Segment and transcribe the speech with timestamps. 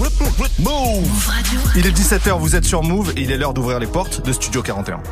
[0.00, 1.60] Move Radio.
[1.76, 4.32] Il est 17h, vous êtes sur Move et il est l'heure d'ouvrir les portes de
[4.32, 5.02] Studio 41.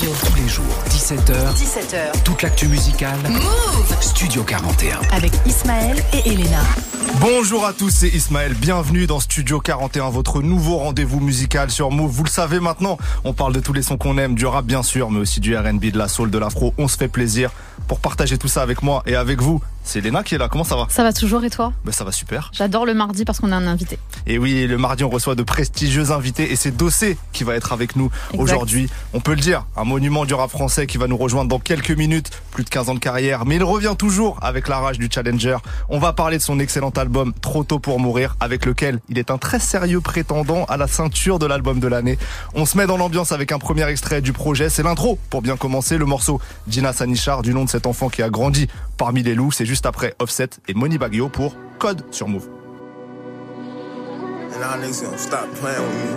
[0.00, 1.52] Tous les jours, 17h.
[1.54, 2.22] 17h.
[2.24, 3.18] Toute l'actu musicale.
[3.28, 5.00] Move Studio 41.
[5.12, 6.62] Avec Ismaël et Elena.
[7.20, 8.54] Bonjour à tous, c'est Ismaël.
[8.54, 12.10] Bienvenue dans Studio 41, votre nouveau rendez-vous musical sur Move.
[12.10, 14.82] Vous le savez maintenant, on parle de tous les sons qu'on aime, du rap bien
[14.82, 16.72] sûr, mais aussi du R&B, de la soul, de l'afro.
[16.78, 17.50] On se fait plaisir
[17.88, 19.60] pour partager tout ça avec moi et avec vous.
[19.82, 22.04] C'est Léna qui est là, comment ça va Ça va toujours et toi ben, Ça
[22.04, 22.50] va super.
[22.52, 23.98] J'adore le mardi parce qu'on a un invité.
[24.26, 27.72] Et oui, le mardi on reçoit de prestigieux invités et c'est Dossé qui va être
[27.72, 28.88] avec nous aujourd'hui.
[29.12, 31.90] On peut le dire, un monument du rap français qui va nous rejoindre dans quelques
[31.90, 35.08] minutes, plus de 15 ans de carrière, mais il revient toujours avec la rage du
[35.12, 35.56] challenger.
[35.88, 39.30] On va parler de son excellent album Trop tôt pour mourir avec lequel il est
[39.30, 42.18] un très sérieux prétendant à la ceinture de l'album de l'année.
[42.54, 45.56] On se met dans l'ambiance avec un premier extrait du projet, c'est l'intro pour bien
[45.56, 49.34] commencer le morceau Gina Sanichar du nom de cet enfant qui a grandi parmi les
[49.34, 52.48] loups, c'est juste après Offset et Money Baggio pour Code sur Move.
[54.52, 56.10] And y'all niggas gonna stop playing with me.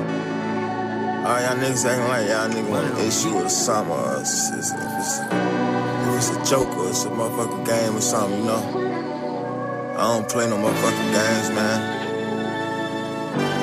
[1.24, 4.72] All y'all niggas acting like y'all niggas want an issue with something or it's, it's,
[4.72, 9.94] it's, if it's a joke or it's a motherfucking game or something, you know.
[10.00, 11.80] I don't play no motherfucking games, man.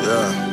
[0.04, 0.50] Yeah.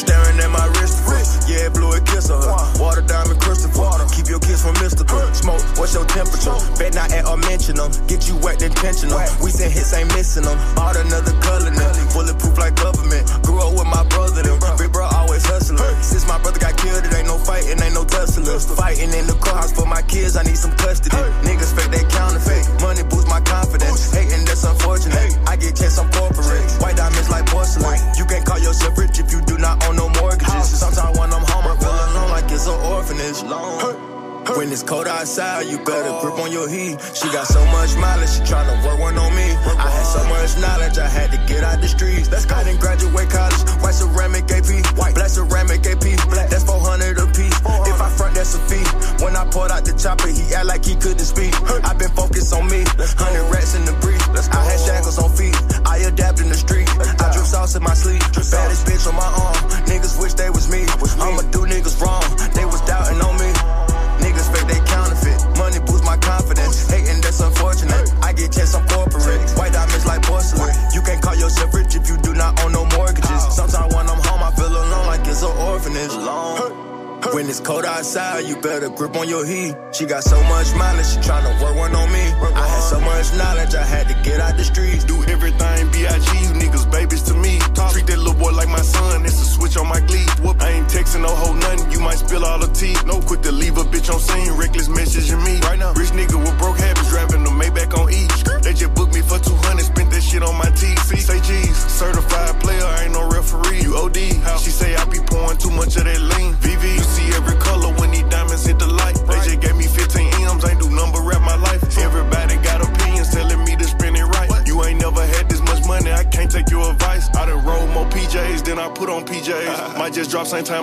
[0.00, 2.80] Staring at my wrist, yeah, blue a kiss of her.
[2.80, 5.20] Water diamond Christopher, keep your kiss from mystical.
[5.36, 6.56] Smoke, what's your temperature?
[6.80, 7.92] Bet not at or mention them.
[7.92, 8.06] Um.
[8.06, 9.20] Get you wet intentional.
[9.44, 10.56] We send hits, ain't missing them.
[10.72, 13.28] Bought another color now, bulletproof like government.
[13.44, 14.56] Grew up with my brother, them.
[14.78, 15.78] Big bro always hustling.
[16.00, 18.48] Since my brother got killed, it ain't no fighting, ain't no tussling.
[18.80, 21.20] Fighting in the courthouse for my kids, I need some custody.
[21.44, 22.64] Niggas fake, they counterfeit.
[22.80, 24.08] Money boosts my confidence.
[24.16, 25.36] Hating, that's unfortunate.
[25.44, 26.64] I get checks, I'm corporate.
[27.78, 28.18] White diamonds like porcelain.
[28.18, 30.78] You can't call yourself rich if you do not own no mortgages.
[30.78, 33.42] Sometimes when I'm home, I feel alone like it's an orphanage.
[34.56, 36.20] When it's cold outside, you better oh.
[36.22, 36.98] grip on your heat.
[37.14, 39.46] She got so much mileage, she tryna work one on me.
[39.78, 42.30] I had so much knowledge, I had to get out the streets.
[42.30, 42.56] Let's go.
[42.56, 46.50] I didn't graduate college, white ceramic AP, white black ceramic AP, black.
[46.50, 47.09] That's 400 a piece.
[47.66, 48.84] If I front, that's a fee.
[49.24, 51.52] When I pulled out the chopper, he act like he couldn't speak.
[51.84, 54.20] i been focused on me, 100 rats in the brief.
[54.52, 56.88] I had shackles on feet, I adapt in the street.
[57.20, 59.58] I drip sauce in my sleep, baddest bitch on my arm.
[59.90, 60.86] Niggas wish they was me.
[61.20, 63.50] I'ma do niggas wrong, they was doubting on me.
[64.20, 65.40] Niggas fake they counterfeit.
[65.56, 66.88] Money boosts my confidence.
[66.88, 68.12] Hating that's unfortunate.
[68.22, 69.40] I get checks on corporate.
[69.56, 70.74] White diamonds like porcelain.
[70.94, 73.42] You can't call yourself rich if you do not own no mortgages.
[73.56, 76.12] Sometimes when I'm home, I feel alone like it's an orphanage.
[76.12, 76.69] Alone.
[77.32, 79.76] When it's cold outside, you better grip on your heat.
[79.92, 82.18] She got so much mileage, she tryna work one on me.
[82.18, 85.04] I had so much knowledge, I had to get out the streets.
[85.04, 86.26] Do everything B.I.G.
[86.42, 87.58] You niggas babies to me.
[87.74, 87.92] Talk.
[87.92, 90.26] Treat that little boy like my son, it's a switch on my glee.
[90.42, 92.96] Whoop, I ain't texting no hoe nothing, you might spill all the tea.
[93.06, 95.60] No quick to leave a bitch on scene, reckless messaging me.
[95.60, 98.26] Right now, rich nigga with broke habits, driving the Maybach on E.
[98.62, 101.16] They just booked me for 200, spent that shit on my TV.
[101.18, 103.82] Say G's, certified player, I ain't no referee.
[103.82, 104.58] You OD, how?
[104.58, 106.54] She say I be pouring too much of that lean.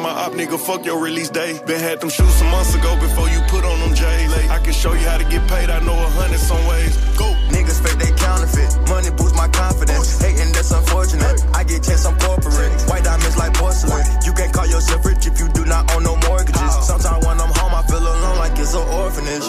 [0.07, 1.59] My op nigga, fuck your release day.
[1.66, 4.31] Been had them shoes some months ago before you put on them J's.
[4.56, 6.95] I can show you how to get paid, I know a hundred some ways.
[7.19, 7.28] Go.
[7.51, 8.72] Niggas fake they counterfeit.
[8.88, 10.07] Money boosts my confidence.
[10.22, 11.38] Hating that's unfortunate.
[11.53, 12.72] I get checks, I'm corporate.
[12.90, 14.06] White diamonds like porcelain.
[14.25, 16.72] You can't call yourself rich if you do not own no mortgages.
[16.78, 16.88] Oh.
[16.91, 19.47] Sometimes when I'm home, I feel alone like it's an orphanage.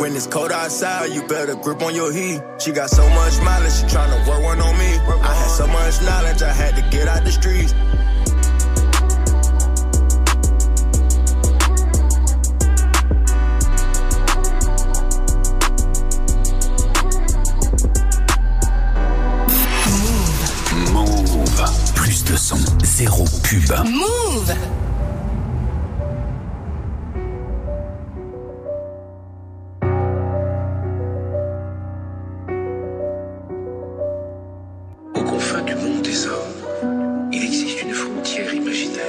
[0.00, 2.40] When it's cold outside, you better grip on your heat.
[2.58, 4.90] She got so much mileage, she tryna work one on me.
[5.30, 7.74] I had so much knowledge, I had to get out the streets.
[23.54, 24.54] Move
[35.14, 36.32] Aux confins du monde des hommes,
[37.30, 39.02] il existe une frontière imaginaire.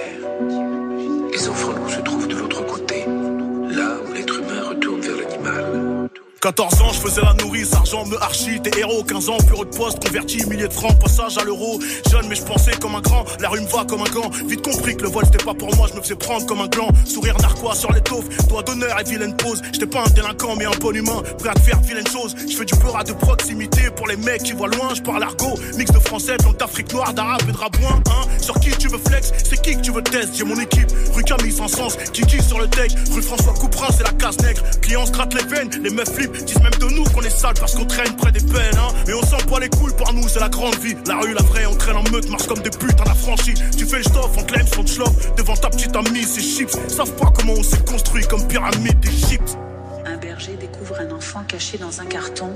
[1.31, 6.09] Les enfants loups se trouvent de l'autre côté, là où l'être humain retourne vers l'animal.
[6.41, 7.33] 14 ans, je faisais la
[7.73, 11.37] argent me archi, t'es héros, 15 ans, bureau de poste, converti, milliers de francs, passage
[11.37, 11.79] à l'euro.
[12.11, 14.29] Jeune, mais je pensais comme un grand, la rue me va comme un gant.
[14.47, 16.67] Vite compris que le vol c'était pas pour moi, je me faisais prendre comme un
[16.67, 16.89] gland.
[17.05, 19.61] Sourire narquois sur l'étoffe, doigt d'honneur et vilaine pose.
[19.71, 22.35] J'étais pas un délinquant, mais un bon humain, prêt à te faire vilaine chose.
[22.49, 25.57] Je fais du à de proximité pour les mecs qui voient loin, je parle argot,
[25.77, 28.01] mix de français, de d'Afrique noire, d'arabe et de hein.
[28.39, 31.23] Sur qui tu veux flex, c'est qui que tu veux test, j'ai mon équipe, rue
[31.23, 34.61] Camille sans sens, Kiki sur le deck, rue François Couperin, c'est la casse nègre.
[34.81, 37.52] Clients se grattent les veines, les meufs flippent, disent même de nous qu'on est sale
[37.59, 38.93] parce qu'on traîne près des peines, hein.
[39.07, 40.95] Mais on sent pas les couilles pour nous, c'est la grande vie.
[41.07, 43.53] La rue, la vraie, on traîne en meute, marche comme des putes, on a franchi.
[43.77, 46.75] Tu fais le stuff, on son schlop, devant ta petite amie, c'est chips.
[46.87, 49.57] Savent pas comment on s'est construit comme pyramide d'Égypte.
[50.05, 52.49] Un berger découvre un enfant caché dans un carton,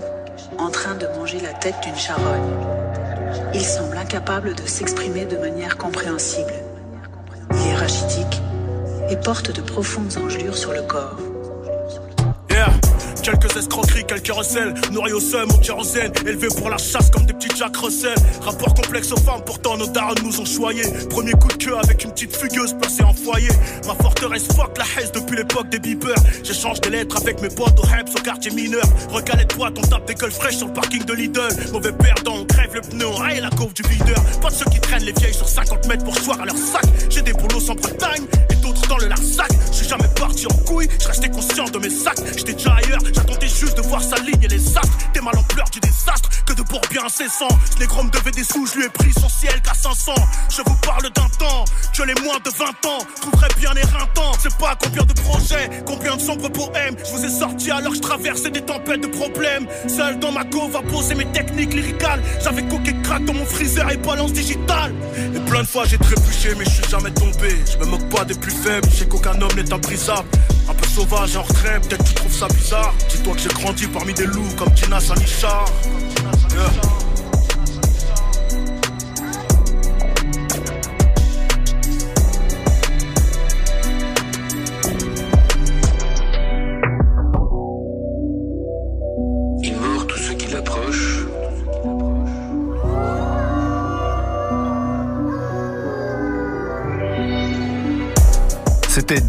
[0.58, 2.52] en train de manger la tête d'une charogne.
[3.54, 6.54] Il semble incapable de s'exprimer de manière compréhensible.
[7.54, 8.42] Il est rachitique
[9.10, 11.18] et porte de profondes engelures sur le corps.
[13.28, 17.34] Quelques escroqueries, quelques recels, nourris au seum, au kérosène, élevés pour la chasse comme des
[17.34, 18.16] petits Jack Russell.
[18.42, 20.90] Rapport complexe aux femmes, pourtant nos darons nous ont choyés.
[21.10, 23.50] Premier coup de queue avec une petite fugueuse placée en foyer.
[23.86, 26.16] Ma forteresse fuck la haisse depuis l'époque des beepers.
[26.42, 28.86] J'échange des lettres avec mes potes au Heps, au quartier mineur.
[29.58, 31.50] Boîte, on tape des gueules fraîches sur le parking de Lidl.
[31.74, 34.24] Mauvais perdant, on crève le pneu, on la couve du videur.
[34.40, 36.84] Pas de ceux qui traînent les vieilles sur 50 mètres pour choir à leur sac.
[37.10, 39.50] J'ai des boulots sans Bretagne et d'autres dans le larsac.
[39.72, 42.20] Je suis jamais parti en couille, je restais conscient de mes sacs.
[42.38, 44.98] J'étais déjà ailleurs, J'attendais juste de voir s'aligner les astres.
[45.12, 47.48] T'es mal en pleurs du désastre que de bien incessant.
[47.72, 50.14] Ce négro me devait des sous, je lui ai pris son ciel qu'à 500.
[50.50, 51.66] Je vous parle d'un temps
[51.96, 54.32] que les moins de 20 ans trouveraient bien éreintant.
[54.40, 56.96] C'est pas combien de projets, combien de sombres poèmes.
[57.04, 59.68] Je vous ai sorti alors que je traversais des tempêtes de problèmes.
[59.88, 62.22] Seul dans ma cove à poser mes techniques lyricales.
[62.44, 64.94] J'avais coqué crack dans mon freezer et balance digitale.
[65.36, 67.64] Et plein de fois j'ai trébuché, mais je suis jamais tombé.
[67.72, 70.28] Je me moque pas des plus faibles, je sais qu'aucun homme n'est imprisable.
[70.70, 72.94] Un peu sauvage en retrait, peut-être tu trouves ça bizarre.
[73.10, 75.66] Dis-toi que j'ai grandi parmi des loups comme Tina Sanichar.
[76.52, 77.07] Yeah.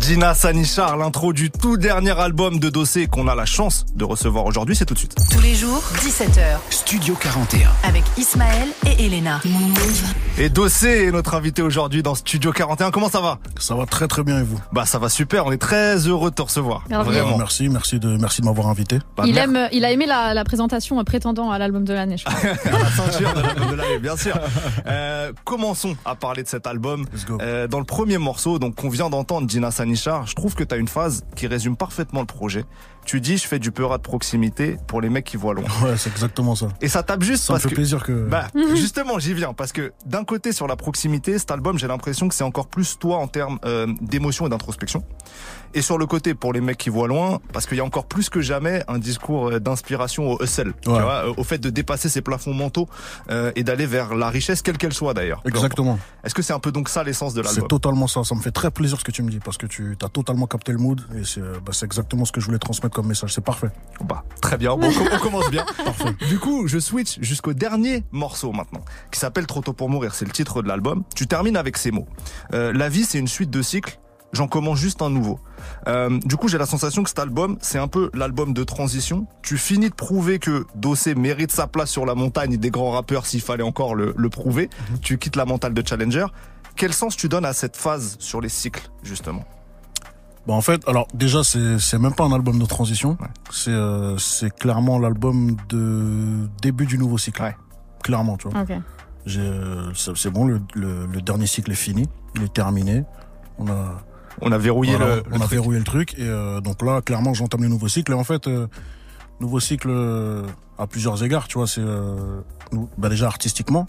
[0.09, 4.47] Dina Sanichar, l'intro du tout dernier album de Dossé qu'on a la chance de recevoir
[4.47, 4.75] aujourd'hui.
[4.75, 5.15] C'est tout de suite.
[5.31, 6.57] Tous les jours, 17h.
[6.71, 7.69] Studio 41.
[7.83, 9.39] Avec Ismaël et Elena.
[10.39, 12.91] Et Dossé est notre invité aujourd'hui dans Studio 41.
[12.91, 13.39] Comment ça va?
[13.59, 14.59] Ça va très très bien et vous?
[14.73, 15.45] Bah ça va super.
[15.45, 16.85] On est très heureux de te recevoir.
[16.89, 17.37] Vraiment.
[17.37, 19.01] Merci, merci de merci de m'avoir invité.
[19.15, 22.17] Bah, il aime, il a aimé la, présentation prétendant à l'album de l'année.
[22.17, 22.41] Je crois.
[22.41, 24.41] de l'album de l'année, bien sûr.
[24.87, 27.05] Euh, commençons à parler de cet album.
[27.43, 30.75] Euh, dans le premier morceau, donc qu'on vient d'entendre, Dina Sanichar, je trouve que tu
[30.75, 32.65] as une phase qui résume parfaitement le projet.
[33.09, 35.65] Tu dis, je fais du peurat de proximité pour les mecs qui voient loin.
[35.83, 36.69] Ouais, c'est exactement ça.
[36.83, 38.13] Et ça tape juste ça parce me fait plaisir que.
[38.13, 42.29] Bah, justement, j'y viens parce que d'un côté sur la proximité, cet album, j'ai l'impression
[42.29, 45.05] que c'est encore plus toi en termes euh, d'émotion et d'introspection.
[45.73, 48.05] Et sur le côté, pour les mecs qui voient loin, parce qu'il y a encore
[48.05, 52.11] plus que jamais un discours euh, d'inspiration au hustle, tu vois, au fait de dépasser
[52.11, 52.89] ses plafonds mentaux
[53.31, 55.41] euh, et d'aller vers la richesse, quelle qu'elle soit d'ailleurs.
[55.47, 55.99] Exactement.
[56.25, 57.63] Est-ce que c'est un peu donc ça l'essence de l'album?
[57.63, 58.23] C'est totalement ça.
[58.23, 60.47] Ça me fait très plaisir ce que tu me dis parce que tu as totalement
[60.47, 63.33] capté le mood et c'est bah, exactement ce que je voulais transmettre comme message.
[63.33, 63.69] C'est parfait.
[64.05, 64.77] Bah très bien.
[64.77, 65.65] Bon, on commence bien.
[65.85, 66.15] parfait.
[66.29, 70.15] Du coup, je switch jusqu'au dernier morceau maintenant, qui s'appelle Trop tôt pour mourir.
[70.15, 71.05] C'est le titre de l'album.
[71.15, 72.07] Tu termines avec ces mots.
[72.51, 74.01] la vie, c'est une suite de cycles
[74.33, 75.41] j'en commence juste un nouveau.
[75.87, 79.27] Euh, du coup, j'ai la sensation que cet album, c'est un peu l'album de transition.
[79.43, 83.27] Tu finis de prouver que Dossé mérite sa place sur la montagne des grands rappeurs
[83.27, 84.69] s'il fallait encore le, prouver.
[84.91, 85.01] Mhm.
[85.01, 86.27] Tu quittes la mentale de Challenger.
[86.77, 89.45] Quel sens tu donnes à cette phase sur les cycles, justement?
[90.49, 93.19] Bah en fait, alors déjà c'est c'est même pas un album de transition,
[93.51, 97.43] c'est euh, c'est clairement l'album de début du nouveau cycle.
[97.43, 97.55] Ouais.
[98.03, 98.65] Clairement, tu vois.
[99.37, 103.05] Euh, c'est bon, le, le dernier cycle est fini, il est terminé.
[103.59, 104.03] On a
[104.41, 106.15] on a verrouillé le, on a verrouillé le truc.
[106.15, 108.13] Et euh, donc là clairement j'entame le nouveau cycle.
[108.13, 108.69] Et en fait euh,
[109.41, 110.47] nouveau cycle euh,
[110.79, 111.67] à plusieurs égards tu vois.
[111.67, 111.83] C'est
[112.97, 113.85] bah déjà artistiquement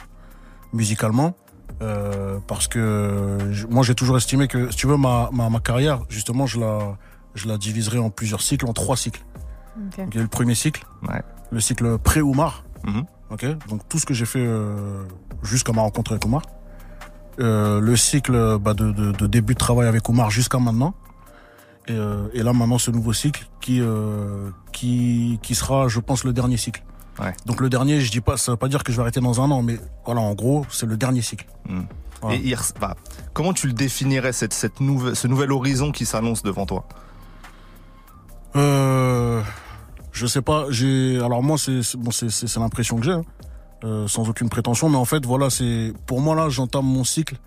[0.74, 1.36] musicalement
[2.48, 3.38] parce que
[3.70, 6.98] moi j'ai toujours estimé que si tu veux ma, ma, ma carrière justement je la
[7.36, 9.24] je la diviserai en plusieurs cycles en trois cycles
[9.88, 10.20] okay.
[10.20, 11.22] le premier cycle ouais.
[11.52, 14.46] le cycle pré Oumar mm ok donc tout ce que j'ai fait
[15.44, 16.42] jusqu'à ma rencontre avec Oumar
[17.40, 20.94] euh, le cycle bah, de, de, de, début de travail avec Omar jusqu'à maintenant.
[21.88, 26.24] Et, euh, et, là maintenant ce nouveau cycle qui euh, qui qui sera, je pense,
[26.26, 26.84] le dernier cycle.
[27.20, 27.34] Ouais.
[27.46, 29.42] Donc le dernier, je dis pas, ça veut pas dire que je vais arrêter dans
[29.42, 31.46] un an, mais voilà, en gros, c'est le dernier cycle.
[31.68, 31.82] Hmm.
[32.32, 32.96] Et bah,
[33.34, 36.86] comment tu le définirais cette ce nouvel horizon qui s'annonce devant toi?
[38.56, 39.42] Euh,
[40.12, 40.66] Je sais pas.
[40.70, 43.24] J'ai alors moi c'est c'est- bon c'est c'est c'est l'impression que j'ai, hein.
[43.86, 47.38] Euh, sans aucune prétention, mais en fait voilà c'est pour moi là j'entame mon cycle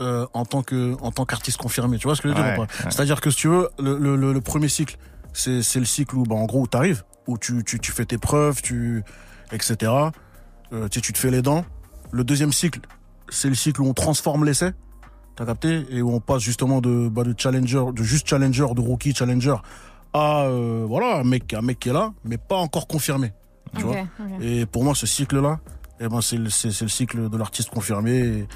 [0.00, 1.98] euh, en tant que en tant qu'artiste confirmé.
[1.98, 2.62] Tu vois ce que je veux dire Ouais, pas?
[2.62, 2.90] ouais.
[2.90, 4.96] C'est-à-dire que si tu veux le le, le, le premier cycle
[5.32, 8.04] c'est c'est le cycle où bah en gros où t'arrives où tu tu tu fais
[8.04, 9.02] tes preuves tu
[9.52, 9.92] etc.
[10.72, 11.64] Euh, tu tu te fais les dents.
[12.10, 12.80] Le deuxième cycle
[13.28, 14.72] c'est le cycle où on transforme l'essai.
[15.36, 15.86] T'as capté?
[15.90, 19.56] Et où on passe justement de, bah, de challenger, de juste challenger, de rookie challenger
[20.12, 23.32] à euh, voilà un mec, un mec qui est là, mais pas encore confirmé.
[23.76, 23.96] Tu vois?
[24.42, 25.58] Et pour moi, ce cycle-là,
[26.00, 28.46] eh ben c'est le, cycle de l'artiste confirmé et,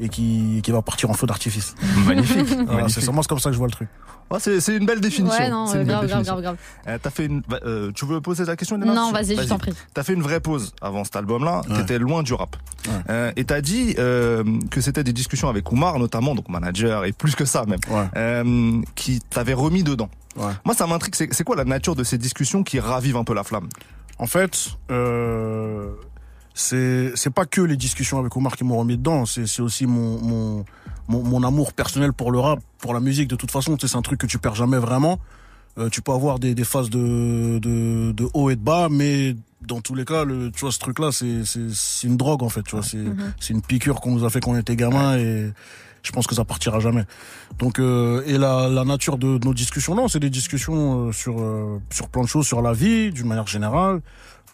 [0.00, 1.74] et qui, qui va partir en feu d'artifice.
[2.06, 2.46] Magnifique.
[2.66, 3.88] Voilà, c'est c'est comme ça que je vois le truc.
[4.30, 5.38] Ouais, c'est c'est une belle définition.
[5.38, 6.34] Ouais, non, C'est une belle grave, grave, définition.
[6.40, 6.56] grave, grave.
[6.88, 7.42] Euh, t'as fait une.
[7.42, 9.72] bah, euh, tu veux poser la question Léna Non, vas-y, je t'en prie.
[9.92, 11.60] T'as fait une vraie pause avant cet album-là.
[11.68, 11.76] Ouais.
[11.76, 12.56] T'étais loin du rap.
[12.86, 12.92] Ouais.
[13.10, 17.12] Euh, et t'as dit euh, que c'était des discussions avec Oumar, notamment, donc manager et
[17.12, 18.06] plus que ça même, Ouais.
[18.16, 20.08] euh, qui t'avait remis dedans.
[20.36, 20.52] Ouais.
[20.64, 21.14] Moi, ça m'intrigue.
[21.14, 23.68] C'est c'est quoi la nature de ces discussions qui ravivent un peu la flamme?
[24.18, 25.90] En fait, euh,
[26.54, 29.86] c'est c'est pas que les discussions avec Omar qui m'ont remis dedans, c'est c'est aussi
[29.86, 30.64] mon, mon
[31.08, 33.28] mon mon amour personnel pour le rap, pour la musique.
[33.28, 35.18] De toute façon, c'est un truc que tu perds jamais vraiment.
[35.76, 39.34] Euh, tu peux avoir des, des phases de, de de haut et de bas, mais
[39.62, 42.48] dans tous les cas, le, tu vois, ce truc-là, c'est c'est c'est une drogue en
[42.48, 42.62] fait.
[42.62, 43.04] Tu vois, c'est
[43.40, 45.52] c'est une piqûre qu'on nous a fait quand on était gamin et
[46.04, 47.04] je pense que ça partira jamais.
[47.58, 51.40] Donc euh, et la, la nature de, nos discussions, non, c'est des discussions euh, sur
[51.40, 54.00] euh, sur plein de choses, sur la vie d'une manière générale,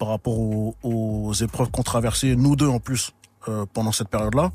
[0.01, 3.13] par rapport aux, aux épreuves qu'on traversait nous deux en plus
[3.49, 4.51] euh, pendant cette période-là.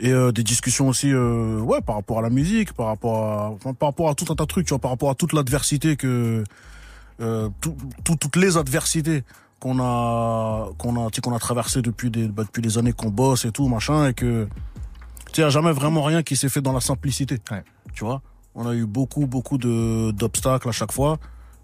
[0.00, 3.50] Et euh, des discussions aussi, euh, ouais, par rapport à la musique, par rapport à,
[3.50, 5.32] enfin, par rapport à tout un tas de trucs, tu vois, par rapport à toute
[5.32, 6.42] l'adversité que,
[7.60, 9.22] tout- tout- toutes les adversités
[9.60, 13.44] qu'on a, qu'on a, qu'on a traversées depuis des, bah, depuis des années qu'on bosse
[13.44, 14.48] et tout, machin, et que,
[15.32, 17.38] tu sais, jamais vraiment rien qui s'est fait dans la simplicité.
[17.50, 17.62] Ouais.
[17.94, 18.22] Tu vois,
[18.56, 21.18] on a eu beaucoup, beaucoup de d'obstacles à chaque fois,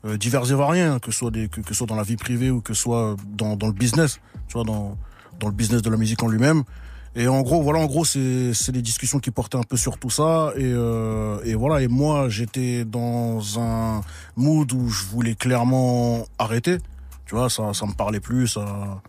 [0.04, 2.74] euh, divers et variés, que ce soit que, soit dans la vie privée ou que
[2.74, 4.96] ce soit dans, dans le business, tu vois, dans,
[5.40, 6.64] dans le business de la musique en lui-même.
[7.16, 9.98] Et en gros, voilà, en gros, c'est c'est des discussions qui portaient un peu sur
[9.98, 10.52] tout ça.
[10.56, 14.02] Et, euh, et voilà, et moi, j'étais dans un
[14.36, 16.78] mood où je voulais clairement arrêter.
[17.26, 19.02] Tu vois, ça, ça me parlait plus, ça.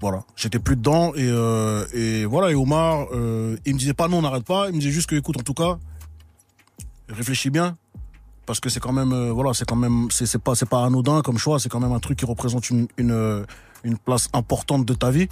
[0.00, 2.52] Voilà, j'étais plus dedans et euh, et voilà.
[2.52, 4.68] Et Omar, euh, il me disait pas non, n'arrête pas.
[4.68, 5.78] Il me disait juste que, écoute, en tout cas,
[7.08, 7.76] réfléchis bien
[8.48, 11.20] parce que c'est quand même, euh, voilà, c'est quand même, c'est pas c'est pas anodin
[11.20, 11.60] comme choix.
[11.60, 13.44] C'est quand même un truc qui représente une une euh,
[13.84, 15.28] une place importante de ta vie.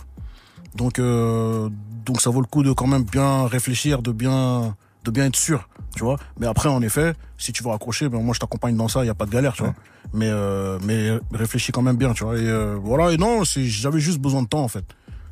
[0.75, 1.71] Donc, euh,
[2.05, 5.37] donc ça vaut le coup de quand même bien réfléchir, de bien, de bien être
[5.37, 6.19] sûr, tu vois.
[6.39, 9.07] Mais après, en effet, si tu veux raccrocher, ben moi je t'accompagne dans ça, il
[9.07, 9.75] y a pas de galère, tu vois.
[10.13, 12.37] Mais, euh, mais réfléchis quand même bien, tu vois.
[12.37, 13.13] Et voilà.
[13.13, 14.85] Et non, j'avais juste besoin de temps en fait.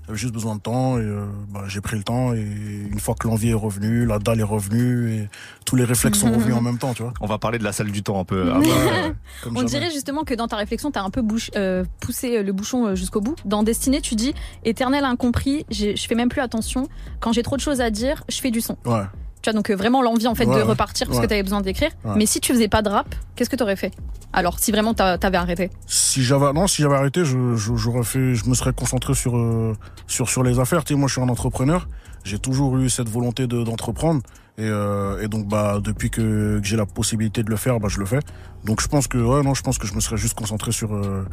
[0.07, 3.15] J'avais juste besoin de temps et euh, bah, j'ai pris le temps et une fois
[3.15, 5.29] que l'envie est revenue, la dalle est revenue et
[5.65, 7.15] tous les réflexes sont revenus en même temps, tu vois.
[7.23, 8.53] On va parler de la salle du temps un peu.
[8.55, 9.15] après.
[9.43, 9.69] Comme On jamais.
[9.71, 12.89] dirait justement que dans ta réflexion, tu as un peu bouche- euh, poussé le bouchon
[12.89, 13.35] euh, jusqu'au bout.
[13.47, 14.35] Dans Destinée, tu dis
[14.65, 16.87] éternel incompris, j'ai- je fais même plus attention.
[17.21, 18.77] Quand j'ai trop de choses à dire, je fais du son.
[18.85, 19.05] Ouais.
[19.45, 21.25] Tu vois, donc euh, vraiment l'envie en fait Ouais, de repartir parce Ouais.
[21.25, 21.91] que tu avais besoin d'écrire.
[22.03, 22.15] Ouais.
[22.17, 23.93] Mais si tu faisais pas de rap, qu'est-ce que tu aurais fait?
[24.33, 25.69] Alors, si vraiment t'a- t'avais arrêté?
[25.87, 29.37] Si j'avais non, si j'avais arrêté, je je- j'aurais fait, je me serais concentré sur
[29.37, 29.75] euh,
[30.07, 30.83] sur sur les affaires.
[30.83, 31.87] Tu sais, moi, je suis un entrepreneur.
[32.25, 34.23] J'ai toujours eu cette volonté de d'entreprendre
[34.57, 37.89] et euh, et donc bah depuis que, que j'ai la possibilité de le faire, bah
[37.91, 38.21] je le fais.
[38.65, 40.95] Donc je pense que ouais non, je pense que je me serais juste concentré sur
[40.95, 41.25] euh,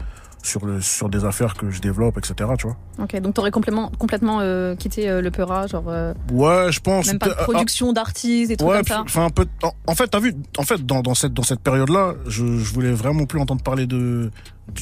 [0.44, 2.34] sur le sur des affaires que je développe, etc.
[2.58, 2.76] Tu vois.
[2.98, 7.06] Ok, donc t'aurais complètement, complètement euh, quitté euh, le Peura, genre euh, Ouais, je pense.
[7.06, 9.02] même pas de Euh, ah, production d'artistes et tout Ouais, comme ça.
[9.06, 9.46] enfin un peu.
[9.62, 12.74] En, en fait, t'as vu, en fait, dans, dans cette dans cette période-là, je, je
[12.74, 14.32] voulais vraiment plus entendre parler de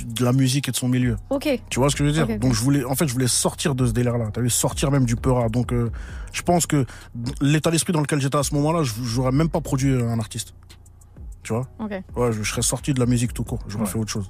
[0.06, 1.18] de la musique et de son milieu.
[1.30, 2.40] Ok, Tu vois ce que je veux dire?
[2.40, 4.30] Donc je voulais, en fait, je voulais sortir de ce délire-là.
[4.32, 5.50] T'as vu, sortir même du peura.
[5.50, 5.90] Donc, euh,
[6.34, 6.86] je pense que
[7.42, 10.54] l'état d'esprit dans lequel j'étais à ce moment-là, je- j'aurais même pas produit un artiste.
[11.44, 11.92] Tu vois ok.
[12.16, 13.60] Ouais, je, je serais sorti de la musique tout court.
[13.68, 13.90] J'aurais Ouais.
[13.90, 14.30] fait autre chose.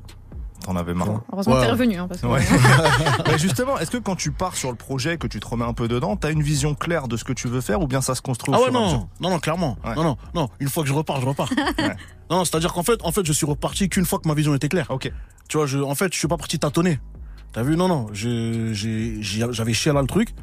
[0.65, 1.21] T'en avais marre.
[1.31, 1.61] Heureusement Ouais.
[1.65, 1.95] t'es revenu.
[1.97, 2.27] Hein, parce que...
[2.27, 2.41] Ouais.
[3.27, 5.73] Mais justement, est-ce que quand tu pars sur le projet, que tu te remets un
[5.73, 8.13] peu dedans, t'as une vision claire de ce que tu veux faire ou bien ça
[8.13, 9.77] se construit au Ah ouais, fur et à mesure non, non, non, clairement.
[9.85, 9.95] Ouais.
[9.95, 10.49] Non, non, non.
[10.59, 11.49] Une fois que je repars, je repars.
[11.79, 11.95] Ouais.
[12.29, 14.53] Non, non, c'est-à-dire qu'en fait, en fait, je suis reparti qu'une fois que ma vision
[14.53, 14.87] était claire.
[14.91, 15.11] Ok.
[15.47, 16.99] Tu vois, je, en fait, je suis pas parti tâtonner.
[17.53, 17.75] T'as vu?
[17.77, 18.07] Non, non.
[18.13, 20.35] j'ai- j'ai- j'ai- J'avais chié là le truc.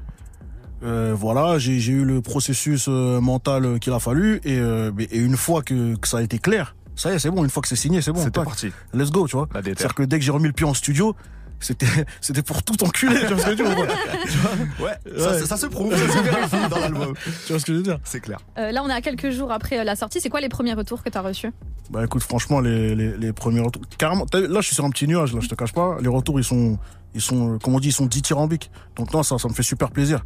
[0.86, 5.36] Euh, voilà, j'ai eu le processus euh, mental euh, qu'il a fallu et, euh, une
[5.36, 7.42] fois que, que ça a été clair, ça y est, c'est bon.
[7.44, 8.20] Une fois que c'est signé, c'est bon.
[8.20, 8.70] C'était tac, parti.
[8.94, 9.48] Let's go, tu vois.
[9.52, 11.14] C'est-à-dire que dès que j'ai remis le pied en studio,
[11.58, 11.86] c'était
[12.20, 13.18] c'était pour tout enculer.
[13.26, 13.86] tu vois ce que je veux dire
[14.80, 15.38] Ouais, Ça, Ouais.
[15.40, 17.14] ça- ça se prouve, ça se vérifie dans l'album.
[17.46, 18.38] Tu vois ce que je veux dire C'est clair.
[18.58, 20.20] Euh, là, on est à quelques jours après la sortie.
[20.20, 21.50] C'est quoi les premiers retours que t'as reçus?
[21.90, 23.82] Bah écoute, franchement, les, les, les premiers retours.
[23.98, 25.96] Carrément, là je suis sur un petit nuage, là je te cache pas.
[26.00, 26.78] Les retours ils sont,
[27.14, 28.70] ils sont, euh, comme on dit, ils sont dithyrambiques.
[28.96, 30.24] Donc non, ça, ça me fait super plaisir.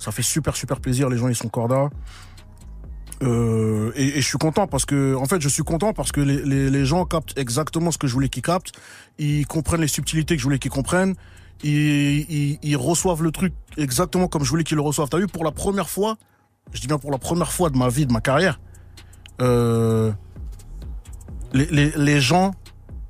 [0.00, 1.08] Ça fait super super plaisir.
[1.08, 1.90] Les gens ils sont corda.
[3.22, 6.84] Euh, et, je suis content parce que, en fait, je suis content parce que les,
[6.86, 8.72] gens captent exactement ce que je voulais qu'ils captent.
[9.18, 11.14] Ils comprennent les subtilités que je voulais qu'ils comprennent.
[11.62, 15.10] Ils, reçoivent le truc exactement comme je voulais qu'ils le reçoivent.
[15.10, 16.16] T'as vu, pour la première fois,
[16.72, 18.58] je dis bien pour la première fois de ma vie, de ma carrière,
[19.42, 20.12] euh,
[21.52, 22.52] les, les, les gens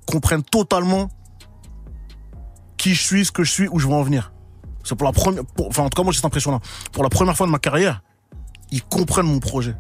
[0.06, 1.09] comprennent totalement
[2.76, 4.32] qui je suis, ce que je suis, où je veux en venir.
[4.84, 6.60] C'est pour la première, pour, enfin, en tout cas, moi, j'ai cette impression-là.
[6.92, 8.02] Pour la première fois de ma carrière,
[8.70, 9.75] ils comprennent mon projet.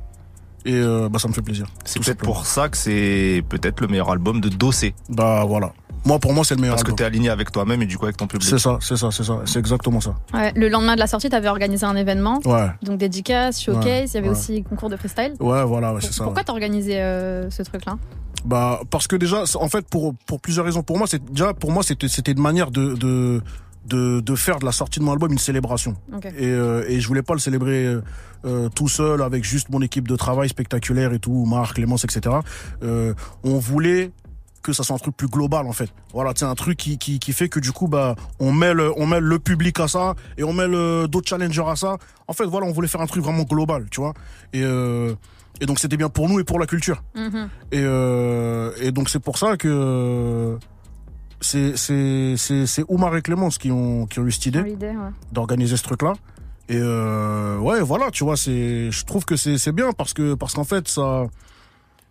[0.66, 1.66] Et euh, bah ça me fait plaisir.
[1.86, 4.94] C'est peut-être pour ça que c'est peut-être le meilleur album de Dossé.
[5.08, 5.72] Bah voilà.
[6.04, 6.96] Moi pour moi c'est le meilleur Parce album.
[6.96, 8.46] que t'es aligné avec toi-même et du coup avec ton public.
[8.46, 10.16] C'est ça, c'est ça, c'est ça, c'est exactement ça.
[10.34, 12.40] Ouais, le lendemain de la sortie, t'avais organisé un événement.
[12.44, 12.68] Ouais.
[12.82, 14.34] Donc dédicace, showcase, Ouais, il y avait ouais.
[14.36, 15.32] aussi concours de freestyle.
[15.40, 16.24] Ouais, voilà, ouais, c'est ça.
[16.24, 16.44] Pourquoi ouais.
[16.44, 17.96] t'as organisé euh, ce truc-là?
[18.44, 20.82] Bah parce que déjà, en fait, pour pour plusieurs raisons.
[20.82, 23.42] Pour moi, c'est déjà pour moi c'était c'était une manière de de
[23.86, 25.96] de de faire de la sortie de mon album une célébration.
[26.12, 26.26] Ok.
[26.26, 28.02] Et euh, et je voulais pas le célébrer euh,
[28.44, 32.36] euh, tout seul avec juste mon équipe de travail spectaculaire et tout, Marc, Clémence, etc.
[32.82, 34.12] Euh, on voulait
[34.62, 35.90] que ça soit un truc plus global en fait.
[36.12, 39.06] Voilà, c'est un truc qui, qui qui fait que du coup bah on mêle on
[39.06, 40.72] mêle le public à ça et on mêle
[41.08, 41.96] d'autres challengers à ça.
[42.28, 44.12] En fait, voilà, on voulait faire un truc vraiment global, tu vois.
[44.52, 45.14] Et euh,
[45.60, 47.02] et donc c'était bien pour nous et pour la culture.
[47.14, 47.48] Mhm.
[47.72, 50.58] Et, euh, et donc c'est pour ça que
[51.40, 54.94] c'est c'est Oumar et Clémence qui ont qui ont eu cette idée ouais.
[55.32, 56.12] d'organiser ce truc là.
[56.68, 60.34] Et euh, ouais voilà tu vois c'est je trouve que c'est c'est bien parce que
[60.34, 61.26] parce qu'en fait ça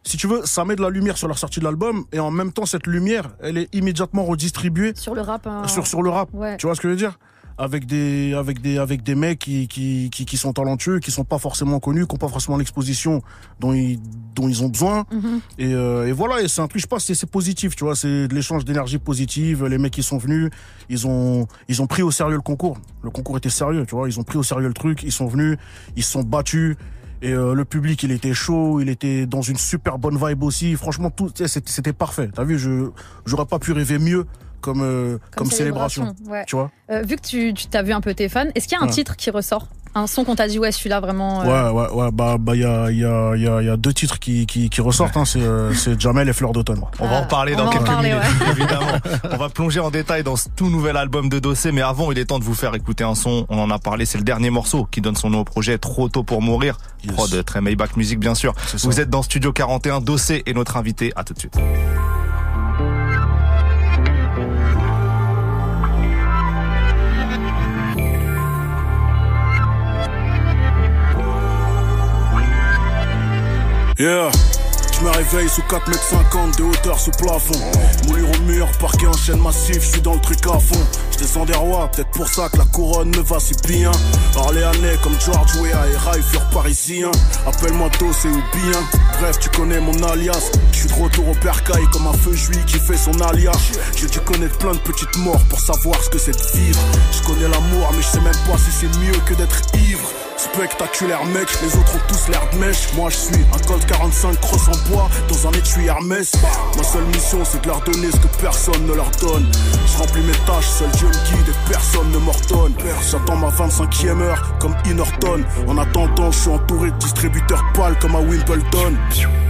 [0.03, 2.31] si tu veux ça met de la lumière sur la sortie de l'album et en
[2.31, 5.45] même temps cette lumière elle est immédiatement redistribuée Sur le rap.
[5.48, 5.67] hein.
[5.67, 6.29] sur sur le rap.
[6.33, 6.57] Ouais.
[6.57, 7.17] Tu vois ce que je veux dire?
[7.60, 11.25] Avec des avec des avec des mecs qui qui qui, qui sont talentueux, qui sont
[11.25, 13.22] pas forcément connus, qui ont pas forcément l'exposition
[13.60, 14.00] dont ils
[14.34, 15.06] dont ils ont besoin.
[15.12, 15.42] Mhm.
[15.58, 17.98] Et, euh, et voilà, et c'est un truc, je pense, c'est c'est positif, tu vois,
[17.98, 19.66] c'est de l'échange d'énergie positive.
[19.66, 20.50] Les mecs qui sont venus,
[20.88, 22.78] ils ont ils ont pris au sérieux le concours.
[23.04, 25.28] Le concours était sérieux, tu vois, ils ont pris au sérieux le truc, ils sont
[25.28, 25.58] venus,
[25.98, 26.78] ils se sont battus.
[27.22, 30.75] Et euh, le public, il était chaud, il était dans une super bonne vibe aussi.
[30.75, 32.30] Franchement, tout, c'était parfait.
[32.34, 32.92] T'as vu, je
[33.25, 34.25] j'aurais pas pu rêver mieux
[34.62, 36.13] comme euh, comme, célébration.
[36.28, 36.44] ouais.
[36.48, 38.78] Tu vois Euh, vu que tu tu t'as vu un peu tes fans, est-ce qu'il
[38.78, 38.94] y a un Ouais.
[38.94, 39.68] titre qui ressort?
[39.96, 41.42] Un son qu'on t'a dit, ouais, celui-là vraiment.
[41.42, 42.10] euh, Ouais, ouais, ouais.
[42.13, 43.92] Bah, bah, il y a, il y a, il y a, il y a deux
[43.92, 45.18] titres qui, qui, qui ressortent.
[45.18, 46.80] Hein, c'est, euh, c'est Jamel et Fleur d'automne.
[47.00, 48.51] On va en parler on dans quelques parler, minutes, ouais.
[48.51, 48.86] évidemment.
[49.34, 52.20] On va plonger en détail dans ce tout nouvel album de Dossé, mais avant, il
[52.20, 53.48] est temps de vous faire écouter un son.
[53.50, 56.08] On en a parlé, c'est le dernier morceau qui donne son nom au projet Trop
[56.08, 56.78] tôt pour mourir.
[57.04, 57.13] Yes.
[57.16, 58.54] Prod très Maybach Music, bien sûr.
[58.84, 61.12] Vous êtes dans Studio 41, Dossé est notre invité.
[61.15, 61.56] À tout de suite.
[73.99, 74.31] Yeah.
[74.93, 77.59] Je me réveille sous 4m50 de hauteur sous plafond.
[78.07, 80.79] Moulure au mur, parqué en chaîne massif, je suis dans le truc à fond.
[81.12, 83.91] Je descends des rois, peut-être pour ça que la couronne me va si bien.
[84.38, 87.12] Orléanais comme George Weah et Rai furent parisiens.
[87.45, 88.79] Appelle-moi Dossé ou bien.
[89.19, 90.49] Bref, tu connais mon alias.
[90.71, 93.71] Je suis de retour au percaille comme un feu juif qui fait son alias.
[93.97, 96.79] J'ai dû connaître plein de petites morts pour savoir ce que c'est de vivre.
[97.12, 100.09] Je connais l'amour, mais je sais même pas si c'est mieux que d'être ivre.
[100.39, 102.93] Spectaculaire mec, les autres ont tous l'air de mèche.
[102.95, 106.32] Moi je suis un Colt 45 crosse en bois dans un étui Hermès.
[106.78, 109.45] Ma seule mission c'est de leur donner ce que personne ne leur donne.
[109.86, 112.73] Je remplis mes tâches, seul Dieu me guide et personne ne m'ordonne.
[113.12, 115.43] J'attends ma 25e heure comme Inorton.
[115.67, 118.95] En attendant, je suis entouré de distributeurs pâles comme à Wimbledon.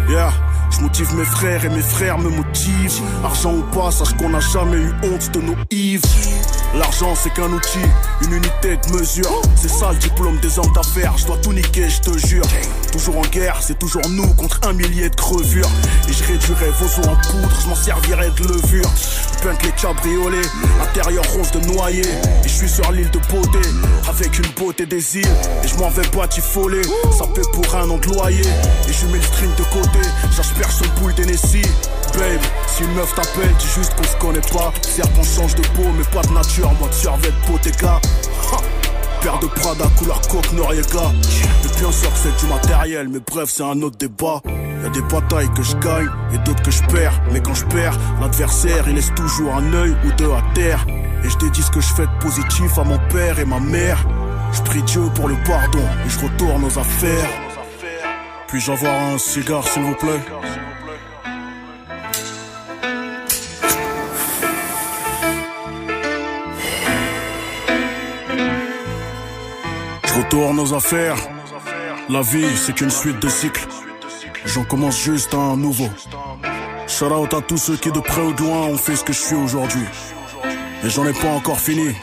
[0.10, 0.34] Yeah.
[0.72, 3.02] Je motive mes frères et mes frères me motivent.
[3.24, 6.02] Argent ou pas, sache qu'on n'a jamais eu honte de nos Yves.
[6.76, 7.80] L'argent c'est qu'un outil,
[8.22, 9.42] une unité de mesure.
[9.56, 12.46] C'est ça le diplôme des hommes d'affaires, je dois tout niquer, je te jure.
[12.92, 15.70] Toujours en guerre, c'est toujours nous contre un millier de crevures.
[16.08, 18.90] Et je réduirai vos os en poudre, je m'en servirai de levure.
[19.42, 20.48] Peinte les cabriolets,
[20.82, 22.06] intérieur rose de noyer.
[22.44, 23.68] Et je suis sur l'île de beauté,
[24.08, 25.28] avec une beauté des îles.
[25.64, 26.82] Et je m'en vais batifoler,
[27.18, 28.46] ça paie pour un an de loyer.
[28.88, 30.00] Et je mets le string de côté,
[30.60, 31.62] j'asperge son boule d'Hennessy.
[32.14, 34.74] Babe, si une meuf t'appelle, dis juste qu'on se connaît pas.
[34.82, 38.00] Serpent change de peau, mais pas de nature, moi de survêt de Bottega.
[38.52, 38.58] Ha
[39.22, 41.12] Paire de Prada couleur coque Noriega.
[41.66, 44.42] Et bien sûr que c'est du matériel, mais bref, c'est un autre débat.
[44.46, 47.22] Y a des batailles que je gagne et d'autres que je perds.
[47.32, 50.86] Mais quand je perds, l'adversaire il laisse toujours un œil ou deux à terre.
[51.24, 54.06] Et je dédie ce que je fais de positif à mon père et ma mère.
[54.54, 57.49] Je prie Dieu pour le pardon et je retourne aux affaires.
[58.50, 60.20] Puis-je avoir un cigare s'il vous plaît?
[70.04, 71.16] Je retourne aux affaires.
[72.10, 73.68] La vie, c'est qu'une suite de cycles.
[74.46, 75.90] J'en commence juste un nouveau.
[76.88, 79.14] Shout out à tous ceux qui de près ou de loin ont fait ce que
[79.14, 79.86] je suis aujourd'hui.
[80.82, 81.96] Mais j'en ai pas encore fini.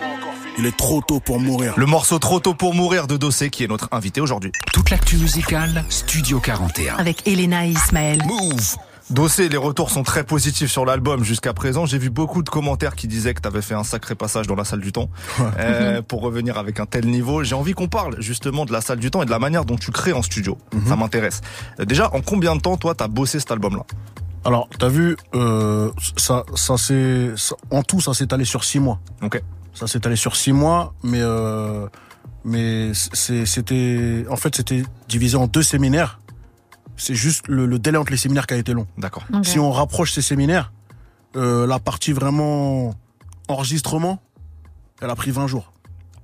[0.58, 1.74] Il est trop tôt pour mourir.
[1.76, 4.52] Le morceau Trop tôt pour mourir de Dossé qui est notre invité aujourd'hui.
[4.72, 6.96] Toute l'actu musicale, Studio 41.
[6.96, 8.22] Avec Elena et Ismaël.
[8.24, 8.76] Move
[9.10, 11.84] Dossé, les retours sont très positifs sur l'album jusqu'à présent.
[11.84, 14.56] J'ai vu beaucoup de commentaires qui disaient que tu avais fait un sacré passage dans
[14.56, 15.10] la salle du temps
[15.58, 17.44] euh, pour revenir avec un tel niveau.
[17.44, 19.76] J'ai envie qu'on parle justement de la salle du temps et de la manière dont
[19.76, 20.56] tu crées en studio.
[20.72, 20.86] Mhm.
[20.88, 21.42] Ça m'intéresse.
[21.80, 23.82] Euh, Déjà, en combien de temps toi t'as bossé cet album-là?
[24.46, 27.34] Alors, t'as vu, euh, ça, ça c'est,
[27.70, 29.00] en tout, ça s'est allé sur six mois.
[29.22, 29.42] Ok.
[29.76, 31.86] Ça s'est allé sur six mois, mais euh,
[32.44, 36.18] mais c'est- c'était, en fait, c'était divisé en deux séminaires.
[36.96, 38.86] C'est juste le, le délai entre les séminaires qui a été long.
[38.96, 39.24] D'accord.
[39.44, 40.72] Si on rapproche ces séminaires,
[41.36, 42.94] euh, la partie vraiment
[43.48, 44.18] enregistrement,
[45.02, 45.72] elle a pris 20 jours.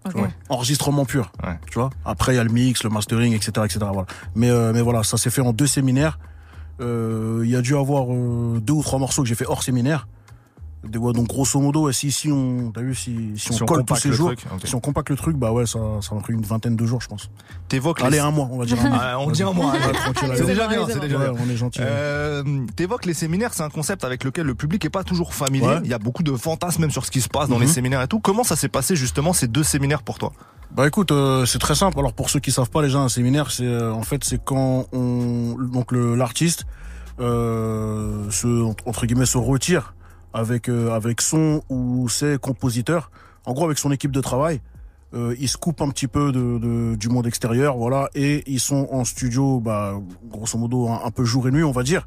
[0.06, 0.12] Ok.
[0.14, 0.28] tu vois.
[0.48, 1.30] Enregistrement pur.
[1.44, 1.58] Ouais.
[1.70, 1.90] Tu vois?
[2.04, 3.78] Après, il y a le mix, le mastering, etc., etc.
[3.80, 4.06] Voilà.
[4.34, 6.18] Mais, euh, mais voilà, ça s'est fait en deux séminaires.
[6.80, 9.62] Euh, Il y a dû avoir euh, deux ou trois morceaux que j'ai fait hors
[9.62, 10.08] séminaire.
[10.84, 13.62] Des- ouais, donc grosso modo, ouais, si, si on, t'as vu, si, si on Si
[13.62, 15.64] on colle tous compacte ces le jours, truc, si on compacte le truc, bah ouais,
[15.64, 17.30] ça, ça m'a pris une vingtaine de jours, je pense.
[17.68, 18.18] T'évoques Allez, les...
[18.18, 18.98] un mois, on va dire un mois.
[19.00, 19.74] Ah, on dit un mois.
[20.34, 21.40] C'est déjà bien, c'est déjà Ouais, bien.
[21.40, 21.78] on est gentil.
[21.82, 22.42] Euh,
[22.74, 25.78] T'évoques les séminaires, c'est un concept avec lequel le public est pas toujours familier.
[25.84, 27.72] Il y a beaucoup de fantasmes même sur ce qui se passe dans les Mhm.
[27.72, 28.18] séminaires et tout.
[28.20, 30.32] Comment ça s'est passé justement ces deux séminaires pour toi?
[30.74, 31.98] Bah écoute, euh, c'est très simple.
[31.98, 34.86] Alors pour ceux qui savent pas, déjà un séminaire, c'est euh, en fait c'est quand
[34.92, 36.64] on donc l'artiste
[37.20, 39.94] euh, se entre guillemets se retire
[40.32, 43.10] avec euh, avec son ou ses compositeurs.
[43.44, 44.60] En gros avec son équipe de travail,
[45.14, 48.60] euh, ils se coupent un petit peu de, de- du monde extérieur, voilà, et ils
[48.60, 52.06] sont en studio, bah grosso modo un, un peu jour et nuit, on va dire,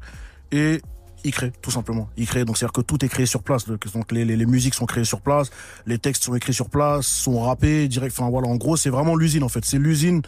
[0.50, 0.80] et
[1.24, 2.08] ils créent tout simplement.
[2.16, 3.66] Ils créent donc c'est à dire que tout est créé sur place.
[3.66, 5.50] Donc les, les, les musiques sont créées sur place,
[5.86, 8.14] les textes sont écrits sur place, sont rappés direct.
[8.18, 9.64] Enfin voilà, en gros c'est vraiment l'usine en fait.
[9.64, 10.22] C'est l'usine.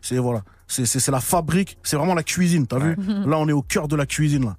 [0.00, 1.78] C'est voilà, c'est la fabrique.
[1.82, 2.66] C'est vraiment la cuisine.
[2.66, 2.94] T'as vu?
[3.26, 4.56] Là on est au cœur de la cuisine là.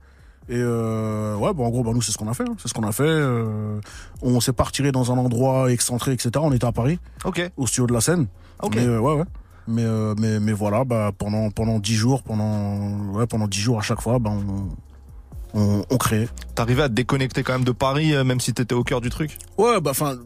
[0.48, 2.44] Et euh, ouais, bon, en gros, bah, nous, c'est ce qu'on a fait.
[2.44, 2.56] hein.
[2.60, 3.04] C'est ce qu'on a fait.
[3.04, 3.80] Euh,
[4.22, 6.32] on s'est pas retiré dans un endroit excentré, etc.
[6.38, 7.50] On était à Paris, Ok.
[7.58, 8.28] au studio de la scène.
[8.62, 8.76] Ok.
[8.76, 9.26] Mais euh, ouais, ouais.
[9.68, 13.80] Mais, euh, mais, mais voilà, bah, pendant, pendant 10 jours, pendant, ouais, pendant 10 jours
[13.80, 16.30] à chaque fois, bah, on, on, on crée.
[16.54, 19.10] T'arrivais à te déconnecter quand même de Paris, euh, même si t'étais au cœur du
[19.10, 19.38] truc?
[19.58, 20.18] Ouais, bah, enfin,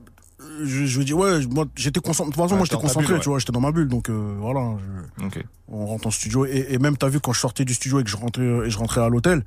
[0.63, 2.32] je, je veux dire, ouais, moi, j'étais concentré.
[2.32, 3.21] De toute façon, Ouais, moi, j'étais concentré, bulle, ouais.
[3.21, 3.88] tu vois, j'étais dans ma bulle.
[3.88, 4.73] Donc, euh, voilà.
[5.19, 5.45] je- Ok.
[5.69, 8.03] on rentre en studio et, et même t'as vu quand je sortais du studio et
[8.03, 9.43] que je rentrais et je rentrais à l'hôtel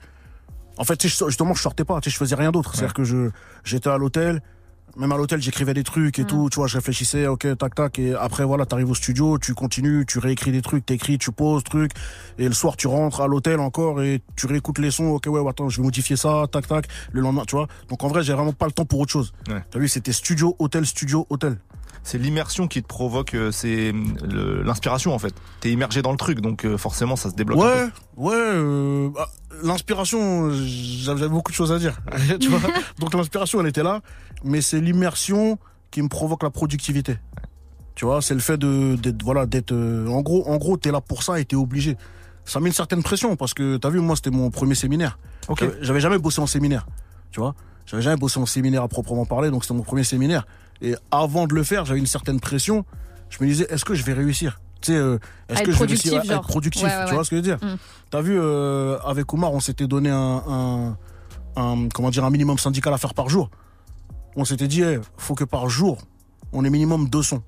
[0.78, 2.94] en fait justement je sortais pas tu sais, je faisais rien d'autre c'est à dire
[2.94, 3.30] que je
[3.64, 4.42] j'étais à l'hôtel
[4.96, 7.98] même à l'hôtel j'écrivais des trucs et tout tu vois je réfléchissais ok tac tac
[7.98, 11.64] et après voilà t'arrives au studio tu continues tu réécris des trucs t'écris tu poses
[11.64, 11.92] trucs
[12.38, 15.40] et le soir tu rentres à l'hôtel encore et tu réécoutes les sons ok ouais
[15.48, 18.34] attends je vais modifier ça tac tac le lendemain tu vois donc en vrai j'ai
[18.34, 19.62] vraiment pas le temps pour autre chose Ouais.
[19.70, 21.56] t'as vu c'était studio hôtel studio hôtel
[22.04, 23.92] C'est l'immersion qui te provoque, euh, c'est
[24.64, 25.32] l'inspiration en fait.
[25.60, 27.60] T'es immergé dans le truc, donc euh, forcément ça se débloque.
[27.60, 28.34] un Ouais, ouais.
[28.34, 29.28] euh, bah,
[29.62, 31.98] l'inspiration, j'avais beaucoup de choses à dire.
[32.40, 32.60] tu vois
[32.98, 34.00] Donc l'inspiration, elle était là,
[34.44, 35.58] mais c'est l'immersion
[35.90, 37.16] qui me provoque la productivité.
[37.94, 40.90] Tu vois, c'est le fait de d'être voilà d'être euh, en gros en gros t'es
[40.90, 41.96] là pour ça et t'es obligé.
[42.44, 45.18] Ça met une certaine pression parce que t'as vu moi c'était mon premier séminaire.
[45.48, 45.60] Ok.
[45.60, 46.86] J'avais- J'avais jamais bossé en séminaire,
[47.30, 47.54] tu vois.
[47.84, 50.46] J'avais jamais bossé en séminaire à proprement parler, donc c'était mon premier séminaire.
[50.80, 52.84] Et avant de le faire, j'avais une certaine pression.
[53.28, 54.60] Je me disais, est-ce que je vais réussir?
[54.82, 55.18] Tu sais, euh,
[55.48, 56.42] est-ce que je vais réussir productif, à genre.
[56.42, 57.14] être productif Ouais, ouais, Tu ouais.
[57.14, 57.76] vois ce que je veux dire Mm.
[58.10, 60.96] T'as vu, euh, avec Omar, on s'était donné un, un,
[61.56, 63.50] un- comment dire, un minimum syndical à faire par jour.
[64.36, 65.98] On s'était dit, eh, faut que par jour,
[66.52, 67.42] on ait minimum deux sons.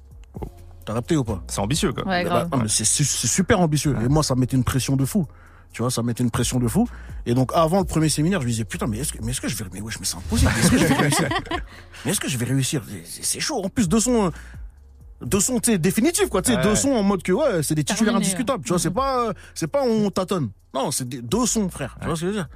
[0.87, 2.05] T'as capté ou pas C'est ambitieux quoi.
[2.05, 3.97] Bah, ah, mais c'est super ambitieux.
[4.05, 5.27] Et moi, ça me mettait une pression de fou.
[5.73, 6.87] Tu vois, ça me mettait une pression de fou.
[7.27, 9.41] Et donc, avant le premier séminaire, je me disais, putain, mais est-ce que, mais est-ce
[9.41, 10.53] que je vais, mais wesh, mais c'est impossible.
[10.61, 11.29] Est-ce que je vais réussir?
[12.05, 12.83] mais est-ce que je vais réussir?
[13.05, 13.63] C'est- chaud.
[13.65, 14.31] En plus, deux sons, euh,
[15.23, 16.43] deux sons, définitifs, quoi.
[16.43, 16.63] Tu sais, Ouais.
[16.63, 18.65] deux sons en mode que, ouais, c'est des titulaires Terminé, indiscutables.
[18.65, 20.51] Tu vois, c'est pas, euh, c'est pas on tâtonne.
[20.75, 21.97] Non, c'est des- deux sons, frère.
[22.01, 22.49] Tu vois ce que je veux dire?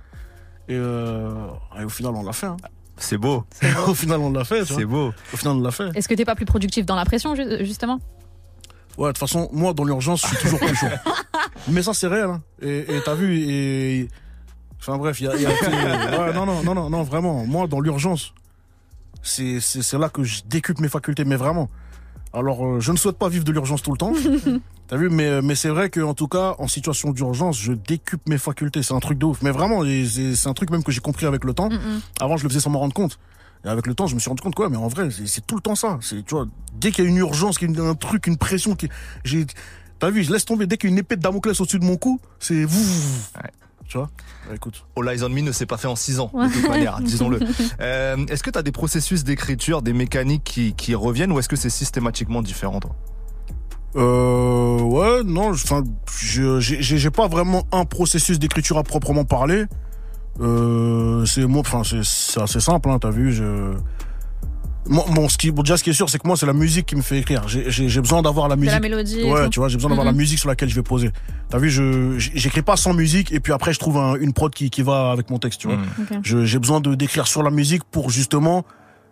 [0.68, 1.46] Et, euh,
[1.80, 2.56] et au final, on l'a fait, hein.
[2.96, 3.44] C'est beau.
[3.86, 4.64] au final, on l'a fait.
[4.64, 5.12] C'est beau.
[5.32, 5.88] Au final, on l'a fait.
[5.94, 8.00] Est-ce que t'es pas plus productif dans la pression, ju- justement?
[8.98, 10.86] Ouais, de toute façon, moi, dans l'urgence, je suis toujours plus chaud.
[11.68, 12.28] Mais ça, c'est réel.
[12.28, 12.42] Hein.
[12.60, 14.08] Et t'as vu, et.
[14.80, 15.36] Enfin bref, il y a.
[15.36, 15.50] il y a-
[16.26, 17.46] ouais, non, non, non, non, non, vraiment.
[17.46, 18.34] Moi, dans l'urgence,
[19.22, 21.68] c'est c'est- c'est là que je décupe mes facultés, mais vraiment.
[22.32, 24.12] Alors, euh, je ne souhaite pas vivre de l'urgence tout le temps.
[24.88, 28.38] T'as vu, mais, mais c'est vrai qu'en tout cas, en situation d'urgence, je décupe mes
[28.38, 28.82] facultés.
[28.82, 29.42] C'est un truc de ouf.
[29.42, 31.68] Mais vraiment, c'est c'est un truc même que j'ai compris avec le temps.
[31.68, 32.00] Mm-mm.
[32.20, 33.18] Avant, je le faisais sans m'en rendre compte.
[33.64, 35.56] Et avec le temps, je me suis rendu compte quoi, mais en vrai, c'est- tout
[35.56, 35.98] le temps ça.
[36.00, 36.46] C'est, tu vois,
[36.80, 38.88] dès qu'il y a une urgence, qu'il y a un truc, une pression qui,
[39.24, 39.46] j'ai,
[39.98, 40.66] t'as vu, je laisse tomber.
[40.66, 42.80] Dès qu'il y a une épée de Damoclès au-dessus de mon cou, c'est vous.
[43.42, 43.50] Ouais.
[43.88, 44.10] Tu vois?
[44.46, 44.84] Bah, écoute.
[44.96, 47.40] All Eyes on Me ne s'est pas fait en 6 ans, de toute manière, disons-le.
[47.80, 51.48] Euh, est-ce que tu as des processus d'écriture, des mécaniques qui, qui reviennent ou est-ce
[51.48, 52.94] que c'est systématiquement différent, toi?
[53.96, 55.82] Euh, ouais, non, enfin,
[56.20, 59.64] je, j'ai, pas vraiment un processus d'écriture à proprement parler.
[60.40, 63.74] Euh, c'est moi, enfin, c'est, c'est assez simple, hein, t'as vu, je,
[64.88, 66.52] Moi, bon, ce qui, bon, déjà, ce qui est sûr, c'est que moi, c'est la
[66.52, 67.46] musique qui me fait écrire.
[67.48, 68.72] J'ai- J'ai j'ai besoin d'avoir la De musique.
[68.74, 69.22] la mélodie.
[69.24, 70.18] Ouais, tu vois, j'ai besoin d'avoir la Mhm.
[70.18, 71.10] musique sur laquelle je vais poser.
[71.50, 74.52] T'as vu, je j'écris pas sans musique et puis après je trouve un- une prod
[74.52, 75.76] qui, qui va avec mon texte, tu vois.
[75.76, 76.20] Mm.
[76.22, 78.64] Je- J'ai besoin de d'écrire sur la musique pour justement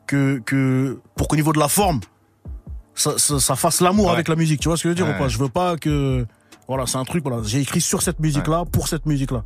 [0.07, 2.01] que que pour qu'au niveau de la forme,
[2.95, 4.13] ça, ça, ça fasse l'amour Ouais.
[4.13, 4.61] avec la musique.
[4.61, 5.15] Tu vois ce que je veux dire Ouais.
[5.15, 5.29] ou pas?
[5.29, 6.27] Je veux pas que
[6.69, 7.23] voilà, c'est un truc.
[7.25, 9.43] Voilà, j'ai écrit sur cette musique là pour cette musique là.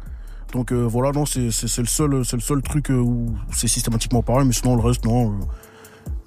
[0.53, 3.35] Donc euh, voilà, non, c'est c'est c'est le seul c'est le seul truc euh, où
[3.53, 5.31] c'est systématiquement pareil, mais sinon le reste non.
[5.33, 5.35] euh,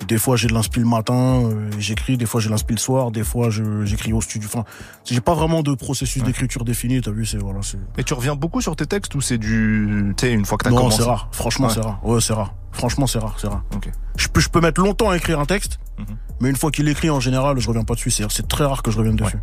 [0.08, 3.12] des fois j'ai de l'inspi le matin, euh, j'écris, des fois j'ai l'inspi le soir,
[3.12, 3.50] des fois
[3.84, 4.50] j'écris au studio.
[4.54, 4.66] Enfin,
[5.06, 8.36] j'ai pas vraiment de processus d'écriture défini, t'as vu, c'est voilà, c'est Et tu reviens
[8.36, 10.14] beaucoup sur tes textes ou c'est du.
[10.18, 10.98] Tu sais, une fois que t'as Non, commencé?
[10.98, 11.30] c'est rare.
[11.32, 11.74] Franchement, Ouais.
[11.74, 12.00] c'est rare.
[12.04, 12.54] Ouais, c'est rare.
[12.72, 13.64] Franchement, c'est rare, c'est rare.
[13.76, 13.90] Ok.
[14.18, 16.06] Je peux, je peux mettre longtemps à écrire un texte, Mhm.
[16.42, 18.10] mais une fois qu'il est écrit, en général, je reviens pas dessus.
[18.12, 19.38] C'est, c'est très rare que je revienne dessus.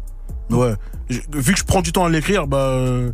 [0.51, 0.75] Ouais.
[1.09, 3.13] Vu que je prends du temps à l'écrire, bah, euh,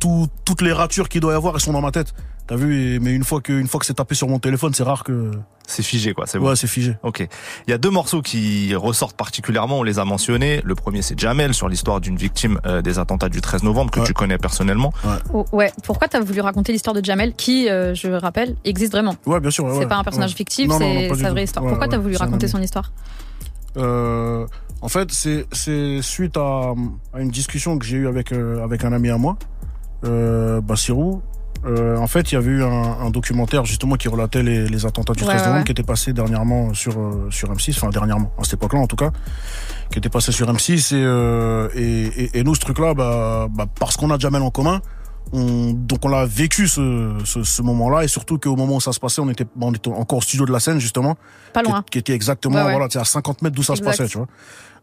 [0.00, 2.12] tout- toutes les ratures qu'il doit y avoir, elles sont dans ma tête.
[2.46, 2.98] T'as vu?
[3.00, 5.30] Mais une fois que, une fois que c'est tapé sur mon téléphone, c'est rare que,
[5.66, 6.26] C'est figé, quoi.
[6.26, 6.48] C'est bon.
[6.48, 6.96] ouais, c'est figé.
[7.04, 7.26] Ok.
[7.66, 10.60] Il y a deux morceaux qui ressortent particulièrement, on les a mentionnés.
[10.64, 14.00] Le premier, c'est Jamel, sur l'histoire d'une victime euh, des attentats du 13 novembre, que
[14.00, 14.06] Ouais.
[14.06, 14.92] tu connais personnellement.
[15.32, 15.70] Oh, ouais.
[15.84, 19.14] Pourquoi t'as voulu raconter l'histoire de Jamel, qui, euh, je rappelle, existe vraiment?
[19.24, 19.64] Ouais, bien sûr.
[19.64, 19.86] ouais, C'est ouais.
[19.86, 20.36] pas un personnage Ouais.
[20.36, 21.30] fictif, c'est sa tout.
[21.30, 21.64] vraie histoire.
[21.64, 22.90] Ouais, Pourquoi t'as ouais, voulu raconter son histoire?
[23.78, 24.46] Euh,
[24.82, 26.74] en fait, c'est c'est suite à,
[27.14, 29.36] à une discussion que j'ai eue avec euh, avec un ami à moi,
[30.04, 31.22] euh, Bassirou.
[31.64, 34.86] Euh, en fait, il y avait eu un, un documentaire justement qui relatait les, les
[34.86, 35.64] attentats du Ouais, 13 ouais, novembre ouais.
[35.64, 38.96] qui était passé dernièrement sur euh, sur M6, enfin dernièrement à cette époque-là en tout
[38.96, 39.10] cas,
[39.90, 43.66] qui était passé sur M6 et euh, et, et, et nous ce truc-là, bah, bah,
[43.78, 44.80] parce qu'on a Jamel en commun.
[45.32, 48.92] On, donc on l'a vécu ce, ce, ce moment-là et surtout qu'au moment où ça
[48.92, 51.16] se passait on était, on était encore au studio de la scène justement
[51.54, 51.84] Pas qui, loin.
[51.90, 52.70] qui était exactement Ouais, ouais.
[52.72, 53.92] voilà, tu sais, à 50 mètres d'où ça Exact.
[53.92, 54.26] se passait, tu vois.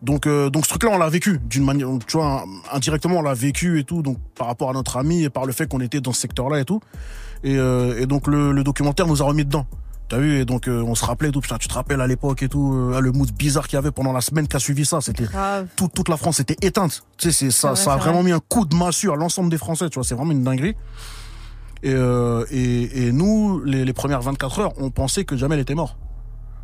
[0.02, 3.34] Donc euh, donc ce truc-là on l'a vécu d'une manière, tu vois, indirectement on l'a
[3.36, 6.02] vécu et tout, donc par rapport à notre ami et par le fait qu'on était
[6.02, 6.80] dans ce secteur-là et tout.
[7.44, 9.68] Et, euh, et donc le, le documentaire nous a remis dedans.
[10.10, 11.40] T'as vu et donc euh, on se rappelait tout.
[11.40, 13.92] Putain, tu te rappelles à l'époque et tout, euh, le mood bizarre qu'il y avait
[13.92, 15.02] pendant la semaine qui a suivi ça.
[15.02, 15.26] C'était
[15.76, 17.04] tout- toute la France était éteinte.
[17.18, 18.24] Tu sais, c'est ça, vrai, ça a vraiment vrai.
[18.26, 19.88] mis un coup de massue à l'ensemble des Français.
[19.90, 20.76] Tu vois, c'est vraiment une dinguerie.
[21.84, 25.76] Et, euh, et, et nous, les, les premières 24 heures, on pensait que Jamel était
[25.76, 25.98] mort.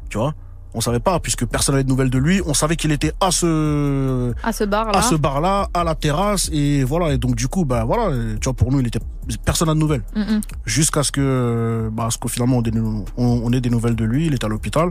[0.10, 0.34] Tu vois?
[0.78, 2.42] On savait pas, puisque personne n'avait de nouvelles de lui.
[2.46, 5.00] On savait qu'il était à ce, À ce bar là.
[5.00, 7.14] à ce bar-là, à la terrasse, et voilà.
[7.14, 9.00] Et donc, du coup, bah voilà, tu vois, pour nous, il était,
[9.46, 10.04] personne n'a de nouvelles.
[10.16, 10.42] Mm, mm.
[10.66, 13.96] Jusqu'à ce que, bah, ce qu'au finalement, on, ait des- on, on ait des nouvelles
[13.96, 14.28] de lui.
[14.28, 14.90] Il est à l'hôpital.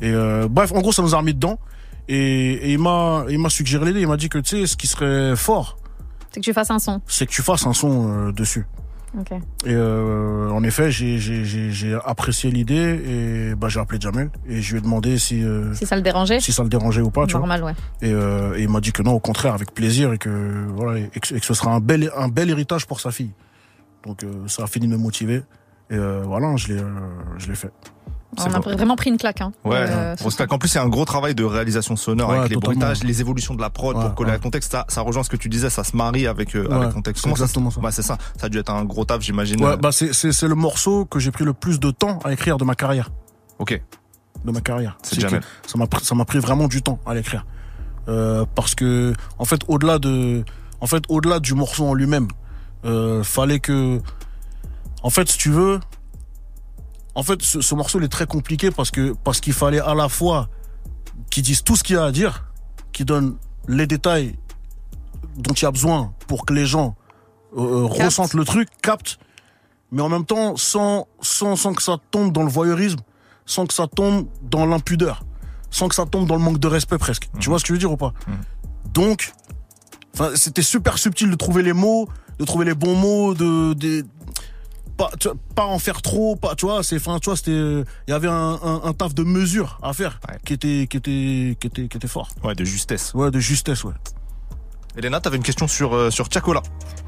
[0.00, 1.58] Et, euh, bref, en gros, ça nous a remis dedans.
[2.08, 4.00] Et, et il m'a, il m'a suggéré l'idée.
[4.02, 5.78] Il m'a dit que, tu sais, ce qui serait fort,
[6.32, 7.00] C'est que tu fasses un son.
[7.06, 8.66] c'est que tu fasses un son euh, dessus.
[9.18, 9.30] Ok.
[9.32, 14.78] Et euh, en effet, j'ai apprécié l'idée et bah j'ai appelé Jamel et je lui
[14.78, 16.40] ai demandé si euh, Si ça le dérangeait.
[16.40, 17.46] si ça le dérangeait ou pas, tu vois.
[17.62, 17.74] Ouais.
[18.00, 20.98] Et, euh, et il m'a dit que non, au contraire, avec plaisir et que voilà
[21.00, 23.32] et que, et que ce sera un bel un bel héritage pour sa fille.
[24.06, 25.42] Donc euh, ça a fini de me motiver
[25.90, 26.88] et euh, voilà, je l'ai euh,
[27.36, 27.70] je l'ai fait.
[28.38, 29.42] On a vraiment pris une claque.
[29.42, 29.52] Hein.
[29.64, 30.52] Ouais, Euh, grosse claque.
[30.52, 33.54] En plus, c'est un gros travail de réalisation sonore Ouais, avec les bruitages, les évolutions
[33.54, 34.34] de la prod Ouais, pour coller ouais.
[34.34, 34.72] à le contexte.
[34.72, 36.94] Ça, ça rejoint ce que tu disais, ça se marie avec, euh, Ouais, avec le
[36.94, 37.22] contexte.
[37.22, 37.80] c'est Comment ça ça.
[37.80, 38.16] Ouais, c'est ça.
[38.40, 39.62] Ça a dû être un gros taf, j'imagine.
[39.62, 42.32] Ouais, bah c'est c'est c'est le morceau que j'ai pris le plus de temps à
[42.32, 43.10] écrire de ma carrière.
[43.58, 43.80] Ok.
[44.44, 44.96] de ma carrière.
[45.02, 45.42] C'est Jamel.
[45.66, 47.44] Ça m'a pris, ça m'a pris vraiment du temps à l'écrire.
[48.08, 50.42] Euh, parce que, en fait, au-delà de,
[50.80, 52.26] en fait, au-delà du morceau en lui-même,
[52.84, 54.00] euh, fallait que,
[55.04, 55.78] en fait, si tu veux,
[57.14, 59.94] en fait, ce, ce morceau il est très compliqué parce que, parce qu'il fallait à
[59.94, 60.48] la fois
[61.30, 62.46] qu'il dise tout ce qu'il y a à dire,
[62.92, 63.36] qu'il donne
[63.68, 64.36] les détails
[65.36, 66.94] dont il y a besoin pour que les gens
[67.56, 68.02] euh, Captent.
[68.02, 69.18] ressentent le truc, captent,
[69.90, 73.00] mais en même temps sans, sans, sans que ça tombe dans le voyeurisme,
[73.46, 75.24] sans que ça tombe dans l'impudeur,
[75.70, 77.28] sans que ça tombe dans le manque de respect presque.
[77.40, 78.12] Tu vois ce que je veux dire ou pas
[78.92, 79.32] Donc,
[80.14, 84.04] enfin, c'était super subtil de trouver les mots, de trouver les bons mots, de, de
[84.96, 87.50] pas, tu vois, pas en faire trop, pas, tu vois, c'est, enfin, tu vois, c'était,
[87.52, 90.36] il y avait un, un, un taf de mesure à faire Ouais.
[90.44, 92.28] qui était, qui était, qui était, qui était fort.
[92.44, 93.12] Ouais, de justesse.
[93.14, 93.94] Ouais, de justesse, ouais.
[94.96, 96.28] Elena, t'avais une question sur, euh, sur.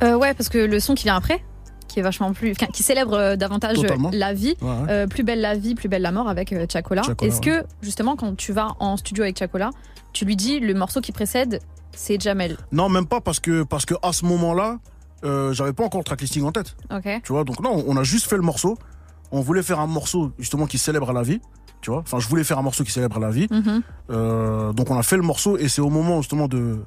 [0.02, 1.44] Euh, ouais, parce que le son qui vient après,
[1.88, 4.10] qui est vachement plus, qui célèbre euh, davantage Totalement.
[4.12, 4.86] la vie, Ouais, ouais.
[4.90, 7.02] euh, plus belle la vie, plus belle la mort avec euh, Chacola.
[7.02, 9.70] Chacola, Est-ce que justement quand tu vas en studio avec Chacola,
[10.14, 11.60] tu lui dis le morceau qui précède,
[11.92, 14.78] c'est Jamel, Non, même pas parce que, parce que à ce moment-là,
[15.24, 16.76] euh, j'avais pas encore le tracklisting en tête.
[17.24, 18.76] Tu vois, donc non, on a juste fait le morceau.
[19.32, 21.40] On voulait faire un morceau justement qui célèbre la vie.
[21.80, 23.46] Tu vois, enfin, je voulais faire un morceau qui célèbre la vie.
[23.50, 23.82] Mhm.
[24.10, 26.78] Euh, donc on a fait le morceau et c'est au moment justement de,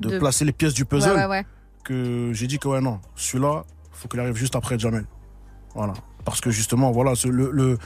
[0.00, 1.46] de, De- placer les pièces du puzzle Ouais, ouais, ouais.
[1.84, 5.04] que j'ai dit que ouais, non, celui-là, faut qu'il arrive juste après Jamel.
[5.74, 5.92] Voilà.
[6.24, 7.78] Parce que justement, voilà, le, le,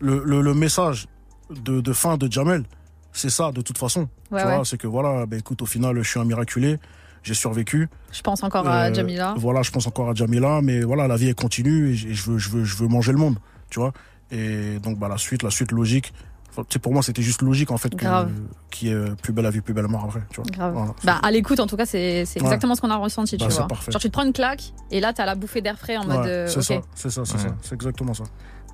[0.00, 1.06] le, le, message
[1.50, 2.64] de, de fin de Jamel,
[3.12, 4.08] c'est ça de toute façon.
[4.30, 4.54] Ouais, tu ouais.
[4.56, 6.78] vois, c'est que voilà, ben écoute, au final, je suis un miraculé,
[7.22, 7.88] j'ai survécu.
[8.12, 9.34] Je pense encore à Euh, Jamila.
[9.36, 12.30] Voilà, je pense encore à Jamila, mais voilà, la vie elle continue et je je
[12.30, 13.36] veux, je veux, je veux manger le monde,
[13.70, 13.92] tu vois.
[14.30, 16.12] Et donc, bah, la suite, la suite logique,
[16.68, 17.92] sais, pour moi, c'était juste logique en fait
[18.70, 20.20] qui est plus belle la vie, plus belle la mort après.
[20.30, 20.44] Tu vois.
[20.50, 20.72] Grave.
[20.74, 20.94] Voilà.
[21.04, 22.40] Bah, à l'écoute, en tout cas, c'est Ouais.
[22.40, 23.66] exactement ce qu'on a ressenti, Bah, tu vois.
[23.66, 23.90] parfait.
[23.92, 26.20] Genre, tu te prends une claque et là, t'as la bouffée d'air frais en mode.
[26.20, 27.40] Ouais, euh, c'est ça, c'est ça, c'est Ouais.
[27.40, 28.24] ça, c'est exactement ça.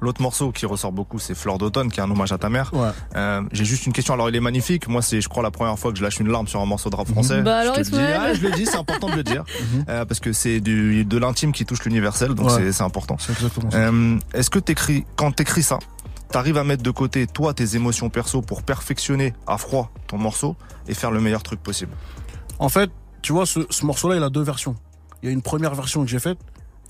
[0.01, 2.71] L'autre morceau qui ressort beaucoup, c'est Fleur d'automne, qui est un hommage à ta mère.
[2.75, 2.89] Ouais.
[3.17, 4.13] Euh, J'ai juste une question.
[4.15, 4.89] Alors, il est magnifique.
[4.89, 6.91] Moi, c'est, je crois, la première fois que je lâche une larme sur un morceau
[6.91, 7.41] de rap français.
[7.43, 8.13] Bah alors, je te le dis.
[8.15, 9.45] Ah, je le dis, c'est important de le dire.
[9.75, 9.85] Mhm.
[9.89, 12.53] Euh, parce que c'est du, de l'intime qui touche l'universel, donc Ouais.
[12.57, 13.17] c'est, c'est important.
[13.19, 13.79] C'est exactement ça.
[13.79, 15.79] Euh, Est-ce que t'écris, quand t'écris ça,
[16.31, 20.57] t'arrives à mettre de côté, toi, tes émotions perso pour perfectionner à froid ton morceau
[20.89, 21.93] et faire le meilleur truc possible?
[22.59, 22.91] En fait,
[23.23, 24.77] tu vois, ce, ce morceau-là, il a deux versions.
[25.23, 26.39] Il y a une première version que j'ai faite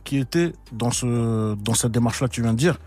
[0.05, 2.79] qui était dans ce dans cette démarche-là que tu viens de dire.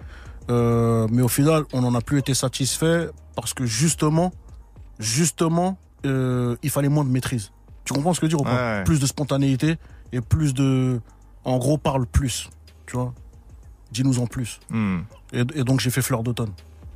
[0.50, 4.32] Euh, mais au final, on n'en a plus été satisfait parce que justement,
[4.98, 7.52] justement, euh, il fallait moins de maîtrise.
[7.86, 8.84] Tu comprends ce que je veux dire ou pas Ouais.
[8.84, 9.78] Plus de spontanéité
[10.12, 11.00] et plus de...
[11.44, 12.50] En gros, parle plus.
[12.86, 13.14] Tu vois
[13.92, 14.60] Dis-nous en plus.
[14.70, 15.00] Hmm.
[15.34, 16.52] Et, et donc j'ai fait Fleur d'automne.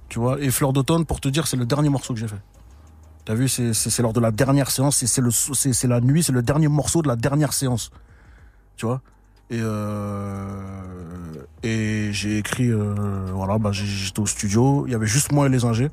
[0.10, 2.42] Tu vois Et Fleur d'automne, pour te dire, c'est le dernier morceau que j'ai fait.
[3.26, 7.02] T'as vu, c'est- lors de la dernière séance, c'est la nuit, c'est le dernier morceau
[7.02, 7.90] de la dernière séance.
[8.76, 9.02] Tu vois
[9.50, 10.84] Et euh,
[11.64, 15.50] et j'ai écrit, euh, voilà, bah j'étais au studio, il y avait juste moi et
[15.50, 15.90] les ingés.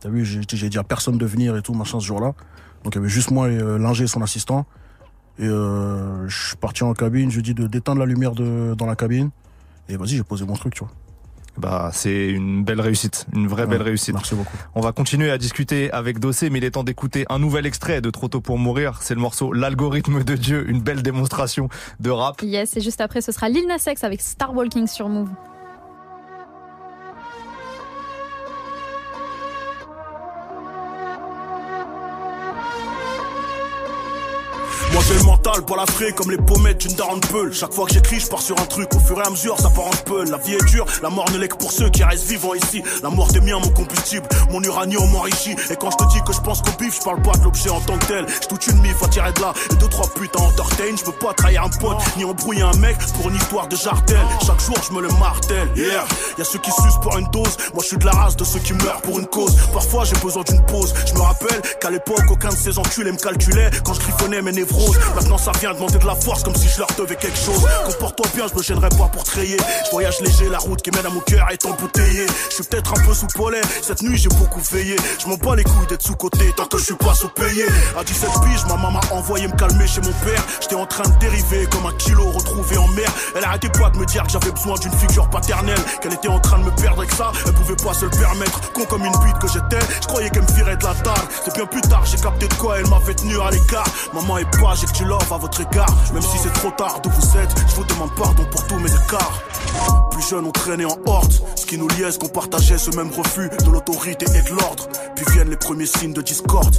[0.00, 2.34] T'as vu, j'ai dit à personne de venir et tout, machin, ce jour-là.
[2.82, 4.66] Donc il y avait juste moi et euh, l'ingé et son assistant.
[5.38, 8.86] Et euh, je suis parti en cabine, je dit de d'éteindre la lumière de, dans
[8.86, 9.30] la cabine.
[9.88, 10.92] Et vas-y, j'ai posé mon truc, tu vois.
[11.58, 14.14] Bah, c'est une belle réussite, une vraie belle réussite.
[14.14, 14.56] Merci beaucoup.
[14.74, 18.00] On va continuer à discuter avec Dossé, mais il est temps d'écouter un nouvel extrait
[18.00, 18.98] de Trop tôt pour mourir.
[19.00, 21.68] C'est le morceau L'algorithme de Dieu, une belle démonstration
[22.00, 22.40] de rap.
[22.42, 25.30] Yes, et juste après, ce sera Lil Nas X avec Star Walking sur Move.
[34.96, 37.52] Moi j'ai le mental, pas la frais comme les pommettes d'une daronne peule.
[37.52, 39.68] Chaque fois que j'écris, je pars sur un truc, au fur et à mesure ça
[39.68, 40.30] part en peule.
[40.30, 42.82] La vie est dure, la mort ne l'est que pour ceux qui restent vivants ici.
[43.02, 45.54] La mort est miens, mon combustible, mon uranium m'enrichit.
[45.68, 47.68] Et quand je te dis que je pense qu'au bif, je parle pas de l'objet
[47.68, 48.26] en tant que tel.
[48.40, 50.96] Je toute une mif à tirer de là, et deux trois putes à entertain.
[50.98, 54.16] Je peux pas trahir un pote, ni embrouiller un mec pour une histoire de jartel.
[54.46, 56.06] Chaque jour je me le martèle, yeah.
[56.38, 58.60] Y ceux qui sucent pour une dose, moi je suis de la race de ceux
[58.60, 59.56] qui meurent pour une cause.
[59.74, 63.18] Parfois j'ai besoin d'une pause, je me rappelle qu'à l'époque aucun de ces enculés me
[63.18, 64.86] calculait quand je griffonnais mes névroses.
[65.14, 67.66] Maintenant ça vient de monter de la force comme si je leur devais quelque chose.
[67.86, 69.56] Comporte-toi bien, je me gênerai pas pour trayer.
[69.86, 72.26] Je voyage léger, la route qui mène à mon cœur est embouteillée.
[72.50, 74.96] Je suis peut-être un peu sous polais, cette nuit j'ai beaucoup veillé.
[75.18, 77.64] Je m'en bats les couilles d'être sous côté tant que je suis pas sous payé.
[77.98, 80.42] À 17 piges, ma maman m'a envoyé me calmer chez mon père.
[80.60, 83.10] J'étais en train de dériver comme un kilo retrouvé en mer.
[83.36, 85.80] Elle arrêtait pas de me dire que j'avais besoin d'une figure paternelle?
[86.00, 88.10] Qu'elle était en train de me perdre et que ça, elle pouvait pas se le
[88.10, 88.72] permettre.
[88.72, 91.28] Con comme une bite que j'étais, je croyais qu'elle me virait de la table.
[91.44, 93.86] C'est bien plus tard, j'ai capté de quoi elle m'avait tenu à l'écart.
[94.12, 95.94] Maman est pas, j'ai que tu love à votre égard.
[96.12, 98.90] Même si c'est trop tard d'où vous êtes, je vous demande pardon pour tous mes
[98.90, 99.42] écarts.
[100.10, 101.32] Plus jeunes, on traînait en horde.
[101.56, 104.88] Ce qui nous liait, qu'on partageait ce même refus de l'autorité et de l'ordre.
[105.14, 106.76] Puis viennent les premiers signes de discorde.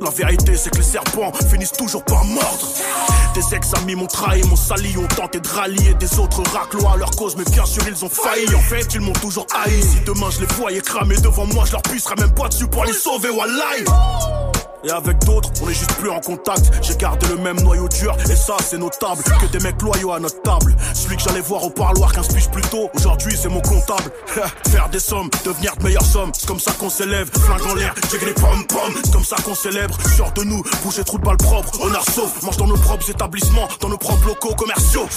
[0.00, 2.68] La vérité, c'est que les serpents finissent toujours par mordre.
[3.34, 7.10] Des ex-amis m'ont trahi, m'ont sali, ont tenté de rallier des autres raclois à leur
[7.10, 8.54] cause, mais bien sûr ils ont failli.
[8.54, 9.82] En fait, ils m'ont toujours haï.
[9.82, 12.84] Si demain je les voyais cramer devant moi, je leur pisserais même pas dessus pour
[12.84, 13.84] les sauver, wallahi.
[14.84, 16.70] Et avec d'autres, on est juste plus en contact.
[16.82, 19.22] J'ai gardé le même noyau dur, et ça c'est notable.
[19.22, 20.76] Que des mecs loyaux à notre table.
[20.94, 24.10] Celui que j'allais voir au parloir 15 piges plus tôt, aujourd'hui c'est mon comptable.
[24.70, 27.28] Faire des sommes, devenir de meilleures sommes, c'est comme ça qu'on s'élève.
[27.32, 29.98] Flingue en l'air, j'ai les pom pom, c'est comme ça qu'on célèbre.
[30.14, 32.42] Sûr de nous, bouger trou de balle propre, honneur sauf.
[32.42, 35.08] Mange dans nos propres établissements, dans nos propres locaux commerciaux.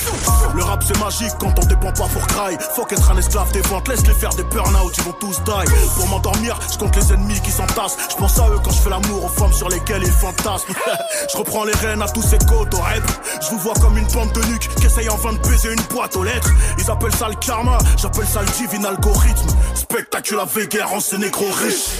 [0.56, 2.58] Le rap c'est magique quand on dépend pas pour cry.
[2.76, 5.71] Faut qu'être un esclave des ventes, laisse les faire des burn-out, ils vont tous die.
[5.97, 7.97] Pour m'endormir, je compte les ennemis qui s'entassent.
[8.10, 10.74] Je pense à eux quand je fais l'amour aux femmes sur lesquelles ils fantasment.
[11.32, 13.04] je reprends les rênes à tous ces côtes au rap.
[13.42, 15.84] Je vous vois comme une bande de nuques qui essaye en vain de baiser une
[15.90, 16.52] boîte aux lettres.
[16.78, 19.50] Ils appellent ça le karma, j'appelle ça le divin algorithme.
[19.76, 22.00] Spectaculaire guerre en ces négros riches.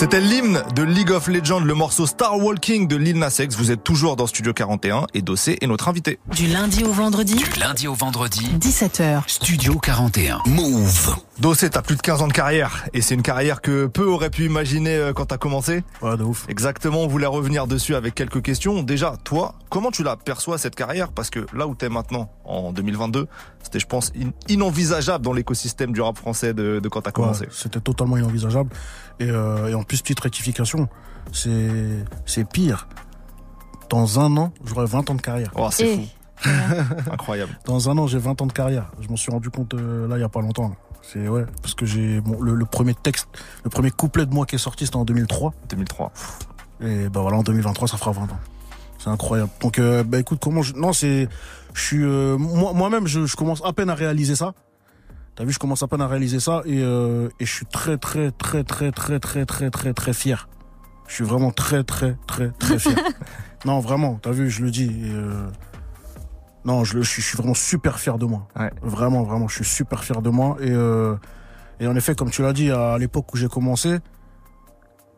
[0.00, 3.54] C'était l'hymne de League of Legends, le morceau Star Walking de Lil Nas X.
[3.54, 6.18] Vous êtes toujours dans Studio 41 et Dossé est notre invité.
[6.34, 9.24] Du lundi au vendredi Du lundi au vendredi, 17h.
[9.26, 10.40] Studio 41.
[10.46, 11.16] Move.
[11.38, 14.30] Dossé, t'as plus de 15 ans de carrière et c'est une carrière que peu auraient
[14.30, 15.84] pu imaginer euh, quand t'as commencé.
[16.00, 16.46] Ouais, de ouf.
[16.48, 18.82] Exactement, on voulait revenir dessus avec quelques questions.
[18.82, 21.12] Déjà, toi, comment tu la perçois cette carrière?
[21.12, 23.26] Parce que là où t'es maintenant, en 2022,
[23.62, 27.44] c'était, je pense, in- inenvisageable dans l'écosystème du rap français de, de quand t'as commencé.
[27.44, 28.70] Ouais, C'était totalement inenvisageable.
[29.18, 30.88] Et, euh, et en plus, petite rectification,
[31.32, 32.88] c'est c'est pire.
[33.88, 35.50] Dans un an, j'aurai 20 ans de carrière.
[35.56, 36.02] Oh, c'est Et- fou.
[37.12, 37.52] Incroyable.
[37.66, 38.90] Dans un an, j'ai 20 ans de carrière.
[39.00, 40.74] Je m'en suis rendu compte euh, là, il y a pas longtemps.
[41.02, 43.26] C'est ouais, parce que j'ai bon, le, le premier texte,
[43.64, 45.52] le premier couplet de moi qui est sorti, c'était en 2003.
[45.70, 46.12] 2003.
[46.82, 48.38] Et bah voilà, en 2023, ça fera 20 ans.
[49.02, 49.50] C'est incroyable.
[49.60, 50.74] Donc, euh, bah écoute, comment je...
[50.74, 51.26] Non, c'est...
[51.74, 52.04] Je suis...
[52.04, 54.52] euh, moi- Moi-même, je, je commence à peine à réaliser ça.
[55.36, 56.60] T'as vu, je commence à peine à réaliser ça.
[56.66, 60.48] Et, euh, et je suis très, très, très, très, très, très, très, très, très fier.
[61.08, 62.94] Je suis vraiment très, très, très, très fier.
[63.64, 64.84] non, vraiment, t'as vu, je le dis.
[65.06, 65.46] et, euh,
[66.66, 68.48] Non, je, je suis vraiment super fier de moi.
[68.58, 68.70] Ouais.
[68.82, 70.56] Vraiment, vraiment, je suis super fier de moi.
[70.60, 71.16] Et, euh,
[71.80, 73.96] et en effet, comme tu l'as dit, à l'époque où j'ai commencé,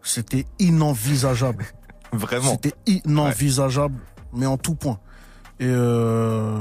[0.02, 1.64] c'était inenvisageable.
[2.12, 2.50] Vraiment.
[2.52, 3.98] C'était inenvisageable,
[4.34, 4.98] mais en tout point.
[5.60, 6.56] Et euh,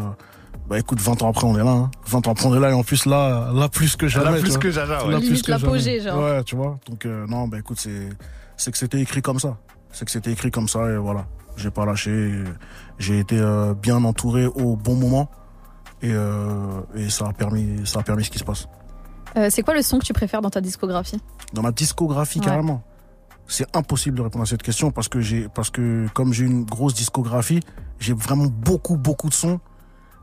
[0.70, 1.72] bah écoute, 20 ans après, on est là.
[1.72, 1.92] Hein.
[2.08, 2.70] 20 ans après, on est là.
[2.70, 4.32] Et en plus, là, là plus que jamais.
[4.32, 5.12] Là, plus que Jaja, ouais.
[5.12, 6.00] Là, plus que jamais.
[6.00, 6.20] genre.
[6.24, 6.80] Ouais, tu vois.
[6.90, 8.10] Donc, euh, non, bah écoute, c'est,
[8.58, 9.58] c'est que c'était écrit comme ça.
[9.92, 11.26] C'est que c'était écrit comme ça, et voilà.
[11.58, 12.44] J'ai pas lâché.
[12.98, 15.30] J'ai été euh, bien entouré au bon moment.
[16.02, 18.68] Et, euh, et ça a permis, ça a permis ce qui se passe.
[19.38, 21.20] Euh, c'est quoi le son que tu préfères dans ta discographie?
[21.54, 22.46] Dans ma discographie, Ouais.
[22.46, 22.82] carrément.
[23.48, 26.64] C'est impossible de répondre à cette question parce que j'ai, parce que comme j'ai une
[26.64, 27.60] grosse discographie,
[28.00, 29.60] j'ai vraiment beaucoup, beaucoup de sons.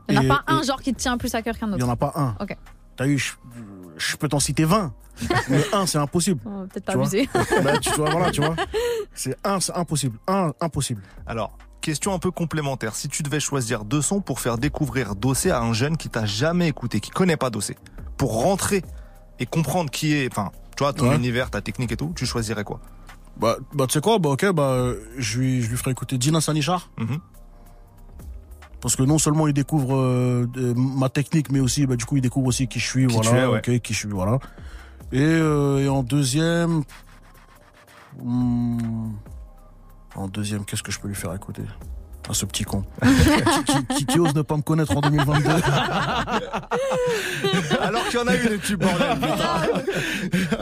[0.07, 1.73] Il n'y en a pas un genre qui te tient plus à cœur qu'un Il
[1.75, 2.35] autre y en a pas un.
[2.39, 2.57] Ok.
[2.97, 3.33] T'as eu, je,
[3.97, 4.93] je peux t'en citer 20.
[5.49, 6.39] mais un, c'est impossible.
[6.45, 7.29] Oh, Peut-être pas abusé.
[7.63, 8.55] Bah, tu vois, voilà, tu vois.
[9.13, 10.17] C'est un, c'est impossible.
[10.27, 11.03] Un, impossible.
[11.27, 12.95] Alors, question un peu complémentaire.
[12.95, 16.25] Si tu devais choisir deux sons pour faire découvrir Dossé à un jeune qui t'a
[16.25, 17.77] jamais écouté, qui connaît pas Dossé,
[18.17, 18.81] pour rentrer
[19.39, 21.15] et comprendre qui est, enfin, tu vois, ton Ouais.
[21.15, 22.79] univers, ta technique et tout, tu choisirais quoi?
[23.39, 26.17] Bah, bah tu sais quoi, bah ok, bah euh, je lui, je lui ferai écouter
[26.17, 26.89] Dina Sanichar.
[26.97, 27.19] Mhm.
[28.81, 32.15] Parce que non seulement il découvre euh, de- ma technique, mais aussi, bah, du coup,
[32.17, 33.79] il découvre aussi qui je suis, Qui voilà, es, ouais.
[33.79, 34.39] qui je suis, voilà.
[35.11, 36.83] Et, euh, et en deuxième,
[38.21, 39.09] hmm,
[40.15, 41.63] en deuxième, qu'est-ce que je peux lui faire écouter?
[42.29, 45.49] À ce petit con qui, qui- qui- qui ose ne pas me connaître en 2022.
[47.81, 49.17] Alors qu'il y en a une, tu bordel.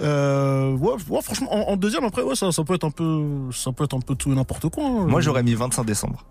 [0.00, 3.50] Euh, ouais, ouais, franchement, en, en deuxième, après, ouais, ça, ça peut être un peu,
[3.52, 4.84] ça peut être un peu tout et n'importe quoi.
[4.84, 5.06] hein.
[5.06, 6.24] Moi, j'aurais mis 25 décembre.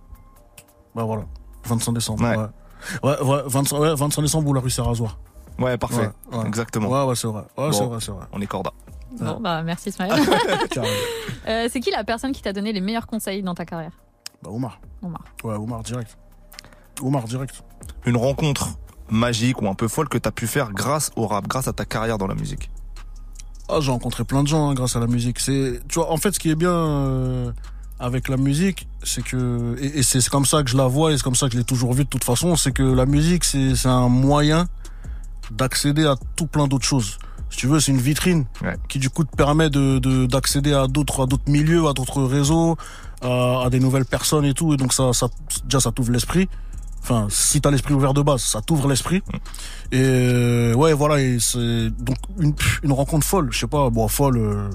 [0.96, 1.24] Bah voilà,
[1.66, 2.24] 25 décembre.
[2.24, 2.38] Ouais.
[2.38, 2.48] Ouais,
[3.04, 5.18] ouais, ouais, 25, ouais, 25 décembre ou la rue Serrazoir.
[5.60, 6.10] Ouais, parfait.
[6.32, 6.48] Ouais, ouais.
[6.48, 6.90] Exactement.
[6.90, 7.42] Ouais, ouais, c'est vrai.
[7.58, 7.72] Ouais, Bon.
[7.72, 8.26] c'est vrai, c'est vrai.
[8.32, 8.72] On est corda.
[9.20, 9.92] Bon, bah, merci.
[9.92, 10.16] Carrément.
[11.48, 13.94] Euh, c'est qui la personne qui t'a donné les meilleurs conseils dans ta carrière?
[14.44, 14.80] Bah, Omar.
[15.02, 15.24] Omar.
[15.46, 16.18] Ouais, Omar direct.
[17.02, 17.64] Omar direct.
[18.06, 18.68] Une rencontre
[19.10, 21.86] magique ou un peu folle que t'as pu faire grâce au rap, grâce à ta
[21.86, 22.70] carrière dans la musique?
[23.70, 25.40] Ah, j'ai rencontré plein de gens hein, grâce à la musique.
[25.40, 27.52] C'est, tu vois, en fait, ce qui est bien euh,
[28.00, 31.18] avec la musique, c'est que, et, et c'est comme ça que je la vois et
[31.18, 33.44] c'est comme ça que je l'ai toujours vu de toute façon, c'est que la musique,
[33.44, 34.68] c'est c'est un moyen
[35.52, 37.18] d'accéder à tout plein d'autres choses.
[37.50, 38.76] Si tu veux, c'est une vitrine Ouais.
[38.90, 42.24] qui du coup te permet de de- d'accéder à d'autres à d'autres milieux, à d'autres
[42.24, 42.76] réseaux,
[43.22, 44.74] à, à des nouvelles personnes et tout.
[44.74, 45.28] Et donc ça, ça
[45.64, 46.50] déjà ça t'ouvre l'esprit.
[47.10, 49.24] Enfin, si t'as l'esprit ouvert de base, ça t'ouvre l'esprit.
[49.94, 52.54] Et euh, ouais, voilà, et c'est donc une,
[52.84, 53.48] une rencontre folle.
[53.52, 54.38] Je sais pas, bon, folle.
[54.38, 54.70] Euh,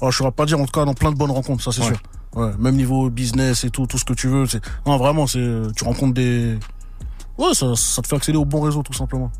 [0.00, 1.82] oh, je saurais pas dire, en tout cas, dans plein de bonnes rencontres, ça c'est
[1.82, 1.88] Ouais.
[1.88, 1.98] sûr.
[2.34, 4.46] Ouais, même niveau business et tout, tout ce que tu veux.
[4.46, 6.58] C'est non, vraiment, c'est tu rencontres des.
[7.36, 9.30] Ouais, ça, ça te fait accéder au bon réseau, tout simplement.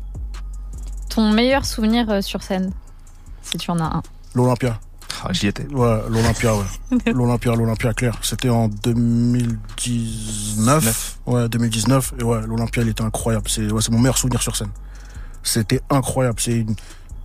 [1.09, 2.71] Ton meilleur souvenir euh, sur scène
[3.41, 4.01] Si tu en as un.
[4.35, 4.79] L'Olympia.
[5.23, 5.65] Ah, J'y étais.
[5.67, 6.65] Ouais, l'Olympia, ouais.
[7.13, 8.17] L'Olympia, l'Olympia, clair.
[8.21, 10.85] C'était en 2019.
[10.85, 11.19] Neuf.
[11.25, 12.13] Ouais, 2019.
[12.19, 13.49] Et ouais, l'Olympia, il était incroyable.
[13.49, 14.69] C'est ouais, mon meilleur souvenir sur scène.
[15.43, 16.39] C'était incroyable.
[16.39, 16.75] C'est une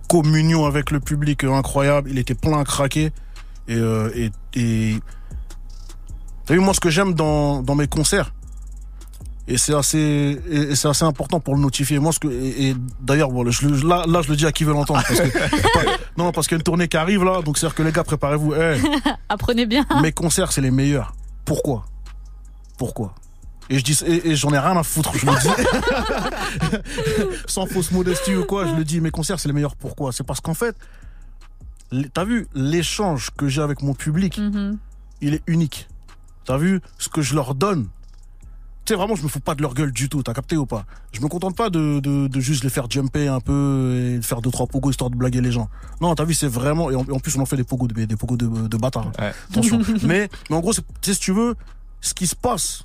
[0.07, 2.09] communion avec le public euh, incroyable.
[2.09, 3.11] Il était plein à craquer.
[3.67, 4.99] Et, euh, et, et...
[6.45, 8.33] T'as vu, moi, ce que j'aime dans, dans mes concerts,
[9.47, 11.99] et c'est assez, et, et c'est assez important pour le notifier.
[11.99, 14.63] Moi, ce que, et, et d'ailleurs, bon, je, là, là, je le dis à qui
[14.63, 15.03] veut l'entendre.
[15.07, 15.27] Parce que,
[16.17, 17.41] non, parce qu'il y a une tournée qui arrive là.
[17.41, 18.53] Donc, c'est-à-dire que les gars, préparez-vous.
[18.55, 18.77] Eh,
[19.29, 19.85] Apprenez bien.
[20.01, 21.13] mes concerts, c'est les meilleurs.
[21.45, 21.85] Pourquoi?
[22.77, 23.13] Pourquoi?
[23.69, 25.49] Et je dis et, et j'en ai rien à foutre, je le dis.
[27.47, 29.75] Sans fausse modestie ou quoi, je le dis, mes concerts, c'est les meilleurs.
[29.75, 30.11] Pourquoi?
[30.11, 30.75] C'est parce qu'en fait,
[32.13, 34.77] t'as vu l'échange que j'ai avec mon public, Mhm.
[35.21, 35.87] il est unique.
[36.45, 37.87] T'as vu ce que je leur donne
[38.85, 40.65] tu sais, vraiment, je me fous pas de leur gueule du tout, t'as capté ou
[40.65, 40.85] pas?
[41.13, 44.25] Je me contente pas de, de, de juste les faire jumper un peu et de
[44.25, 45.69] faire deux, trois pogos histoire de blaguer les gens.
[46.01, 46.91] Non, t'as vu, c'est vraiment...
[46.91, 49.11] Et en, plus, on en fait des pogos de, des pogos de, de bâtards.
[49.19, 49.31] Ouais.
[49.51, 49.79] Attention.
[50.03, 51.55] mais, mais en gros, tu sais, si tu veux,
[52.01, 52.83] ce qui se passe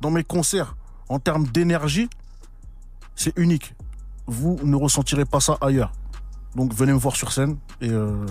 [0.00, 0.76] dans mes concerts
[1.08, 2.08] en termes d'énergie,
[3.16, 3.74] c'est unique.
[4.26, 5.92] Vous ne ressentirez pas ça ailleurs.
[6.54, 8.24] Donc, venez me voir sur scène et, euh,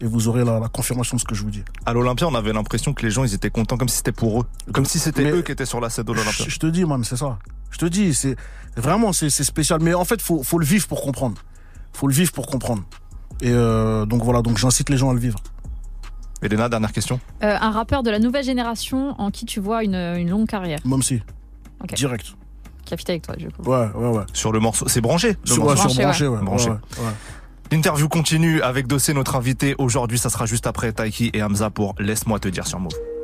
[0.00, 1.62] et vous aurez la, la confirmation de ce que je vous dis.
[1.86, 4.40] À l'Olympia, on avait l'impression que les gens, ils étaient contents comme si c'était pour
[4.42, 4.46] eux.
[4.72, 6.46] Comme si c'était eux qui étaient sur la scène de l'Olympia.
[6.48, 7.38] Je, te dis, man, c'est ça.
[7.70, 8.36] Je te dis, c'est
[8.76, 9.80] vraiment c'est spécial.
[9.82, 11.36] Mais en fait, faut faut le vivre pour comprendre.
[11.92, 12.82] Faut le vivre pour comprendre.
[13.42, 15.38] Et euh, donc voilà, donc j'incite les gens à le vivre.
[16.42, 17.20] Elena, dernière question.
[17.42, 20.78] Euh, un rappeur de la nouvelle génération en qui tu vois une, une longue carrière,
[20.86, 21.20] Même si.
[21.94, 22.34] Direct.
[22.84, 23.62] qui a avec toi, du coup.
[23.62, 24.24] Ouais, ouais, ouais.
[24.32, 25.36] Sur le morceau, c'est branché.
[25.44, 25.84] le Sur, morceau.
[25.84, 26.36] ouais, sur Branché, branché, ouais.
[26.38, 26.44] ouais.
[26.44, 26.70] Branché.
[26.70, 27.12] ouais, ouais.
[27.72, 29.76] L'interview continue avec Dossé, notre invité.
[29.78, 33.19] Aujourd'hui, ça sera juste après Taiki et Hamza pour Laisse-moi te dire sur Move.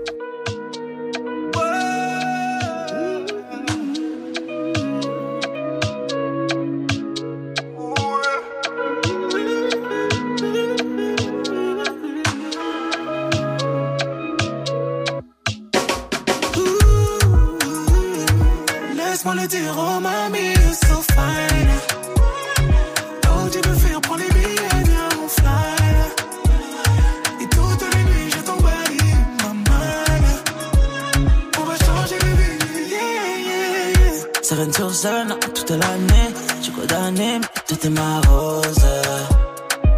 [37.12, 38.86] Mais tout est ma rose.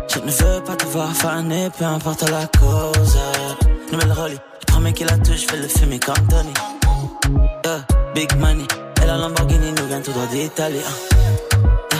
[0.08, 3.18] Je ne veux pas te voir faner, peu importe la cause.
[3.92, 6.52] Nouvelle Rolly, je prends mes kilos, je fais le fumer comme Tony.
[7.64, 7.80] Yeah,
[8.14, 8.66] big money,
[9.02, 10.76] et la Lamborghini nous vient tout droit d'Italie.
[10.76, 11.98] Yeah,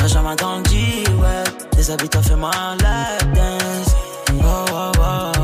[0.00, 2.50] Rajama dans le G-Web, déshabille-toi, fais-moi
[2.80, 3.94] la dance.
[4.30, 5.37] Oh, oh, oh,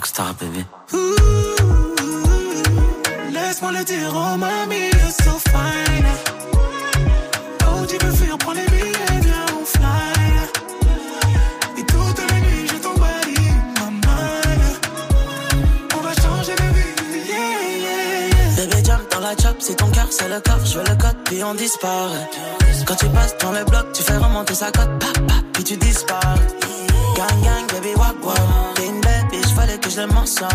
[0.00, 0.64] rockstar, bébé.
[3.32, 6.08] Laisse-moi le dire, oh mamie, you're so fine.
[7.66, 10.40] Oh, tu veux fuir, prends les billets, viens, on fly.
[11.78, 13.34] Et toutes les nuits, je t'emballe,
[13.78, 14.22] maman.
[15.96, 16.94] On va changer de vie,
[17.28, 18.56] yeah, yeah, yeah.
[18.56, 21.18] Bébé jump dans la chop, c'est ton cœur, c'est le coffre, je veux le code,
[21.26, 22.30] puis on disparaît.
[22.86, 25.76] Quand tu passes dans le bloc, tu fais remonter sa cote, pap, pap, puis tu
[25.76, 26.46] disparais.
[29.90, 30.48] Je le mentionne.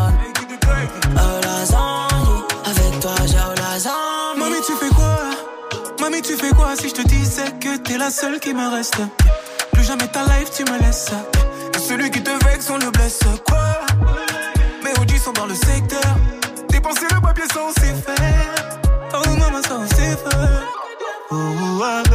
[1.15, 4.39] Oh lasagne, avec toi j'ai oh lasagne.
[4.39, 5.19] Mamie, tu fais quoi?
[5.99, 9.01] Mamie, tu fais quoi si je te disais que t'es la seule qui me reste?
[9.73, 11.11] Plus jamais ta life, tu me laisses.
[11.73, 13.19] Et celui qui te vexe, on le blesse.
[13.45, 13.79] Quoi?
[14.83, 16.15] Mes OG sont dans le secteur.
[16.69, 18.79] Dépenser le papier sans s'y faire.
[19.13, 20.63] Oh, maman, sans s'y faire.
[21.31, 22.14] Oh, avec toi.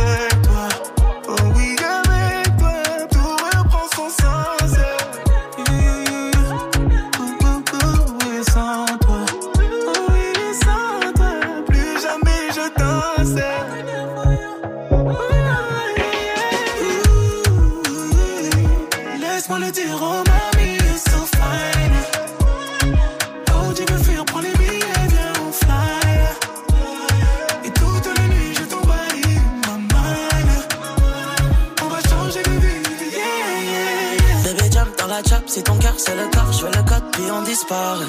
[35.23, 38.05] La chop, si ton cœur c'est le corps, je veux le code puis on disparaît.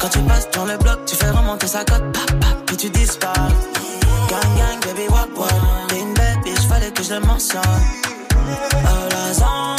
[0.00, 2.90] Quand tu passes dans le bloc, tu fais remonter sa cote, pap, pap, puis tu
[2.90, 3.34] disparais.
[4.28, 7.62] Gang gang, baby walk walk, t'es une belle bitch, fallait que je le mentionne.
[8.32, 9.75] Oh lasagne, avec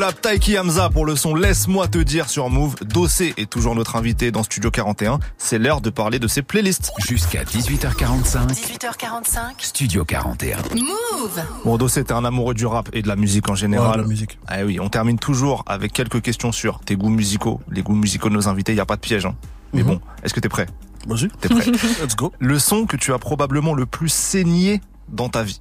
[0.00, 2.74] collab Taiki Hamza pour le son Laisse-moi te dire sur Move.
[2.86, 5.18] Dossé est toujours notre invité dans Studio 41.
[5.36, 6.90] C'est l'heure de parler de ses playlists.
[7.06, 8.46] Jusqu'à 18h45.
[8.48, 9.40] 18h45.
[9.58, 10.56] Studio 41.
[10.74, 11.42] Move.
[11.66, 13.88] Bon, Dossé, t'es un amoureux du rap et de la musique en général.
[13.90, 14.38] Ouais, de la musique.
[14.46, 18.30] Ah oui, on termine toujours avec quelques questions sur tes goûts musicaux, les goûts musicaux
[18.30, 18.72] de nos invités.
[18.72, 19.34] Il y a pas de piège, hein.
[19.74, 19.88] Mais Mhm.
[19.88, 20.64] bon, est-ce que t'es prêt?
[21.08, 21.28] Vas-y.
[21.42, 21.66] T'es prêt
[22.02, 22.32] Let's go.
[22.38, 24.80] Le son que tu as probablement le plus saigné
[25.10, 25.58] dans ta vie.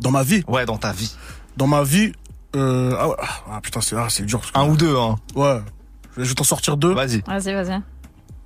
[0.00, 0.42] Dans ma vie?
[0.48, 1.14] Ouais, dans ta vie.
[1.56, 2.10] Dans ma vie,
[2.54, 3.14] euh, ah, ouais,
[3.50, 4.40] ah, putain, c'est ah, c'est dur.
[4.40, 5.16] parce que- Un ou deux, hein.
[5.34, 5.60] Ouais.
[6.16, 6.94] Je vais t'en sortir deux.
[6.94, 7.20] Vas-y.
[7.26, 7.80] Vas-y, vas-y.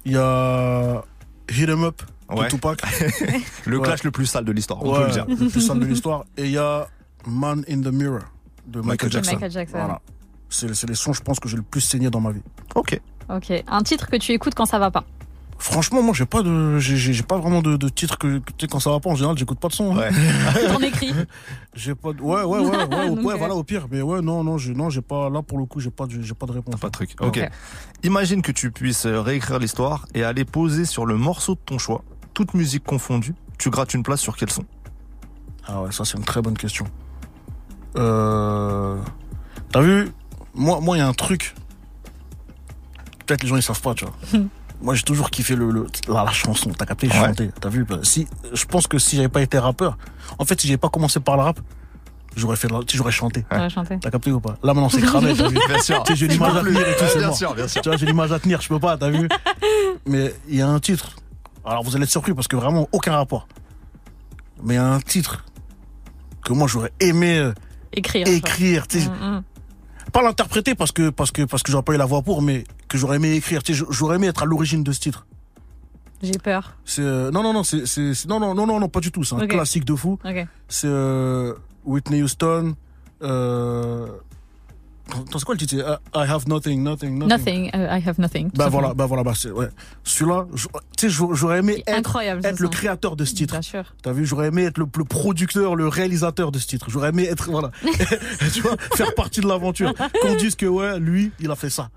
[0.04, 1.02] Il y a
[1.50, 2.44] Hit 'em Up Ouais.
[2.46, 2.80] de Tupac.
[3.66, 3.84] Le Ouais.
[3.84, 5.26] clash le plus sale de l'histoire, on Ouais, peut le dire.
[5.28, 6.24] le plus sale de l'histoire.
[6.36, 6.86] Et il y a
[7.26, 8.20] Man in the Mirror
[8.66, 9.32] de Michael, Michael Jackson.
[9.34, 9.78] Michael Jackson.
[9.78, 10.00] Voilà.
[10.48, 12.42] C'est c'est les sons, je pense, que j'ai le plus saigné dans ma vie.
[12.74, 13.00] Ok.
[13.28, 13.52] Ok.
[13.68, 15.04] Un titre que tu écoutes quand ça va pas.
[15.62, 18.80] Franchement, moi, j'ai pas de, j'ai- pas vraiment de, de titre que, tu sais, quand
[18.80, 19.94] ça va pas, en général, j'écoute pas de son.
[19.94, 19.98] hein.
[20.10, 20.10] Ouais.
[20.68, 21.12] T'en écris.
[21.74, 23.86] J'ai pas de, ouais, ouais, ouais, ouais, au- Donc, ouais, voilà, au pire.
[23.90, 26.20] Mais ouais, non, non, j'ai, non, j'ai pas, là, pour le coup, j'ai pas de,
[26.22, 26.80] j'ai pas de réponse.
[26.80, 27.10] Pas de truc.
[27.20, 27.38] Ok.
[27.38, 27.50] Ok.
[28.02, 31.76] Imagine que tu puisses euh, réécrire l'histoire et aller poser sur le morceau de ton
[31.78, 32.02] choix,
[32.32, 34.64] toute musique confondue, tu grattes une place sur quel son?
[35.66, 36.86] Ah ouais, ça, c'est une très bonne question.
[37.96, 38.96] Euh,
[39.72, 40.08] t'as vu?
[40.54, 41.54] Moi, moi, il y a un truc.
[43.26, 44.14] Peut-être les gens, ils savent pas, tu vois.
[44.82, 46.70] Moi, j'ai toujours kiffé le, le- la, la chanson.
[46.76, 47.12] T'as capté, Ouais.
[47.14, 47.50] chanter.
[47.60, 47.84] T'as vu?
[47.84, 49.98] bah, Si, je pense que si j'avais pas été rappeur,
[50.38, 51.60] en fait, si j'avais pas commencé par le rap,
[52.34, 53.44] j'aurais fait, de la- tu sais, j'aurais chanté.
[53.68, 53.98] Chanter.
[54.00, 54.56] T'as capté ou pas?
[54.62, 56.02] Là maintenant c'est cramé, t'as vu Bien sûr.
[56.14, 57.36] J'ai l'image à tenir et tout, Ouais, c'est bien mort.
[57.36, 57.82] sûr, bien sûr.
[57.82, 59.28] Tu vois, j'ai l'image à tenir, je peux pas, t'as vu
[60.06, 61.16] Mais il y a un titre.
[61.64, 63.46] Alors vous allez être surpris parce que vraiment aucun rapport.
[64.62, 65.44] Mais il y a un titre
[66.44, 67.52] que moi j'aurais aimé euh,
[67.92, 68.26] Écrire.
[68.28, 69.42] écrire, tu sais, Mm, mm.
[70.10, 72.64] Pas l'interpréter parce que parce que parce que j'aurais pas eu la voix pour, mais
[72.88, 73.62] que j'aurais aimé écrire.
[73.62, 75.26] Tu sais, j'aurais aimé être à l'origine de ce titre.
[76.22, 76.76] J'ai peur.
[76.84, 77.84] C'est euh, non non non c'est
[78.26, 79.24] non non non non non pas du tout.
[79.24, 80.18] C'est un classique de fou.
[80.24, 80.46] Ok.
[80.68, 81.54] C'est euh,
[81.84, 82.74] Whitney Houston.
[83.22, 84.08] Euh...
[85.32, 85.76] C'est quoi le titre?
[85.76, 87.28] Euh, I have nothing, nothing, nothing.
[87.28, 87.66] Nothing.
[87.74, 88.48] uh, I have nothing.
[88.54, 88.70] Bah simplement.
[88.70, 89.68] voilà, bah voilà, bah c'est ouais.
[90.04, 90.46] Celui-là,
[90.96, 92.46] tu sais, j'aurais aimé être, Incroyable.
[92.46, 93.54] être ce le créateur de ce titre.
[93.54, 93.94] Bien sûr.
[94.02, 96.90] T'as vu, j'aurais aimé être le, le producteur, le réalisateur de ce titre.
[96.90, 97.70] J'aurais aimé être, voilà,
[98.52, 99.92] tu vois, faire partie de l'aventure.
[100.22, 101.90] Qu'on dise que ouais, lui, il a fait ça.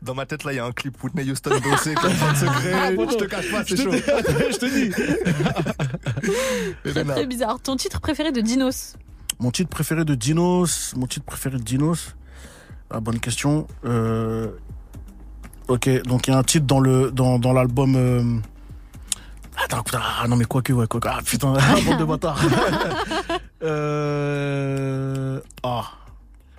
[0.00, 2.14] Dans ma tête, là, il y a un clip Whitney Houston dossé qui est en
[2.14, 2.96] train de se créer.
[3.10, 3.90] Je te cache pas, c'est chaud.
[3.92, 6.32] je te dis.
[6.84, 7.58] C'est très bizarre.
[7.60, 8.94] Ton titre préféré de Dinos?
[9.40, 12.14] Mon titre préféré de Dinos, mon titre préféré de Dinos.
[12.90, 13.66] Ah, bonne question.
[13.84, 14.50] Euh,
[15.68, 17.94] ok, donc il y a un titre dans le dans, dans l'album.
[17.96, 18.22] euh,
[19.62, 21.08] Attends, putain, ah non mais quoi que, ouais, quoi que.
[21.08, 21.52] Ah putain,
[21.86, 22.40] bande de bâtards.
[23.62, 25.40] euh...
[25.62, 25.84] Ah.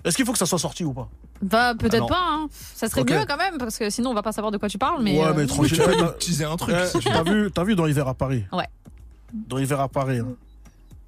[0.04, 1.10] Est-ce qu'il faut que ça soit sorti ou pas?
[1.42, 2.26] Bah peut-être Ah pas.
[2.32, 2.48] Hein.
[2.52, 4.78] Ça serait mieux quand même parce que sinon on va pas savoir de quoi tu
[4.78, 5.02] parles.
[5.04, 5.82] Mais Ouais, euh, mais tranquille.
[6.20, 8.44] teaser un truc, Ouais, si tu T'as vu, t'as vu dans Hiver à Paris?
[8.52, 8.68] Ouais.
[9.34, 10.20] Dans Hiver à Paris.
[10.20, 10.28] hein.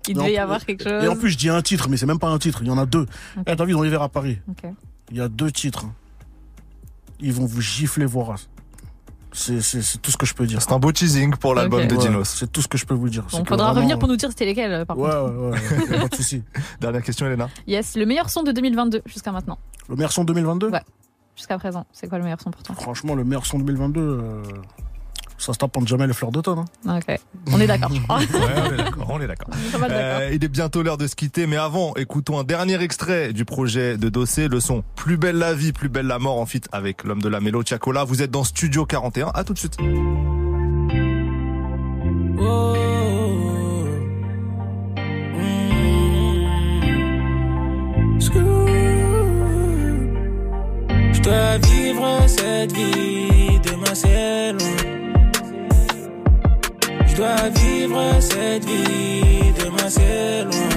[0.08, 1.04] il devait y avoir quelque chose.
[1.04, 2.72] Et en plus, je dis un titre, mais c'est même pas un titre, il y
[2.72, 3.06] en a deux.
[3.46, 4.38] Eh, T'as vu dans Hiver à Paris?
[4.50, 4.72] Ok.
[5.12, 5.86] Il y a deux titres.
[7.20, 8.50] ils vont vous gifler vos races.
[9.34, 10.62] C'est, c'est, c'est tout ce que je peux dire.
[10.62, 12.28] C'est un beau teasing pour l'album de Ouais, Dinos.
[12.30, 13.24] c'est tout ce que je peux vous dire.
[13.32, 15.34] Bon, que faudra vraiment- revenir pour nous dire c'était lesquels, euh, par Ouais, contre.
[15.34, 15.50] ouais,
[15.90, 16.44] ouais, a pas de souci.
[16.82, 17.48] Dernière question, Elena.
[17.68, 19.58] Yes, le meilleur son de 2022 jusqu'à maintenant.
[19.88, 20.82] Le meilleur son 2022 Ouais.
[21.38, 22.76] Jusqu'à présent, c'est quoi le meilleur son pour toi?
[22.76, 24.44] Franchement, le meilleur son 2022, euh,
[25.42, 26.66] ça se tape jamais les fleurs d'automne.
[26.88, 26.98] Hein.
[26.98, 27.20] Ok,
[27.52, 27.92] on est d'accord.
[27.94, 28.20] je crois.
[28.32, 29.92] Ouais, on est d'accord, on est.
[29.92, 33.46] Euh, il est bientôt l'heure de se quitter, mais avant, écoutons un dernier extrait du
[33.46, 36.62] projet de Dossé, le son Plus belle la vie, plus belle la mort en fit
[36.72, 38.04] avec l'homme de la mélo, Tiakola.
[38.04, 39.32] Vous êtes dans Studio 41.
[39.34, 39.78] À tout de suite.
[42.40, 42.82] Oh.
[51.22, 54.91] Je dois vivre cette vie, demain c'est loin.
[57.12, 60.70] Je dois vivre cette vie, demain c'est loin.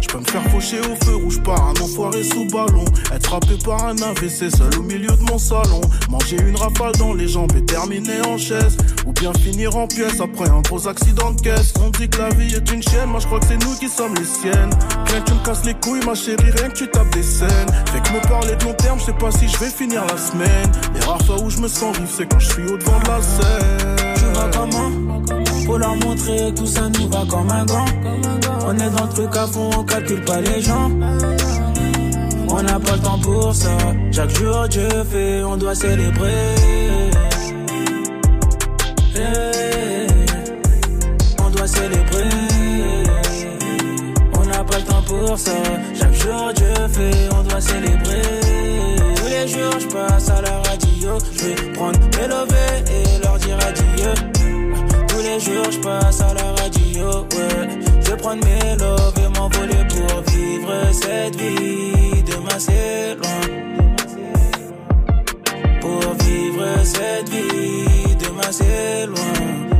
[0.00, 2.84] Je peux me faire faucher au feu rouge par un enfoiré sous ballon.
[3.14, 5.82] Être frappé par un AVC seul au milieu de mon salon.
[6.08, 8.78] Manger une rafale dans les jambes et terminer en chaise.
[9.06, 11.74] Ou bien finir en pièces après un gros accident de caisse.
[11.84, 13.88] On dit que la vie est une chienne, moi je crois que c'est nous qui
[13.88, 14.70] sommes les siennes.
[15.06, 17.68] Rien que tu me casses les couilles, ma chérie, rien que tu tapes des scènes.
[17.92, 20.16] Fait que me parler de long terme, je sais pas si je vais finir la
[20.16, 20.72] semaine.
[20.94, 23.08] Les rares fois où je me sens vivre, c'est quand je suis au devant de
[23.08, 24.03] la scène.
[24.44, 24.90] Vas comment
[25.66, 27.84] Faut leur montrer tout ça nous va comme un gant.
[28.66, 30.90] On est dans le truc à fond, on calcule pas les gens.
[32.48, 33.76] On n'a pas le temps pour ça.
[34.12, 36.54] Chaque jour Dieu fait, on doit célébrer.
[39.16, 40.06] Eh,
[41.38, 42.28] On doit célébrer.
[44.34, 45.52] On n'a pas le temps pour ça.
[45.98, 48.22] Chaque jour Dieu fait, on doit célébrer.
[49.16, 51.18] Tous les jours je passe à la radio.
[51.32, 54.33] Je vais prendre mes levées et leur dire adieu.
[55.44, 57.68] Jours je passe à la radio, ouais.
[58.00, 62.22] Je vais prendre mes loves et m'envoler pour vivre cette vie.
[62.22, 63.40] Demain c'est loin.
[65.82, 69.73] Pour vivre cette vie, demain c'est loin.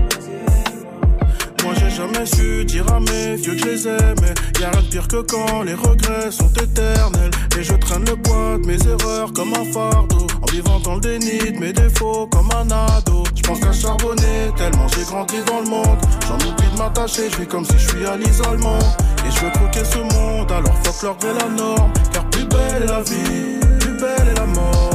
[1.76, 4.34] J'ai jamais su dire à mes vieux que je les aimais.
[4.60, 7.30] Y'a rien de pire que quand les regrets sont éternels.
[7.58, 10.26] Et je traîne le poids de mes erreurs comme un fardeau.
[10.42, 13.24] En vivant dans le déni de mes défauts comme un ado.
[13.34, 15.98] Je pense qu'à charbonner tellement j'ai grandi dans le monde.
[16.26, 18.78] J'en oublie de m'attacher, je vis comme si je suis à l'isolement.
[19.26, 21.92] Et je veux croquer ce monde, alors fuck l'ordre et la norme.
[22.12, 24.93] Car plus belle est la vie, plus belle est la mort.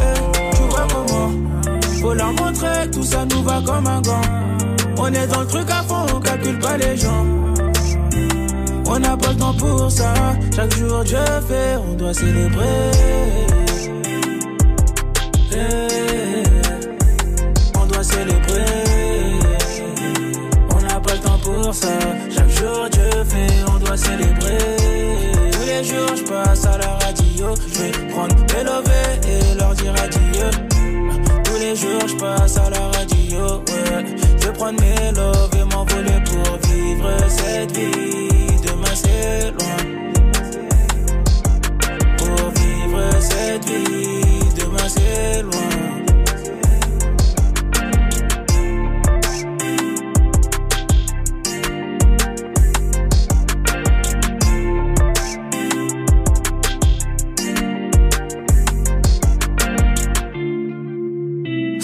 [2.02, 4.22] Faut leur montrer tout ça nous va comme un gant.
[4.98, 7.26] On est dans le truc à fond, on calcule pas les gens.
[8.86, 10.14] On n'a pas le temps pour ça.
[10.56, 12.92] Chaque jour Dieu fait, on doit célébrer.
[17.76, 18.66] On doit célébrer.
[20.72, 22.00] On n'a pas le temps pour ça.
[22.34, 24.58] Chaque jour Dieu fait, on doit célébrer.
[25.52, 27.54] Tous les jours je passe à la radio.
[27.68, 30.69] Je vais prendre levées et leur dire adieu.
[31.60, 33.62] Les jours je passe à la radio.
[34.40, 38.56] Je vais prendre mes loves et m'envoler pour vivre cette vie.
[38.66, 39.78] Demain c'est loin.
[42.18, 44.54] Pour vivre cette vie.
[44.58, 45.89] Demain c'est loin.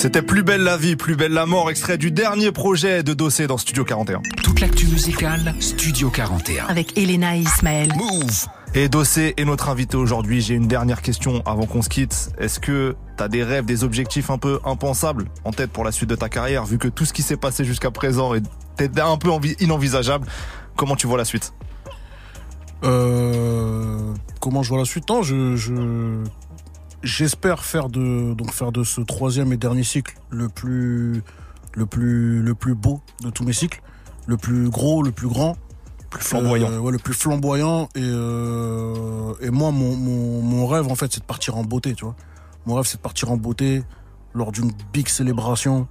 [0.06, 3.48] C'était Plus belle la vie, plus belle la mort, extrait du dernier projet de Dossé
[3.48, 4.22] dans Studio 41.
[4.44, 6.68] Toute l'actu musicale, Studio 41.
[6.68, 7.90] Avec Elena et Ismaël.
[7.96, 8.46] Move
[8.76, 10.42] Et Dossé est notre invité aujourd'hui.
[10.42, 12.30] J'ai une dernière question avant qu'on se quitte.
[12.38, 16.12] Est-ce que t'as des rêves, des objectifs un peu impensables en tête pour la suite
[16.12, 19.30] de ta carrière, vu que tout ce qui s'est passé jusqu'à présent était un peu
[19.32, 20.28] envi- inenvisageable?
[20.76, 21.52] Comment tu vois la suite?
[22.84, 25.10] Euh, comment je vois la suite?
[25.10, 26.24] Non, je, je-
[27.06, 31.24] j'espère faire de donc faire de ce troisième et dernier cycle le plus
[31.74, 33.82] le plus le plus beau de tous mes cycles,
[34.28, 35.56] le plus gros, le plus grand,
[36.10, 36.72] plus flamboyant.
[36.72, 41.12] Euh, ouais, le plus flamboyant et euh, et moi mon, mon mon rêve en fait
[41.14, 42.16] c'est de partir en beauté, tu vois.
[42.66, 43.84] Mon rêve c'est de partir en beauté
[44.34, 45.88] lors d'une big célébration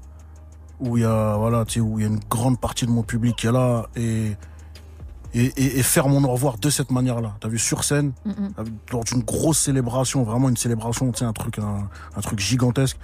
[0.80, 2.90] où il y a voilà tu sais où il y a une grande partie de
[2.90, 4.32] mon public qui est là et
[5.34, 7.36] et, et, et faire mon au revoir de cette manière-là.
[7.40, 8.12] T'as vu sur scène,
[8.56, 12.20] t'as vu, lors d'une grosse célébration, vraiment une célébration, tu sais, un truc, un, un
[12.20, 12.96] truc gigantesque.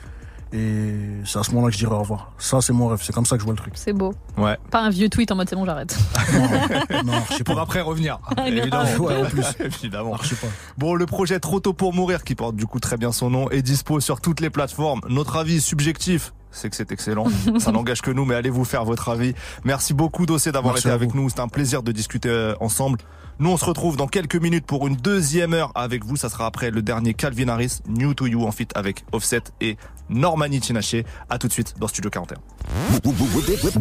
[0.52, 2.32] Et c'est à ce moment-là que je dirais au revoir.
[2.38, 3.00] Ça, c'est mon rêve.
[3.02, 3.74] C'est comme ça que je vois le truc.
[3.76, 4.12] C'est beau.
[4.36, 4.58] Ouais.
[4.70, 5.96] Pas un vieux tweet en mode c'est bon, j'arrête.
[7.04, 8.18] non, je sais Pour après revenir.
[8.46, 8.84] Évidemment.
[8.98, 9.44] Ouais, en plus.
[9.60, 10.16] Évidemment.
[10.20, 10.48] Je sais pas.
[10.76, 13.48] Bon, le projet Trop tôt pour mourir, qui porte du coup très bien son nom,
[13.50, 15.00] est dispo sur toutes les plateformes.
[15.08, 17.26] Notre avis subjectif, c'est que c'est excellent.
[17.58, 19.34] Ça n'engage que nous, mais allez vous faire votre avis.
[19.64, 21.22] Merci beaucoup, Dossé, d'avoir été avec vous.
[21.22, 21.28] nous.
[21.28, 22.98] C'était un plaisir de discuter euh, ensemble.
[23.40, 26.16] Nous, on se retrouve dans quelques minutes pour une deuxième heure avec vous.
[26.16, 29.78] Ça sera après le dernier Calvin Harris, New to You, en fit avec Offset et
[30.10, 31.06] Normani Tinaché.
[31.30, 32.36] À tout de suite dans Studio 41.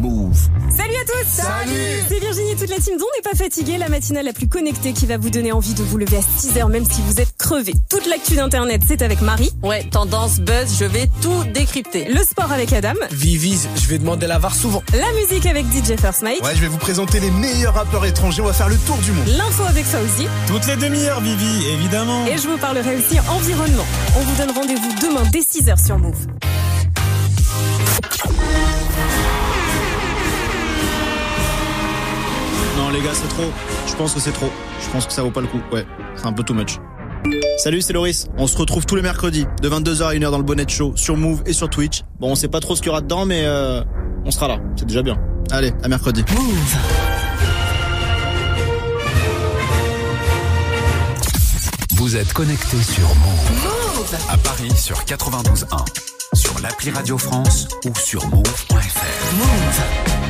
[0.00, 0.48] Move.
[0.74, 3.88] Salut à tous Salut C'est Virginie et toute la team dont n'est pas fatiguée, la
[3.88, 6.84] matinale la plus connectée qui va vous donner envie de vous lever à 6h même
[6.84, 7.74] si vous êtes crevé.
[7.90, 9.50] Toute l'actu d'internet, c'est avec Marie.
[9.62, 12.06] Ouais, tendance, buzz, je vais tout décrypter.
[12.06, 12.94] Le sport avec Adam.
[13.10, 14.82] Vivi, je vais demander la VAR souvent.
[14.94, 16.42] La musique avec DJ First Mike.
[16.42, 19.12] Ouais, je vais vous présenter les meilleurs rappeurs étrangers, on va faire le tour du
[19.12, 19.26] monde.
[19.50, 20.28] L'info avec Fauzi.
[20.46, 22.24] Toutes les demi-heures, Vivi, évidemment.
[22.26, 23.84] Et je vous parlerai aussi environnement.
[24.16, 26.28] On vous donne rendez-vous demain dès 6h sur Move.
[32.76, 33.50] Non les gars c'est trop.
[33.88, 34.50] Je pense que c'est trop.
[34.84, 35.60] Je pense que ça vaut pas le coup.
[35.72, 35.84] Ouais,
[36.14, 36.78] c'est un peu too much.
[37.58, 38.28] Salut, c'est Loris.
[38.38, 41.16] On se retrouve tous les mercredis de 22h à 1h dans le Bonnet Show sur
[41.16, 42.02] Move et sur Twitch.
[42.20, 43.82] Bon, on sait pas trop ce qu'il y aura dedans mais euh,
[44.24, 44.58] on sera là.
[44.76, 45.16] C'est déjà bien.
[45.50, 46.24] Allez, à mercredi.
[52.00, 54.16] Vous êtes connecté sur Move.
[54.30, 55.84] À Paris sur 92.1.
[56.32, 59.34] Sur l'appli Radio France ou sur move.fr.
[59.36, 60.29] Move.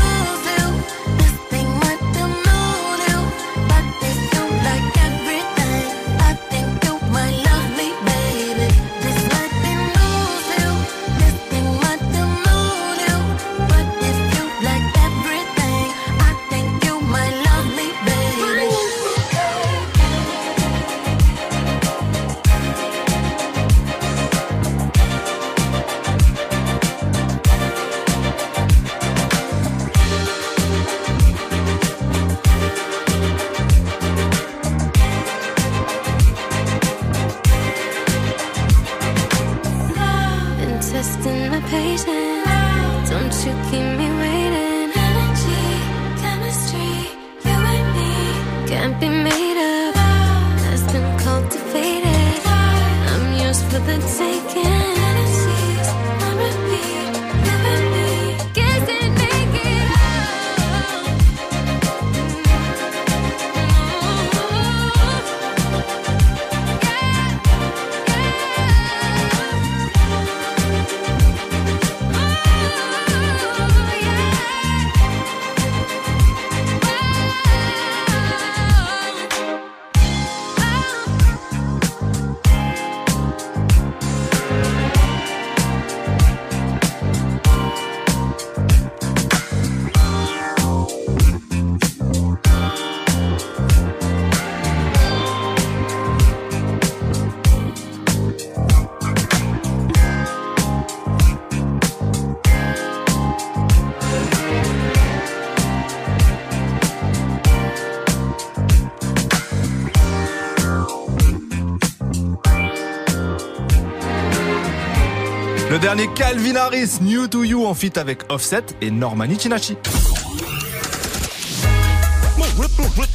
[115.95, 119.75] dernier Calvin Harris, New to You en feat avec Offset et Normani Chinachi.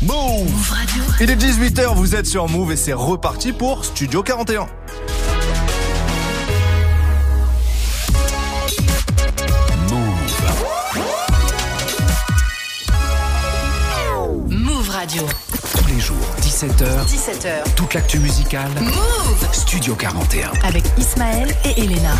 [0.02, 1.02] Move Radio.
[1.20, 4.66] Il est 18h, vous êtes sur Move et c'est reparti pour Studio 41.
[14.50, 15.22] Move Radio.
[15.78, 17.06] Tous les jours, 17h.
[17.06, 17.74] 17h.
[17.74, 18.68] Toute l'actu musicale.
[18.82, 20.50] Move Studio 41.
[20.62, 22.12] Avec Ismaël et Elena.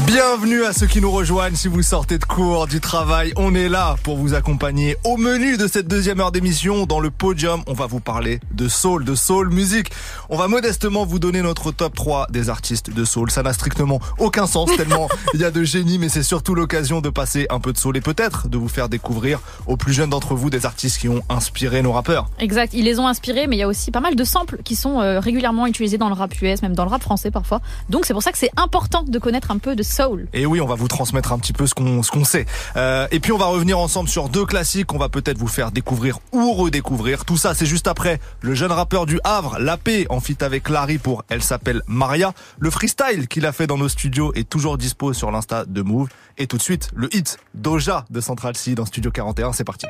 [0.00, 1.54] Bienvenue à ceux qui nous rejoignent.
[1.54, 4.96] Si vous sortez de cours, du travail, on est là pour vous accompagner.
[5.04, 8.68] Au menu de cette deuxième heure d'émission, dans le podium, on va vous parler de
[8.68, 9.90] soul, de soul musique.
[10.34, 13.30] On va modestement vous donner notre top 3 des artistes de soul.
[13.30, 17.02] Ça n'a strictement aucun sens tellement il y a de génie, mais c'est surtout l'occasion
[17.02, 20.08] de passer un peu de soul et peut-être de vous faire découvrir aux plus jeunes
[20.08, 22.30] d'entre vous des artistes qui ont inspiré nos rappeurs.
[22.38, 24.74] Exact, ils les ont inspirés, mais il y a aussi pas mal de samples qui
[24.74, 27.60] sont euh, régulièrement utilisés dans le rap US, même dans le rap français parfois.
[27.90, 30.28] Donc c'est pour ça que c'est important de connaître un peu de soul.
[30.32, 32.46] Et oui, on va vous transmettre un petit peu ce qu'on ce qu'on sait.
[32.76, 34.94] Euh, et puis on va revenir ensemble sur deux classiques.
[34.94, 37.26] On va peut-être vous faire découvrir ou redécouvrir.
[37.26, 40.68] Tout ça, c'est juste après le jeune rappeur du Havre, La Paix, en feat avec
[40.68, 42.32] Larry pour Elle s'appelle Maria.
[42.58, 46.08] Le freestyle qu'il a fait dans nos studios est toujours dispo sur l'insta de Move.
[46.38, 49.52] Et tout de suite, le hit Doja de Central C dans Studio 41.
[49.52, 49.86] C'est parti.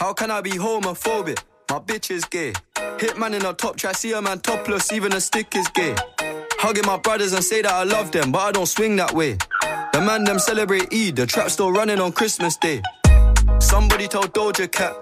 [0.00, 1.38] How can I be homophobic?
[1.70, 2.52] My bitch is gay.
[2.98, 5.94] Hitman in a top try, see a man topless, even a stick is gay.
[6.58, 9.38] Hugging my brothers and say that I love them, but I don't swing that way.
[9.92, 12.82] The man them celebrate Eid, the trap still running on Christmas Day.
[13.58, 15.01] Somebody told Doja Cat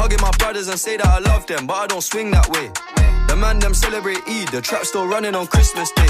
[0.00, 2.70] Hugging my brothers and say that I love them, but I don't swing that way.
[3.28, 6.08] The man them celebrate Eid, the trap still running on Christmas Day.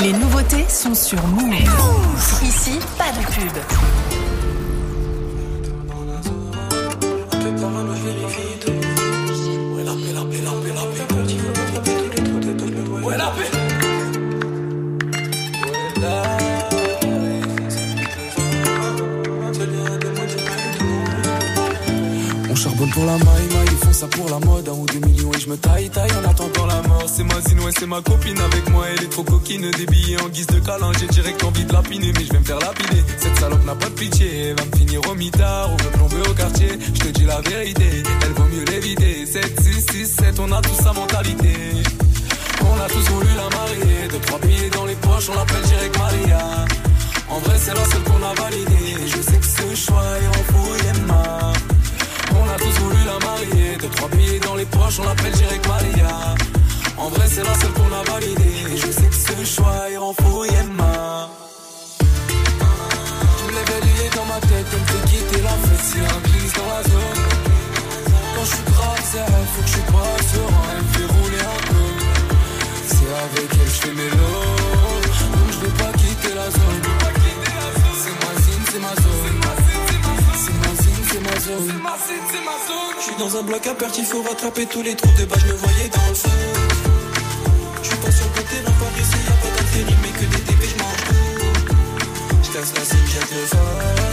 [0.00, 1.54] Les nouveautés sont sur Move.
[2.42, 3.56] Ici, pas de pub.
[23.02, 24.68] Pour la maille, maille, ils font ça pour la mode.
[24.68, 27.06] Un ou deux millions et je me taille, taille en attendant la mort.
[27.06, 28.84] C'est ma zine, ouais, c'est ma copine avec moi.
[28.92, 30.92] Elle est trop coquine, des billets en guise de câlin.
[30.98, 33.02] J'ai direct envie de lapiner, mais je vais me faire lapider.
[33.16, 36.34] Cette salope n'a pas de pitié, va me finir au mitard ou me plomber au
[36.34, 36.78] quartier.
[36.94, 39.26] Je te dis la vérité, elle vaut mieux l'éviter.
[39.26, 41.54] 7, 6, 6, 7, on a tous sa mentalité.
[42.60, 44.08] On a tous voulu la marier.
[44.10, 46.64] Deux, trois billets dans les poches, on l'appelle direct Maria.
[47.28, 49.06] En vrai, c'est la seule qu'on a validée.
[49.06, 50.82] Je sais que ce choix est en fouille.
[52.40, 53.76] On a tous voulu la marier.
[53.80, 56.34] Deux, trois billets dans les poches, on l'appelle direct Maria.
[56.96, 58.76] En vrai, c'est la seule qu'on a validée.
[58.76, 61.28] Je sais que ce choix est en fouille Emma.
[63.38, 65.84] Je me l'idée dans ma tête, me fait quitter la fête.
[65.90, 67.22] C'est un glisse dans la zone.
[68.34, 70.64] Quand je suis grave, c'est elle, faut que je pas serein.
[70.70, 71.86] Elle me fait rouler un peu.
[72.86, 74.61] C'est avec elle, je fais mes lots.
[81.42, 82.96] Zine, c'est ma zone.
[82.98, 85.36] Je suis dans un bloc à perte, il faut rattraper tous les trous de bas,
[85.38, 86.28] je me voyais dans le feu.
[87.82, 90.24] Je suis pas sur le côté d'un Paris, s'il y a pas d'intérim, mais que
[90.24, 91.74] des DP, je mange tout.
[92.42, 94.11] Je casse la cible, jette le.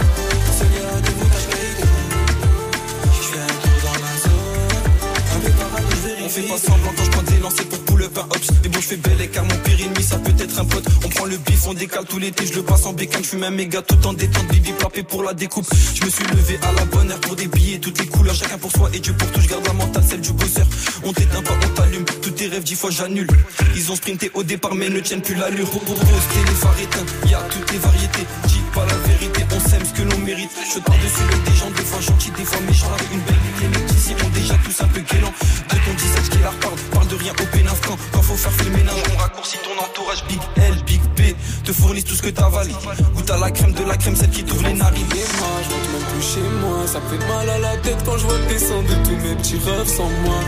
[6.30, 8.50] Fait pas semblant quand je prends des lancers pour pull up un hops.
[8.62, 10.84] Mais bon, je fais belle car mon pire ennemi, ça peut être un pote.
[11.04, 13.22] On prend le bif, on décale tout l'été, je le passe en bécane.
[13.22, 14.72] Je fume un méga tout en détente, bibi
[15.08, 15.66] pour la découpe.
[15.94, 18.58] Je me suis levé à la bonne heure pour des billets, toutes les couleurs, chacun
[18.58, 19.40] pour soi et Dieu pour tout.
[19.40, 20.66] Je garde la mentale, celle du bosseur.
[21.04, 22.04] On t'éteint pas, on t'allume.
[22.22, 23.28] Tous tes rêves, dix fois j'annule.
[23.74, 25.68] Ils ont sprinté au départ, mais ne tiennent plus l'allure.
[25.70, 28.26] Pour, pour poster les phares éteints, y a toutes les variétés.
[28.74, 30.50] Pas la vérité, on s'aime ce que l'on mérite.
[30.68, 32.92] Je te parle dessus avec des gens, des fois gentils, des fois méchants.
[32.94, 35.32] Avec une belle vie, les mecs d'ici ont déjà tous un peu guélant.
[35.68, 38.52] De ton disage qui la reparle, parle de rien au pénaf quand, quand faut faire
[38.64, 39.02] le ménage.
[39.12, 41.34] On raccourcit ton entourage, Big L, Big B.
[41.64, 42.72] Te fournissent tout ce que valé.
[43.16, 45.06] Ou t'as la crème de la crème, celle qui t'ouvre les narines.
[45.14, 46.86] Et moi, je rentre même plus chez moi.
[46.86, 50.10] Ça fait mal à la tête quand je vois descendre tous mes petits rêves sans
[50.22, 50.40] moi.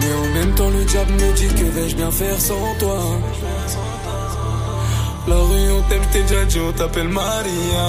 [0.00, 3.00] Mais en même temps, le diable me dit que vais-je bien faire sans toi?
[5.26, 7.86] La rue, on t'aime, t'es déjà dit, on t'appelle Maria.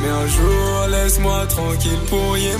[0.00, 2.32] Mais un jour, laisse-moi tranquille pour.
[2.32, 2.52] Me lève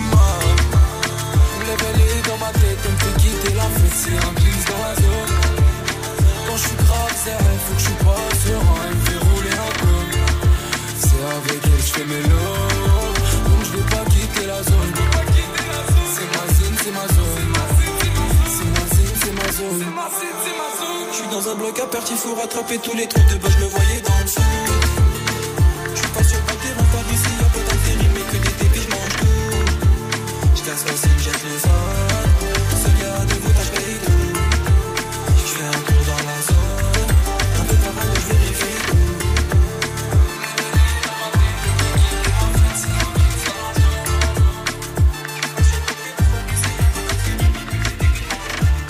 [2.29, 5.35] dans ma tête, on peut quitter la fête si un glisse dans la zone.
[6.47, 9.57] Quand je suis grave, c'est faut que je suis pas serein, elle me fait rouler
[9.69, 9.99] un peu.
[10.99, 12.62] C'est avec elle que je fais mes lots,
[21.33, 23.71] dans un bloc à perte, il faut rattraper tous les trous de bas, je me
[23.71, 24.41] voyais dans le sous.
[25.95, 28.83] Je suis pas sur le terrain, par ici, y'a pas d'intérim, mais que des débits,
[28.83, 29.57] je mange tout.
[30.57, 31.82] Je casse la scène, jette autres.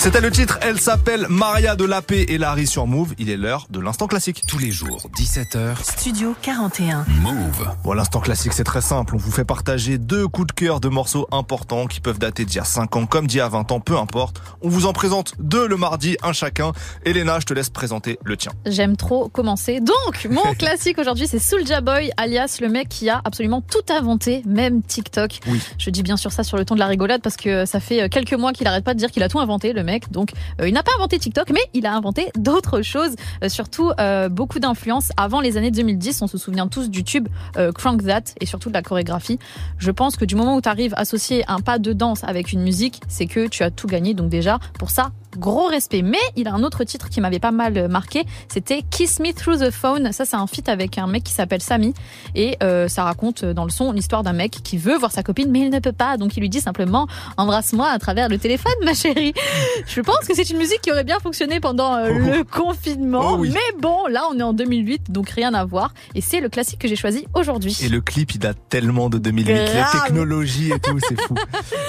[0.03, 3.15] C'était le titre, elle s'appelle Maria de la Paix et Larry sur Move.
[3.21, 4.43] Il est l'heure de l'instant classique.
[4.49, 5.81] Tous les jours, 17h.
[5.81, 7.07] Studio 41.
[7.21, 7.69] Move.
[7.85, 9.15] Bon, l'instant classique, c'est très simple.
[9.15, 12.57] On vous fait partager deux coups de cœur de morceaux importants qui peuvent dater d'il
[12.57, 14.43] y a 5 ans comme d'il y a 20 ans, peu importe.
[14.61, 16.73] On vous en présente deux le mardi, un chacun.
[17.05, 18.51] Elena, je te laisse présenter le tien.
[18.67, 19.79] J'aime trop commencer.
[19.79, 24.43] Donc, mon classique aujourd'hui, c'est Soulja Boy, alias le mec qui a absolument tout inventé,
[24.47, 25.39] même TikTok.
[25.47, 25.61] Oui.
[25.79, 28.09] Je dis bien sûr ça sur le ton de la rigolade parce que ça fait
[28.09, 29.92] quelques mois qu'il arrête pas de dire qu'il a tout inventé, le mec.
[30.11, 33.91] Donc, euh, il n'a pas inventé TikTok, mais il a inventé d'autres choses, euh, surtout
[34.01, 36.23] euh, beaucoup d'influence avant les années 2010.
[36.23, 37.29] On se souvient tous du tube
[37.75, 39.39] Crank That et surtout de la chorégraphie.
[39.79, 42.53] Je pense que du moment où tu arrives à associer un pas de danse avec
[42.53, 44.15] une musique, c'est que tu as tout gagné.
[44.15, 46.03] Donc déjà, pour ça, gros respect.
[46.03, 49.59] Mais il a un autre titre qui m'avait pas mal marqué, c'était Kiss Me Through
[49.59, 50.13] the Phone.
[50.13, 51.95] Ça, c'est un feat avec un mec qui s'appelle Samy
[52.35, 55.51] et euh, ça raconte dans le son l'histoire d'un mec qui veut voir sa copine
[55.51, 56.17] mais il ne peut pas.
[56.17, 57.07] Donc il lui dit simplement
[57.37, 59.33] embrasse-moi à travers le téléphone, ma chérie.
[59.87, 63.33] Je pense que c'est une musique qui aurait bien fonctionné pendant euh, le confinement.
[63.35, 63.51] Oh oui.
[63.53, 65.93] Mais bon, là, on est en 2008, donc rien à voir.
[66.15, 67.77] Et c'est le classique que j'ai choisi aujourd'hui.
[67.83, 69.53] Et le clip, il date tellement de 2008.
[69.53, 69.75] Grave.
[69.75, 71.35] La technologie et tout, c'est fou.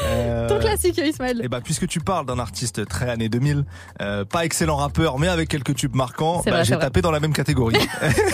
[0.06, 1.41] Euh, Ton classique, Ismaël.
[1.44, 3.65] Et bah, puisque tu parles d'un artiste très années 2000,
[4.01, 6.84] euh, pas excellent rappeur, mais avec quelques tubes marquants, bah, vrai, j'ai vrai.
[6.86, 7.75] tapé dans la même catégorie.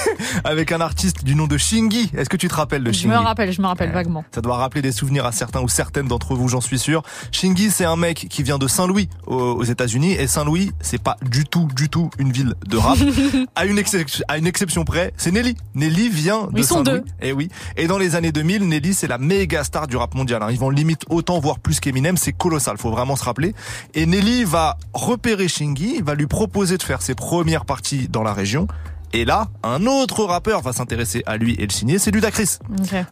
[0.43, 2.11] avec un artiste du nom de Shingy.
[2.15, 3.07] Est-ce que tu te rappelles de Je Shingy?
[3.13, 4.23] me rappelle, je me rappelle Euh, vaguement.
[4.33, 7.01] Ça doit rappeler des souvenirs à certains ou certaines d'entre vous, j'en suis sûr.
[7.31, 11.17] Shingy, c'est un mec qui vient de Saint-Louis aux, aux États-Unis et Saint-Louis, c'est pas
[11.23, 12.97] du tout, du tout une ville de rap.
[13.55, 15.55] à une exception, à une exception près, c'est Nelly.
[15.75, 16.83] Nelly vient de Ils Saint-Louis.
[16.99, 17.03] deux.
[17.21, 17.49] Et oui.
[17.77, 20.41] Et dans les années 2000, Nelly, c'est la méga star du rap mondial.
[20.43, 20.47] hein.
[20.51, 22.17] Ils vont limite autant, voire plus qu'Eminem.
[22.17, 22.77] C'est colossal.
[22.77, 23.53] Faut vraiment se rappeler.
[23.93, 28.33] Et Nelly va repérer Shingy, va lui proposer de faire ses premières parties dans la
[28.33, 28.67] région.
[29.11, 32.59] Et là, un autre rappeur va s'intéresser à lui et le signer, c'est Ludacris.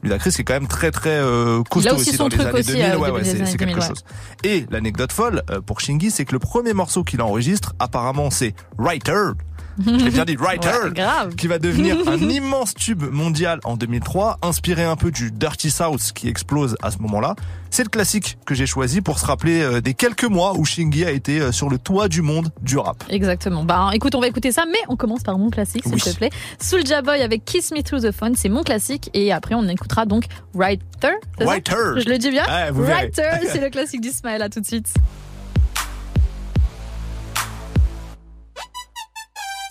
[0.04, 2.84] Ludacris qui est quand même très très euh, costaud aussi dans les années aussi, 2000.
[2.86, 3.82] euh, ouais, ouais, c'est quelque 2000, ouais.
[3.88, 4.04] chose.
[4.44, 8.54] Et l'anecdote folle euh, pour Shingy, c'est que le premier morceau qu'il enregistre, apparemment, c'est
[8.78, 9.32] Writer.
[9.86, 14.40] Je l'ai bien dit, Writer, Ouais, qui va devenir un immense tube mondial en 2003,
[14.42, 17.36] inspiré un peu du Dirty South qui explose à ce moment-là.
[17.70, 21.04] C'est le classique que j'ai choisi pour se rappeler euh, des quelques mois où Shingy
[21.06, 23.04] a été euh, sur le toit du monde du rap.
[23.10, 23.64] Exactement.
[23.66, 26.02] Bah, écoute, on va écouter ça, mais on commence par mon classique, s'il Oui.
[26.02, 26.30] te plaît.
[26.62, 30.06] Soulja Boy avec Kiss Me Through the Phone, c'est mon classique, et après on écoutera
[30.06, 31.14] donc Writer.
[31.40, 31.76] Writer.
[31.98, 32.44] Je le dis bien.
[32.72, 34.42] Writer, c'est le classique d'Ismaël.
[34.42, 34.88] À tout de suite.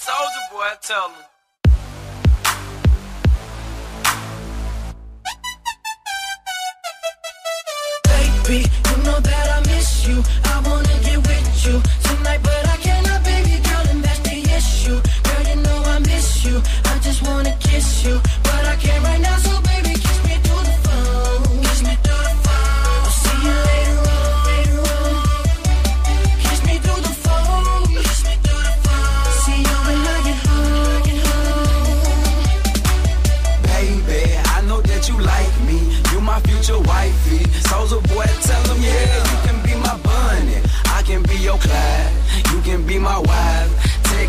[0.07, 1.25] Soldier boy, tell him.
[8.05, 10.23] Baby, you know that I miss you.
[10.45, 15.03] I wanna get with you tonight, but I cannot, baby girl, and that's the issue.
[15.27, 16.63] Girl, you know I miss you.
[16.85, 18.21] I just wanna kiss you,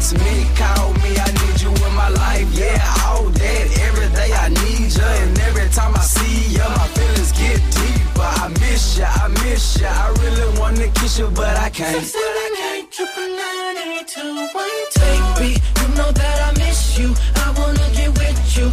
[0.08, 1.18] text me, call me.
[1.18, 2.48] I need you in my life.
[2.54, 3.66] Yeah, all that.
[3.88, 5.04] Every day I need you.
[5.04, 8.22] And every time I see you, my feelings get deeper.
[8.22, 9.88] I miss you, I miss you.
[9.88, 12.04] I really want to kiss you, but I can't.
[12.04, 15.02] Six, seven, eight, triple nine, eight, two, one, two.
[15.02, 17.14] Baby, you know that I miss you.
[17.36, 18.72] I want to get with you.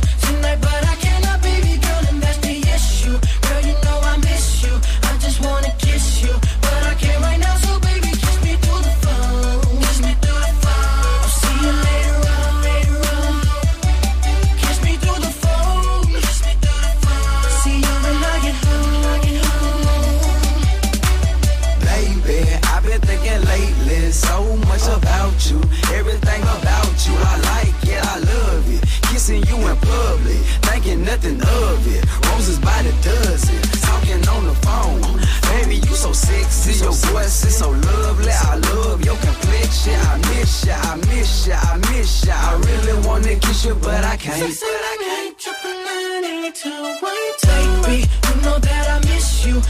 [36.65, 38.33] to your pussy so lovely.
[38.33, 39.95] I love your complexion.
[39.95, 42.35] I miss ya, I miss ya, I miss ya.
[42.35, 44.53] I really wanna kiss you, but I can't.
[44.53, 45.39] Said I can't.
[45.39, 46.71] Triple nine, eight, two,
[47.05, 47.99] one, take me.
[48.29, 49.61] You know that I miss you.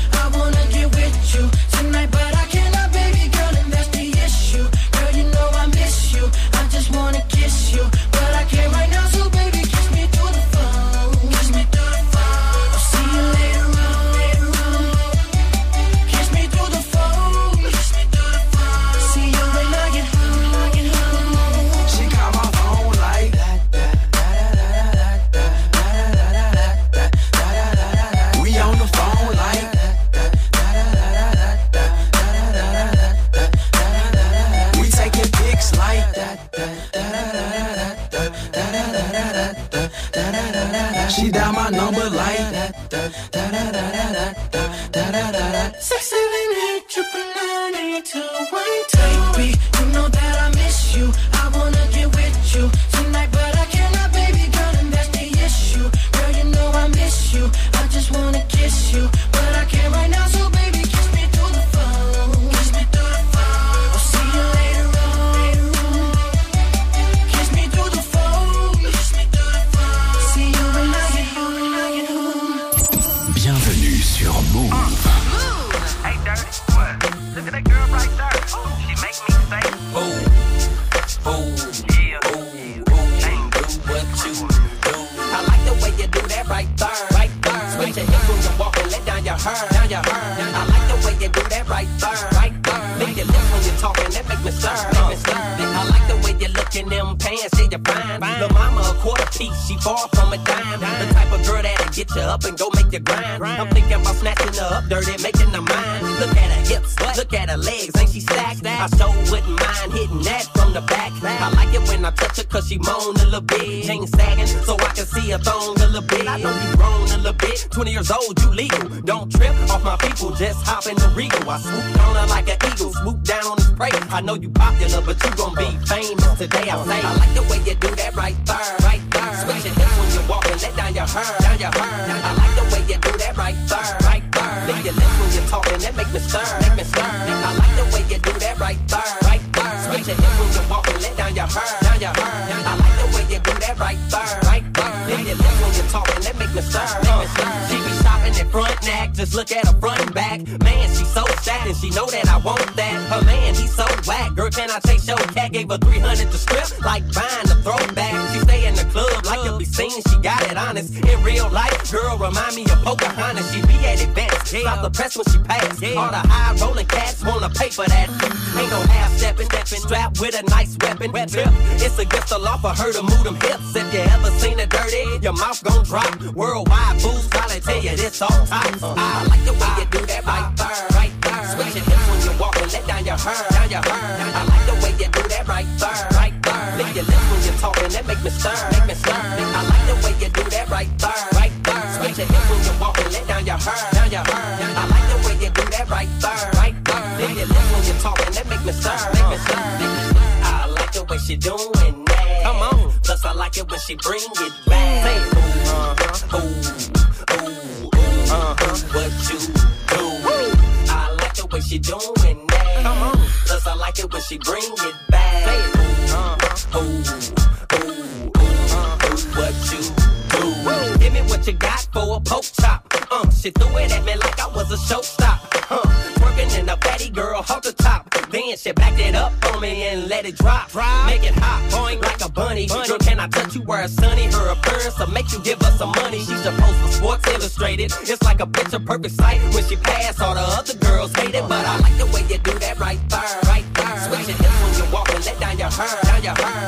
[221.44, 222.86] what you got for a poke chop.
[223.10, 225.40] Uh, she threw it at me like I was a showstop.
[225.70, 225.82] Uh,
[226.22, 228.10] working in a fatty girl, hold the top.
[228.30, 230.74] Then she backed it up on me and let it drop.
[231.06, 232.66] Make it hot, boing like a bunny.
[232.66, 234.24] Girl, can I touch you where it's sunny?
[234.24, 236.18] Her appearance will make you give us some money.
[236.20, 237.92] She's a post for Sports Illustrated.
[238.02, 239.40] It's like a picture perfect sight.
[239.54, 242.38] When she pass, all the other girls hate it, but I like the way you
[242.38, 243.98] do that right there, right there.
[244.08, 246.63] Switch your hips when you walk and let down your hair, down your hair.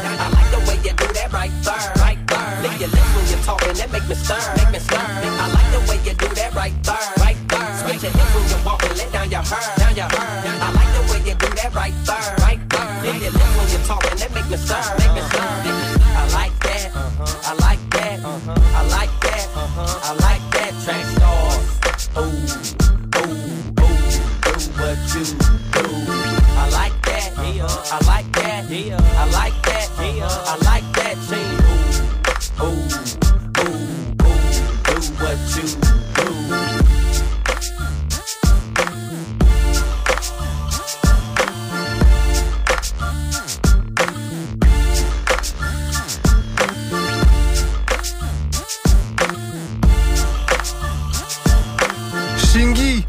[4.16, 4.96] it stir, make me stir.
[4.96, 7.76] I like the way you do that right there, right there.
[7.78, 10.35] Switch your hips you walk and let down your hair, down your hair.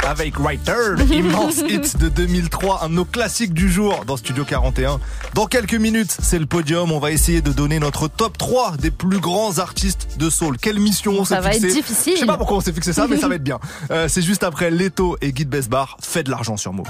[0.07, 5.01] Avec Writer, immense hit de 2003, un de nos classiques du jour dans Studio 41.
[5.33, 6.93] Dans quelques minutes, c'est le podium.
[6.93, 10.57] On va essayer de donner notre top 3 des plus grands artistes de soul.
[10.59, 12.13] Quelle mission on Ça s'est va être difficile.
[12.15, 13.59] Je sais pas pourquoi on s'est fixé ça, mais ça va être bien.
[13.91, 15.97] Euh, c'est juste après Leto et Guy de Besbar.
[16.01, 16.87] Fait de l'argent sur Move.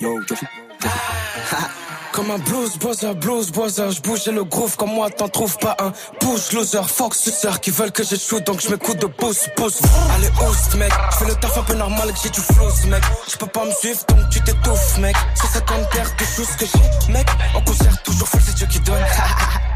[0.00, 0.20] Yo,
[2.12, 5.74] Comme un blues buzzer, blues buzzer, je bouge le groove comme moi t'en trouves pas
[5.78, 9.80] un push loser, fuck suceur qui veulent que j'échoue donc je m'écoute de pouce pouce.
[10.14, 13.02] Allez host mec, je fais le taf un peu normal que j'ai du flow mec.
[13.30, 15.16] Je peux pas me suivre donc tu t'étouffes mec.
[15.34, 17.26] C'est 50 paires de choses que j'ai mec.
[17.54, 18.96] En concert toujours full c'est Dieu qui donne.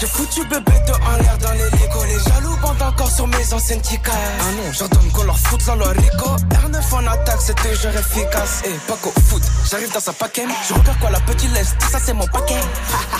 [0.00, 3.52] J'ai foutu bébé de en l'air dans les Lego Les jaloux bandent encore sur mes
[3.52, 6.36] anciennes ticas Ah non, j'ordonne qu'on leur foute dans leur rico.
[6.50, 8.62] R9 en attaque, c'est toujours efficace.
[8.64, 10.46] Et pas qu'au foot, j'arrive dans sa paquet.
[10.68, 12.60] Je regarde quoi la petite laisse, tout ça c'est mon paquet.